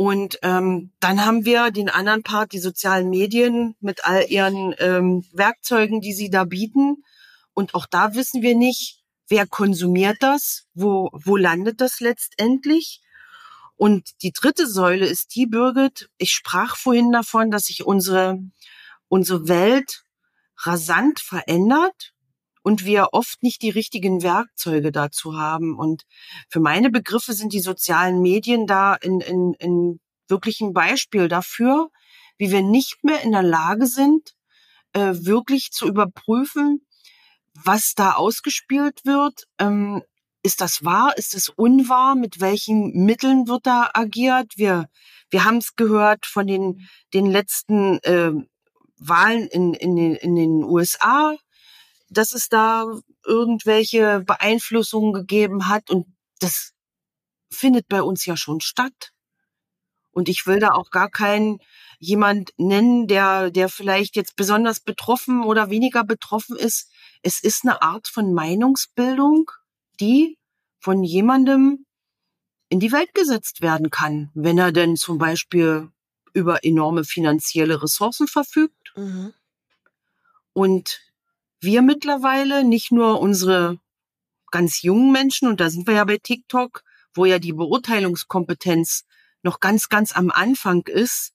Und 0.00 0.38
ähm, 0.40 0.92
dann 0.98 1.26
haben 1.26 1.44
wir 1.44 1.70
den 1.70 1.90
anderen 1.90 2.22
Part, 2.22 2.52
die 2.54 2.58
sozialen 2.58 3.10
Medien 3.10 3.76
mit 3.80 4.06
all 4.06 4.24
ihren 4.30 4.74
ähm, 4.78 5.26
Werkzeugen, 5.30 6.00
die 6.00 6.14
sie 6.14 6.30
da 6.30 6.44
bieten. 6.44 7.04
Und 7.52 7.74
auch 7.74 7.84
da 7.84 8.14
wissen 8.14 8.40
wir 8.40 8.56
nicht, 8.56 9.02
wer 9.28 9.46
konsumiert 9.46 10.16
das, 10.20 10.64
wo, 10.72 11.10
wo 11.12 11.36
landet 11.36 11.82
das 11.82 12.00
letztendlich. 12.00 13.02
Und 13.76 14.22
die 14.22 14.32
dritte 14.32 14.66
Säule 14.66 15.04
ist 15.04 15.34
die, 15.34 15.44
Birgit, 15.44 16.08
ich 16.16 16.32
sprach 16.32 16.76
vorhin 16.76 17.12
davon, 17.12 17.50
dass 17.50 17.64
sich 17.64 17.84
unsere, 17.84 18.38
unsere 19.08 19.48
Welt 19.48 20.04
rasant 20.56 21.20
verändert 21.20 22.14
und 22.62 22.84
wir 22.84 23.08
oft 23.12 23.42
nicht 23.42 23.62
die 23.62 23.70
richtigen 23.70 24.22
Werkzeuge 24.22 24.92
dazu 24.92 25.36
haben. 25.38 25.78
Und 25.78 26.04
für 26.48 26.60
meine 26.60 26.90
Begriffe 26.90 27.32
sind 27.32 27.52
die 27.52 27.60
sozialen 27.60 28.20
Medien 28.20 28.66
da 28.66 28.94
in, 28.94 29.20
in, 29.20 29.54
in 29.54 30.00
wirklich 30.28 30.60
ein 30.60 30.72
Beispiel 30.72 31.28
dafür, 31.28 31.88
wie 32.38 32.50
wir 32.50 32.62
nicht 32.62 33.02
mehr 33.02 33.22
in 33.22 33.32
der 33.32 33.42
Lage 33.42 33.86
sind, 33.86 34.34
äh, 34.92 35.12
wirklich 35.14 35.70
zu 35.72 35.86
überprüfen, 35.86 36.86
was 37.54 37.94
da 37.94 38.12
ausgespielt 38.12 39.04
wird. 39.04 39.44
Ähm, 39.58 40.02
ist 40.42 40.60
das 40.60 40.84
wahr? 40.84 41.16
Ist 41.16 41.34
es 41.34 41.50
unwahr? 41.50 42.14
Mit 42.14 42.40
welchen 42.40 43.04
Mitteln 43.04 43.46
wird 43.46 43.66
da 43.66 43.90
agiert? 43.92 44.54
Wir, 44.56 44.88
wir 45.30 45.44
haben 45.44 45.58
es 45.58 45.76
gehört 45.76 46.24
von 46.24 46.46
den, 46.46 46.88
den 47.12 47.26
letzten 47.26 47.98
äh, 48.04 48.32
Wahlen 48.96 49.48
in, 49.48 49.74
in, 49.74 49.96
den, 49.96 50.14
in 50.14 50.34
den 50.34 50.64
USA 50.64 51.36
dass 52.10 52.32
es 52.32 52.48
da 52.48 52.86
irgendwelche 53.24 54.20
Beeinflussungen 54.20 55.12
gegeben 55.12 55.68
hat 55.68 55.90
und 55.90 56.06
das 56.40 56.72
findet 57.50 57.88
bei 57.88 58.02
uns 58.02 58.26
ja 58.26 58.36
schon 58.36 58.60
statt. 58.60 59.12
Und 60.12 60.28
ich 60.28 60.46
will 60.46 60.58
da 60.58 60.72
auch 60.72 60.90
gar 60.90 61.08
keinen 61.08 61.58
jemand 61.98 62.50
nennen, 62.56 63.06
der, 63.06 63.50
der 63.50 63.68
vielleicht 63.68 64.16
jetzt 64.16 64.34
besonders 64.34 64.80
betroffen 64.80 65.44
oder 65.44 65.70
weniger 65.70 66.02
betroffen 66.04 66.56
ist. 66.56 66.90
Es 67.22 67.40
ist 67.42 67.64
eine 67.64 67.82
Art 67.82 68.08
von 68.08 68.32
Meinungsbildung, 68.32 69.50
die 70.00 70.38
von 70.80 71.04
jemandem 71.04 71.86
in 72.70 72.80
die 72.80 72.92
Welt 72.92 73.14
gesetzt 73.14 73.60
werden 73.60 73.90
kann, 73.90 74.30
wenn 74.34 74.58
er 74.58 74.72
denn 74.72 74.96
zum 74.96 75.18
Beispiel 75.18 75.90
über 76.32 76.64
enorme 76.64 77.04
finanzielle 77.04 77.82
Ressourcen 77.82 78.26
verfügt. 78.26 78.92
Mhm. 78.96 79.34
Und 80.52 81.00
wir 81.60 81.82
mittlerweile, 81.82 82.64
nicht 82.64 82.92
nur 82.92 83.20
unsere 83.20 83.78
ganz 84.50 84.82
jungen 84.82 85.12
Menschen, 85.12 85.48
und 85.48 85.60
da 85.60 85.70
sind 85.70 85.86
wir 85.86 85.94
ja 85.94 86.04
bei 86.04 86.18
TikTok, 86.18 86.82
wo 87.14 87.24
ja 87.24 87.38
die 87.38 87.52
Beurteilungskompetenz 87.52 89.04
noch 89.42 89.60
ganz, 89.60 89.88
ganz 89.88 90.12
am 90.12 90.30
Anfang 90.30 90.86
ist 90.86 91.32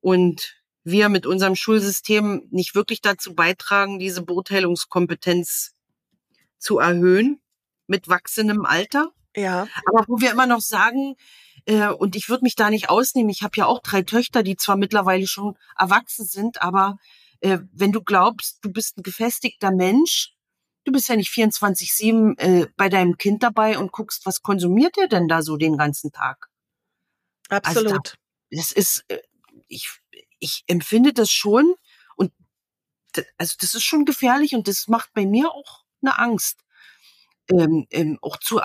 und 0.00 0.56
wir 0.84 1.08
mit 1.08 1.26
unserem 1.26 1.54
Schulsystem 1.54 2.46
nicht 2.50 2.74
wirklich 2.74 3.00
dazu 3.00 3.34
beitragen, 3.34 3.98
diese 3.98 4.22
Beurteilungskompetenz 4.22 5.74
zu 6.58 6.78
erhöhen 6.78 7.40
mit 7.86 8.08
wachsendem 8.08 8.64
Alter. 8.64 9.12
Ja. 9.36 9.68
Aber 9.86 10.04
wo 10.08 10.20
wir 10.20 10.30
immer 10.30 10.46
noch 10.46 10.60
sagen, 10.60 11.14
äh, 11.66 11.88
und 11.88 12.16
ich 12.16 12.28
würde 12.28 12.44
mich 12.44 12.56
da 12.56 12.70
nicht 12.70 12.90
ausnehmen, 12.90 13.30
ich 13.30 13.42
habe 13.42 13.56
ja 13.56 13.66
auch 13.66 13.80
drei 13.80 14.02
Töchter, 14.02 14.42
die 14.42 14.56
zwar 14.56 14.76
mittlerweile 14.76 15.26
schon 15.26 15.56
erwachsen 15.76 16.26
sind, 16.26 16.62
aber 16.62 16.98
äh, 17.40 17.58
wenn 17.72 17.92
du 17.92 18.02
glaubst, 18.02 18.58
du 18.62 18.72
bist 18.72 18.98
ein 18.98 19.02
gefestigter 19.02 19.70
Mensch, 19.70 20.38
Du 20.88 20.92
bist 20.92 21.10
ja 21.10 21.16
nicht 21.16 21.30
24-7 21.30 22.38
äh, 22.38 22.66
bei 22.78 22.88
deinem 22.88 23.18
Kind 23.18 23.42
dabei 23.42 23.76
und 23.76 23.92
guckst, 23.92 24.24
was 24.24 24.40
konsumiert 24.40 24.96
er 24.96 25.06
denn 25.06 25.28
da 25.28 25.42
so 25.42 25.58
den 25.58 25.76
ganzen 25.76 26.12
Tag? 26.12 26.48
Absolut. 27.50 27.92
Also 27.92 27.98
da, 27.98 28.10
das 28.50 28.72
ist, 28.72 29.04
äh, 29.08 29.20
ich, 29.66 29.90
ich 30.38 30.64
empfinde 30.66 31.12
das 31.12 31.30
schon 31.30 31.74
und 32.16 32.32
also 33.36 33.56
das 33.60 33.74
ist 33.74 33.84
schon 33.84 34.06
gefährlich 34.06 34.54
und 34.54 34.66
das 34.66 34.88
macht 34.88 35.12
bei 35.12 35.26
mir 35.26 35.50
auch 35.50 35.84
eine 36.00 36.18
Angst. 36.18 36.64
Ähm, 37.50 37.86
ähm, 37.90 38.18
auch 38.22 38.38
zu 38.38 38.58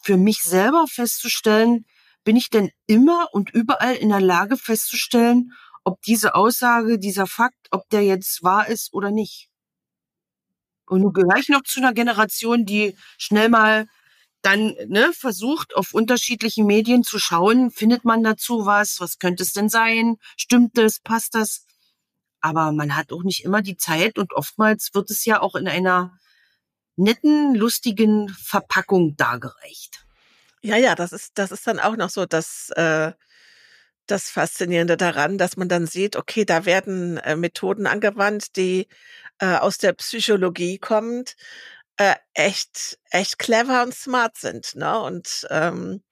für 0.00 0.16
mich 0.16 0.44
selber 0.44 0.86
festzustellen, 0.86 1.86
bin 2.22 2.36
ich 2.36 2.50
denn 2.50 2.70
immer 2.86 3.30
und 3.32 3.50
überall 3.50 3.96
in 3.96 4.10
der 4.10 4.20
Lage 4.20 4.56
festzustellen, 4.56 5.52
ob 5.86 6.02
diese 6.02 6.34
Aussage, 6.34 6.98
dieser 6.98 7.28
Fakt, 7.28 7.68
ob 7.70 7.88
der 7.90 8.02
jetzt 8.02 8.42
wahr 8.42 8.66
ist 8.68 8.92
oder 8.92 9.12
nicht. 9.12 9.48
Und 10.86 11.02
nun 11.02 11.12
gehöre 11.12 11.38
ich 11.38 11.48
noch 11.48 11.62
zu 11.62 11.78
einer 11.78 11.94
Generation, 11.94 12.66
die 12.66 12.96
schnell 13.18 13.48
mal 13.48 13.86
dann 14.42 14.74
ne, 14.88 15.12
versucht, 15.12 15.76
auf 15.76 15.94
unterschiedlichen 15.94 16.66
Medien 16.66 17.04
zu 17.04 17.20
schauen, 17.20 17.70
findet 17.70 18.04
man 18.04 18.24
dazu 18.24 18.66
was, 18.66 19.00
was 19.00 19.20
könnte 19.20 19.44
es 19.44 19.52
denn 19.52 19.68
sein, 19.68 20.16
stimmt 20.36 20.76
das, 20.76 20.98
passt 20.98 21.36
das? 21.36 21.64
Aber 22.40 22.72
man 22.72 22.96
hat 22.96 23.12
auch 23.12 23.22
nicht 23.22 23.44
immer 23.44 23.62
die 23.62 23.76
Zeit 23.76 24.18
und 24.18 24.32
oftmals 24.32 24.90
wird 24.92 25.10
es 25.10 25.24
ja 25.24 25.40
auch 25.40 25.54
in 25.54 25.68
einer 25.68 26.18
netten, 26.96 27.54
lustigen 27.54 28.28
Verpackung 28.28 29.16
dargereicht. 29.16 30.04
Ja, 30.62 30.76
ja, 30.76 30.96
das 30.96 31.12
ist, 31.12 31.38
das 31.38 31.52
ist 31.52 31.64
dann 31.66 31.78
auch 31.78 31.96
noch 31.96 32.10
so 32.10 32.26
das, 32.26 32.70
äh, 32.70 33.12
das 34.06 34.30
Faszinierende 34.30 34.96
daran, 34.96 35.38
dass 35.38 35.56
man 35.56 35.68
dann 35.68 35.86
sieht, 35.86 36.16
okay, 36.16 36.44
da 36.44 36.64
werden 36.64 37.18
äh, 37.18 37.36
Methoden 37.36 37.86
angewandt, 37.86 38.56
die 38.56 38.88
äh, 39.40 39.56
aus 39.56 39.78
der 39.78 39.92
Psychologie 39.94 40.78
kommt, 40.78 41.36
äh, 41.96 42.14
echt, 42.34 42.98
echt 43.10 43.38
clever 43.38 43.82
und 43.82 43.94
smart 43.94 44.36
sind. 44.36 44.74
Ne? 44.76 44.98
Und 45.00 45.46
ähm, 45.50 46.02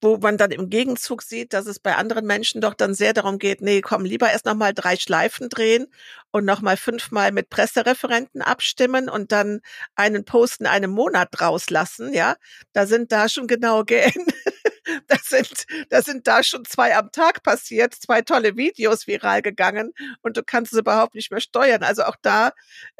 wo 0.00 0.16
man 0.18 0.36
dann 0.36 0.52
im 0.52 0.70
Gegenzug 0.70 1.22
sieht, 1.22 1.52
dass 1.52 1.66
es 1.66 1.80
bei 1.80 1.96
anderen 1.96 2.24
Menschen 2.24 2.60
doch 2.60 2.74
dann 2.74 2.94
sehr 2.94 3.12
darum 3.12 3.38
geht, 3.38 3.60
nee, 3.62 3.80
komm, 3.80 4.04
lieber 4.04 4.30
erst 4.30 4.46
nochmal 4.46 4.72
drei 4.72 4.96
Schleifen 4.96 5.48
drehen 5.48 5.86
und 6.30 6.44
nochmal 6.44 6.76
fünfmal 6.76 7.32
mit 7.32 7.50
Pressereferenten 7.50 8.40
abstimmen 8.42 9.08
und 9.08 9.32
dann 9.32 9.60
einen 9.96 10.24
Posten 10.24 10.66
einen 10.66 10.90
Monat 10.90 11.40
rauslassen, 11.40 12.12
ja. 12.12 12.36
Da 12.72 12.86
sind 12.86 13.10
da 13.10 13.28
schon 13.28 13.48
genau 13.48 13.82
gehen. 13.84 14.26
das 15.08 15.24
sind, 15.24 15.66
das 15.90 16.04
sind 16.04 16.26
da 16.26 16.42
schon 16.42 16.64
zwei 16.64 16.96
am 16.96 17.10
Tag 17.10 17.42
passiert, 17.42 17.94
zwei 17.94 18.22
tolle 18.22 18.56
Videos 18.56 19.06
viral 19.06 19.42
gegangen 19.42 19.92
und 20.22 20.36
du 20.36 20.42
kannst 20.42 20.72
es 20.72 20.78
überhaupt 20.78 21.14
nicht 21.14 21.30
mehr 21.30 21.40
steuern. 21.40 21.82
Also 21.82 22.04
auch 22.04 22.16
da 22.22 22.52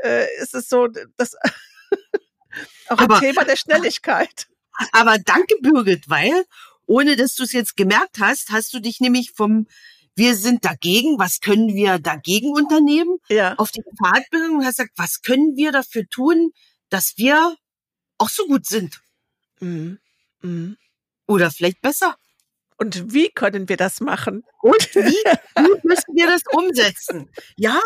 äh, 0.03 0.27
ist 0.41 0.55
es 0.55 0.69
so, 0.69 0.89
das 1.17 1.37
auch 2.89 2.99
ein 2.99 3.21
Thema 3.21 3.45
der 3.45 3.57
Schnelligkeit. 3.57 4.49
Aber 4.93 5.19
danke, 5.19 5.55
Birgit, 5.61 6.09
weil 6.09 6.45
ohne 6.87 7.17
dass 7.17 7.35
du 7.35 7.45
es 7.45 7.53
jetzt 7.53 7.77
gemerkt 7.77 8.19
hast, 8.21 8.51
hast 8.51 8.73
du 8.73 8.81
dich 8.81 9.01
nämlich 9.01 9.33
vom 9.35 9.67
wir 10.15 10.35
sind 10.35 10.65
dagegen, 10.65 11.17
was 11.21 11.39
können 11.39 11.69
wir 11.75 12.01
dagegen 12.01 12.51
unternehmen, 12.51 13.19
ja. 13.29 13.55
auf 13.55 13.71
die 13.71 13.85
Pfadbildung 14.03 14.57
und 14.57 14.65
hast 14.65 14.79
gesagt, 14.79 14.95
was 14.97 15.23
können 15.23 15.55
wir 15.55 15.71
dafür 15.71 16.09
tun, 16.09 16.51
dass 16.89 17.13
wir 17.19 17.57
auch 18.19 18.29
so 18.29 18.45
gut 18.47 18.67
sind. 18.67 19.01
Mhm. 19.61 20.01
Mhm. 20.43 20.77
Oder 21.29 21.51
vielleicht 21.51 21.81
besser. 21.83 22.17
Und 22.77 23.13
wie 23.13 23.31
können 23.31 23.69
wir 23.69 23.77
das 23.77 24.01
machen? 24.01 24.45
Und 24.63 24.95
wie, 24.95 25.01
wie 25.57 25.87
müssen 25.87 26.15
wir 26.15 26.27
das 26.27 26.43
umsetzen? 26.53 27.31
Ja. 27.57 27.81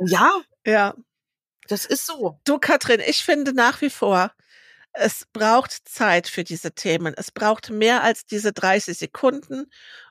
Ja. 0.00 0.30
Ja. 0.64 0.94
Das 1.68 1.84
ist 1.84 2.06
so. 2.06 2.40
Du, 2.44 2.58
Katrin, 2.58 3.00
ich 3.04 3.22
finde 3.24 3.52
nach 3.52 3.80
wie 3.82 3.90
vor, 3.90 4.32
es 4.92 5.26
braucht 5.32 5.88
Zeit 5.88 6.28
für 6.28 6.44
diese 6.44 6.72
Themen. 6.72 7.14
Es 7.16 7.30
braucht 7.30 7.70
mehr 7.70 8.02
als 8.02 8.26
diese 8.26 8.52
30 8.52 8.96
Sekunden. 8.96 9.70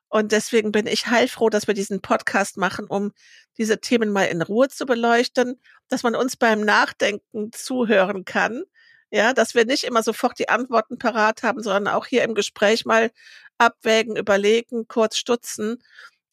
Und 0.09 0.31
deswegen 0.31 0.71
bin 0.71 0.87
ich 0.87 1.07
heilfroh, 1.07 1.49
dass 1.49 1.67
wir 1.67 1.73
diesen 1.73 2.01
Podcast 2.01 2.57
machen, 2.57 2.85
um 2.87 3.11
diese 3.57 3.81
Themen 3.81 4.11
mal 4.11 4.25
in 4.25 4.41
Ruhe 4.41 4.69
zu 4.69 4.85
beleuchten, 4.85 5.59
dass 5.89 6.03
man 6.03 6.15
uns 6.15 6.37
beim 6.37 6.61
Nachdenken 6.61 7.51
zuhören 7.51 8.23
kann. 8.23 8.63
Ja, 9.11 9.33
dass 9.33 9.55
wir 9.55 9.65
nicht 9.65 9.83
immer 9.85 10.03
sofort 10.03 10.37
die 10.39 10.49
Antworten 10.49 10.97
parat 10.97 11.43
haben, 11.43 11.63
sondern 11.63 11.93
auch 11.93 12.05
hier 12.05 12.23
im 12.23 12.35
Gespräch 12.35 12.85
mal 12.85 13.11
abwägen, 13.57 14.15
überlegen, 14.17 14.87
kurz 14.87 15.17
stutzen 15.17 15.81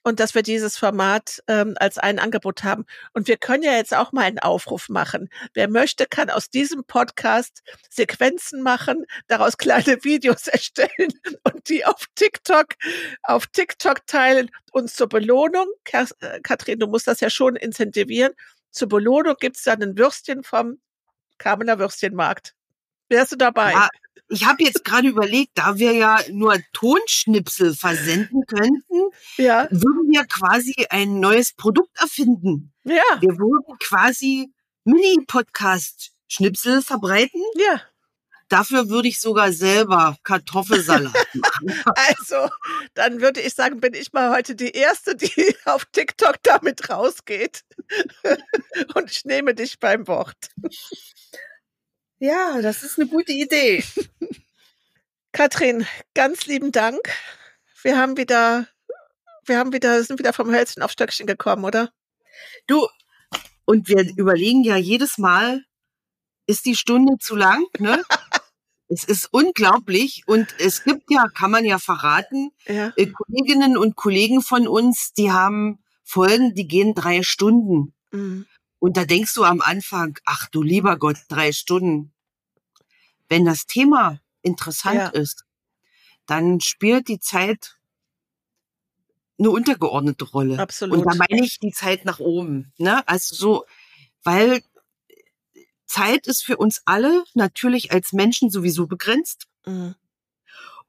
und 0.05 0.21
dass 0.21 0.35
wir 0.35 0.43
dieses 0.43 0.77
Format 0.77 1.43
ähm, 1.49 1.75
als 1.81 1.99
ein 1.99 2.19
Angebot 2.19 2.63
haben. 2.63 2.85
Und 3.15 3.27
wir 3.27 3.39
können 3.39 3.63
ja 3.63 3.73
jetzt 3.73 3.95
auch 3.95 4.13
mal 4.13 4.23
einen 4.23 4.39
Aufruf 4.39 4.89
machen. 4.89 5.31
Wer 5.55 5.69
möchte, 5.69 6.07
kann 6.07 6.31
aus 6.31 6.51
diesem 6.51 6.85
Podcast 6.85 7.63
Sequenzen 7.91 8.63
machen, 8.63 9.07
daraus 9.29 9.57
kleine 9.59 10.05
Videos 10.05 10.47
erstellen 10.47 11.13
und 11.45 11.69
die 11.69 11.85
auf 11.87 12.05
TikTok, 12.15 12.75
auf 13.23 13.47
TikTok 13.47 14.07
teilen. 14.07 14.51
Und 14.73 14.91
zur 14.91 15.09
Belohnung, 15.09 15.67
äh, 15.93 16.41
Kathrin, 16.43 16.79
du 16.79 16.87
musst 16.87 17.07
das 17.07 17.21
ja 17.21 17.31
schon 17.31 17.57
incentivieren, 17.57 18.35
zur 18.71 18.89
Belohnung 18.89 19.37
gibt's 19.41 19.63
dann 19.63 19.83
ein 19.83 19.97
Würstchen 19.97 20.43
vom 20.45 20.81
Kamener 21.39 21.79
Würstchenmarkt. 21.79 22.55
Wärst 23.09 23.33
du 23.33 23.37
dabei? 23.37 23.73
Ja, 23.73 23.89
ich 24.29 24.47
habe 24.47 24.65
jetzt 24.65 24.85
gerade 24.85 25.09
überlegt, 25.09 25.53
da 25.55 25.79
wir 25.79 25.93
ja 25.93 26.19
nur 26.31 26.57
Tonschnipsel 26.73 27.75
versenden 27.75 28.45
könnten, 28.47 29.11
ja. 29.37 29.69
würden 29.71 30.11
wir 30.11 30.25
quasi 30.25 30.75
ein 30.91 31.21
neues 31.21 31.53
Produkt 31.55 31.99
erfinden. 32.01 32.73
Ja. 32.85 33.03
Wir 33.21 33.39
würden 33.39 33.79
quasi 33.79 34.51
Mini-Podcast-Schnipsel 34.85 36.83
verbreiten. 36.83 37.43
Ja. 37.57 37.83
Dafür 38.49 38.89
würde 38.89 39.09
ich 39.09 39.21
sogar 39.21 39.53
selber 39.53 40.17
Kartoffelsalat 40.23 41.13
machen. 41.35 41.83
Also, 41.85 42.49
dann 42.95 43.21
würde 43.21 43.41
ich 43.41 43.55
sagen, 43.55 43.81
bin 43.81 43.95
ich 43.95 44.13
mal 44.13 44.35
heute 44.35 44.55
die 44.55 44.71
Erste, 44.71 45.17
die 45.17 45.57
auf 45.65 45.87
TikTok 45.87 46.37
damit 46.43 46.91
rausgeht. 46.91 47.65
Und 48.95 49.11
ich 49.11 49.25
nehme 49.25 49.55
dich 49.55 49.79
beim 49.79 50.07
Wort. 50.07 50.51
Ja, 52.25 52.63
das 52.63 52.83
ist 52.83 52.99
eine 52.99 53.07
gute 53.07 53.33
Idee. 53.33 53.85
Katrin, 55.33 55.87
ganz 56.15 56.47
lieben 56.47 56.73
Dank. 56.73 56.99
Wir 57.83 57.99
haben 57.99 58.17
wieder, 58.17 58.67
wir 59.45 59.59
haben 59.59 59.75
wieder, 59.75 60.03
sind 60.03 60.19
wieder 60.19 60.33
vom 60.33 60.51
Hölzchen 60.51 60.83
auf 60.83 60.91
Stöckchen 60.91 61.27
gekommen, 61.27 61.67
oder? 61.67 61.93
Du, 62.67 62.89
und 63.67 63.89
wir 63.89 64.11
überlegen 64.17 64.65
ja 64.65 64.79
jedes 64.79 65.19
Mal, 65.19 65.67
ist 66.47 66.65
die 66.65 66.77
Stunde 66.77 67.19
zu 67.21 67.37
lang, 67.37 67.67
ne? 67.79 68.03
es 68.89 69.05
ist 69.05 69.29
unglaublich 69.31 70.23
und 70.25 70.49
es 70.59 70.83
gibt 70.83 71.11
ja, 71.11 71.27
kann 71.29 71.51
man 71.51 71.67
ja 71.67 71.79
verraten, 71.79 72.53
ja. 72.67 72.95
Äh, 72.97 73.09
Kolleginnen 73.09 73.77
und 73.77 73.97
Kollegen 73.97 74.41
von 74.41 74.67
uns, 74.67 75.13
die 75.13 75.31
haben 75.31 75.85
Folgen, 76.03 76.55
die 76.55 76.67
gehen 76.67 76.95
drei 76.95 77.23
Stunden. 77.23 77.93
Mhm. 78.13 78.47
Und 78.79 78.97
da 78.97 79.05
denkst 79.05 79.35
du 79.35 79.45
am 79.45 79.61
Anfang, 79.61 80.19
ach 80.25 80.49
du 80.49 80.63
lieber 80.63 80.97
Gott, 80.99 81.19
drei 81.29 81.53
Stunden 81.53 82.14
wenn 83.35 83.45
das 83.45 83.67
Thema 83.67 84.21
interessant 84.43 84.95
Ja. 84.97 85.09
ist, 85.09 85.45
dann 86.27 86.61
spielt 86.61 87.09
die 87.09 87.19
Zeit 87.19 87.79
eine 89.41 89.51
untergeordnete 89.51 90.25
Rolle. 90.25 90.61
Absolut. 90.61 90.99
Und 90.99 91.05
da 91.05 91.17
meine 91.17 91.45
ich 91.45 91.59
die 91.59 91.73
Zeit 91.73 92.05
nach 92.05 92.21
oben. 92.21 92.73
Ne? 92.79 93.07
Also 93.09 93.35
so, 93.35 93.67
weil 94.23 94.63
Zeit 95.85 96.29
ist 96.29 96.45
für 96.45 96.57
uns 96.59 96.83
alle 96.85 97.25
natürlich 97.35 97.91
als 97.91 98.13
Menschen 98.13 98.51
sowieso 98.51 98.87
begrenzt. 98.87 99.49
Mhm. 99.67 99.97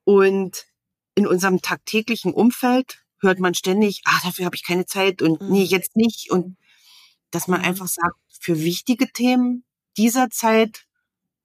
Und 0.04 0.68
in 1.16 1.26
unserem 1.26 1.64
tagtäglichen 1.64 2.32
Umfeld 2.32 3.04
hört 3.22 3.40
man 3.40 3.56
ständig, 3.56 4.04
ah, 4.06 4.20
dafür 4.24 4.46
habe 4.46 4.56
ich 4.56 4.64
keine 4.64 4.86
Zeit 4.86 5.24
und 5.24 5.42
Mhm. 5.42 5.50
nee, 5.50 5.64
jetzt 5.64 5.96
nicht. 5.96 6.30
Und 6.30 6.58
dass 7.32 7.48
man 7.48 7.62
Mhm. 7.62 7.66
einfach 7.66 7.88
sagt, 7.88 8.20
für 8.40 8.60
wichtige 8.62 9.12
Themen 9.12 9.64
dieser 9.98 10.30
Zeit 10.30 10.86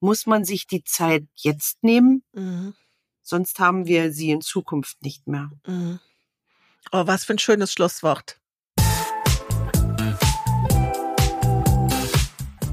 muss 0.01 0.27
man 0.27 0.45
sich 0.45 0.67
die 0.67 0.83
Zeit 0.85 1.25
jetzt 1.37 1.83
nehmen, 1.83 2.23
Mhm. 2.33 2.75
sonst 3.23 3.59
haben 3.59 3.87
wir 3.87 4.13
sie 4.13 4.31
in 4.31 4.41
Zukunft 4.41 5.03
nicht 5.03 5.27
mehr. 5.27 5.51
Mhm. 5.67 6.01
Oh, 6.93 7.07
was 7.07 7.25
für 7.25 7.35
ein 7.35 7.39
schönes 7.39 7.73
Schlusswort. 7.73 8.39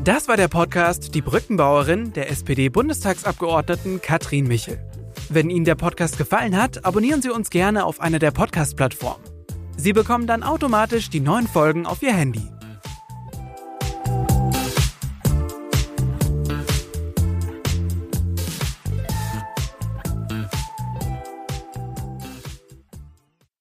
Das 0.03 0.29
war 0.29 0.37
der 0.37 0.47
Podcast 0.47 1.13
Die 1.15 1.21
Brückenbauerin 1.21 2.13
der 2.13 2.29
SPD-Bundestagsabgeordneten 2.31 4.01
Katrin 4.01 4.47
Michel. 4.47 4.79
Wenn 5.29 5.49
Ihnen 5.49 5.65
der 5.65 5.75
Podcast 5.75 6.17
gefallen 6.17 6.55
hat, 6.55 6.85
abonnieren 6.85 7.21
Sie 7.21 7.29
uns 7.29 7.49
gerne 7.49 7.83
auf 7.83 7.99
einer 7.99 8.19
der 8.19 8.31
Podcast-Plattformen. 8.31 9.21
Sie 9.75 9.91
bekommen 9.91 10.25
dann 10.25 10.43
automatisch 10.43 11.09
die 11.09 11.19
neuen 11.19 11.47
Folgen 11.47 11.85
auf 11.85 12.01
Ihr 12.01 12.13
Handy. 12.13 12.41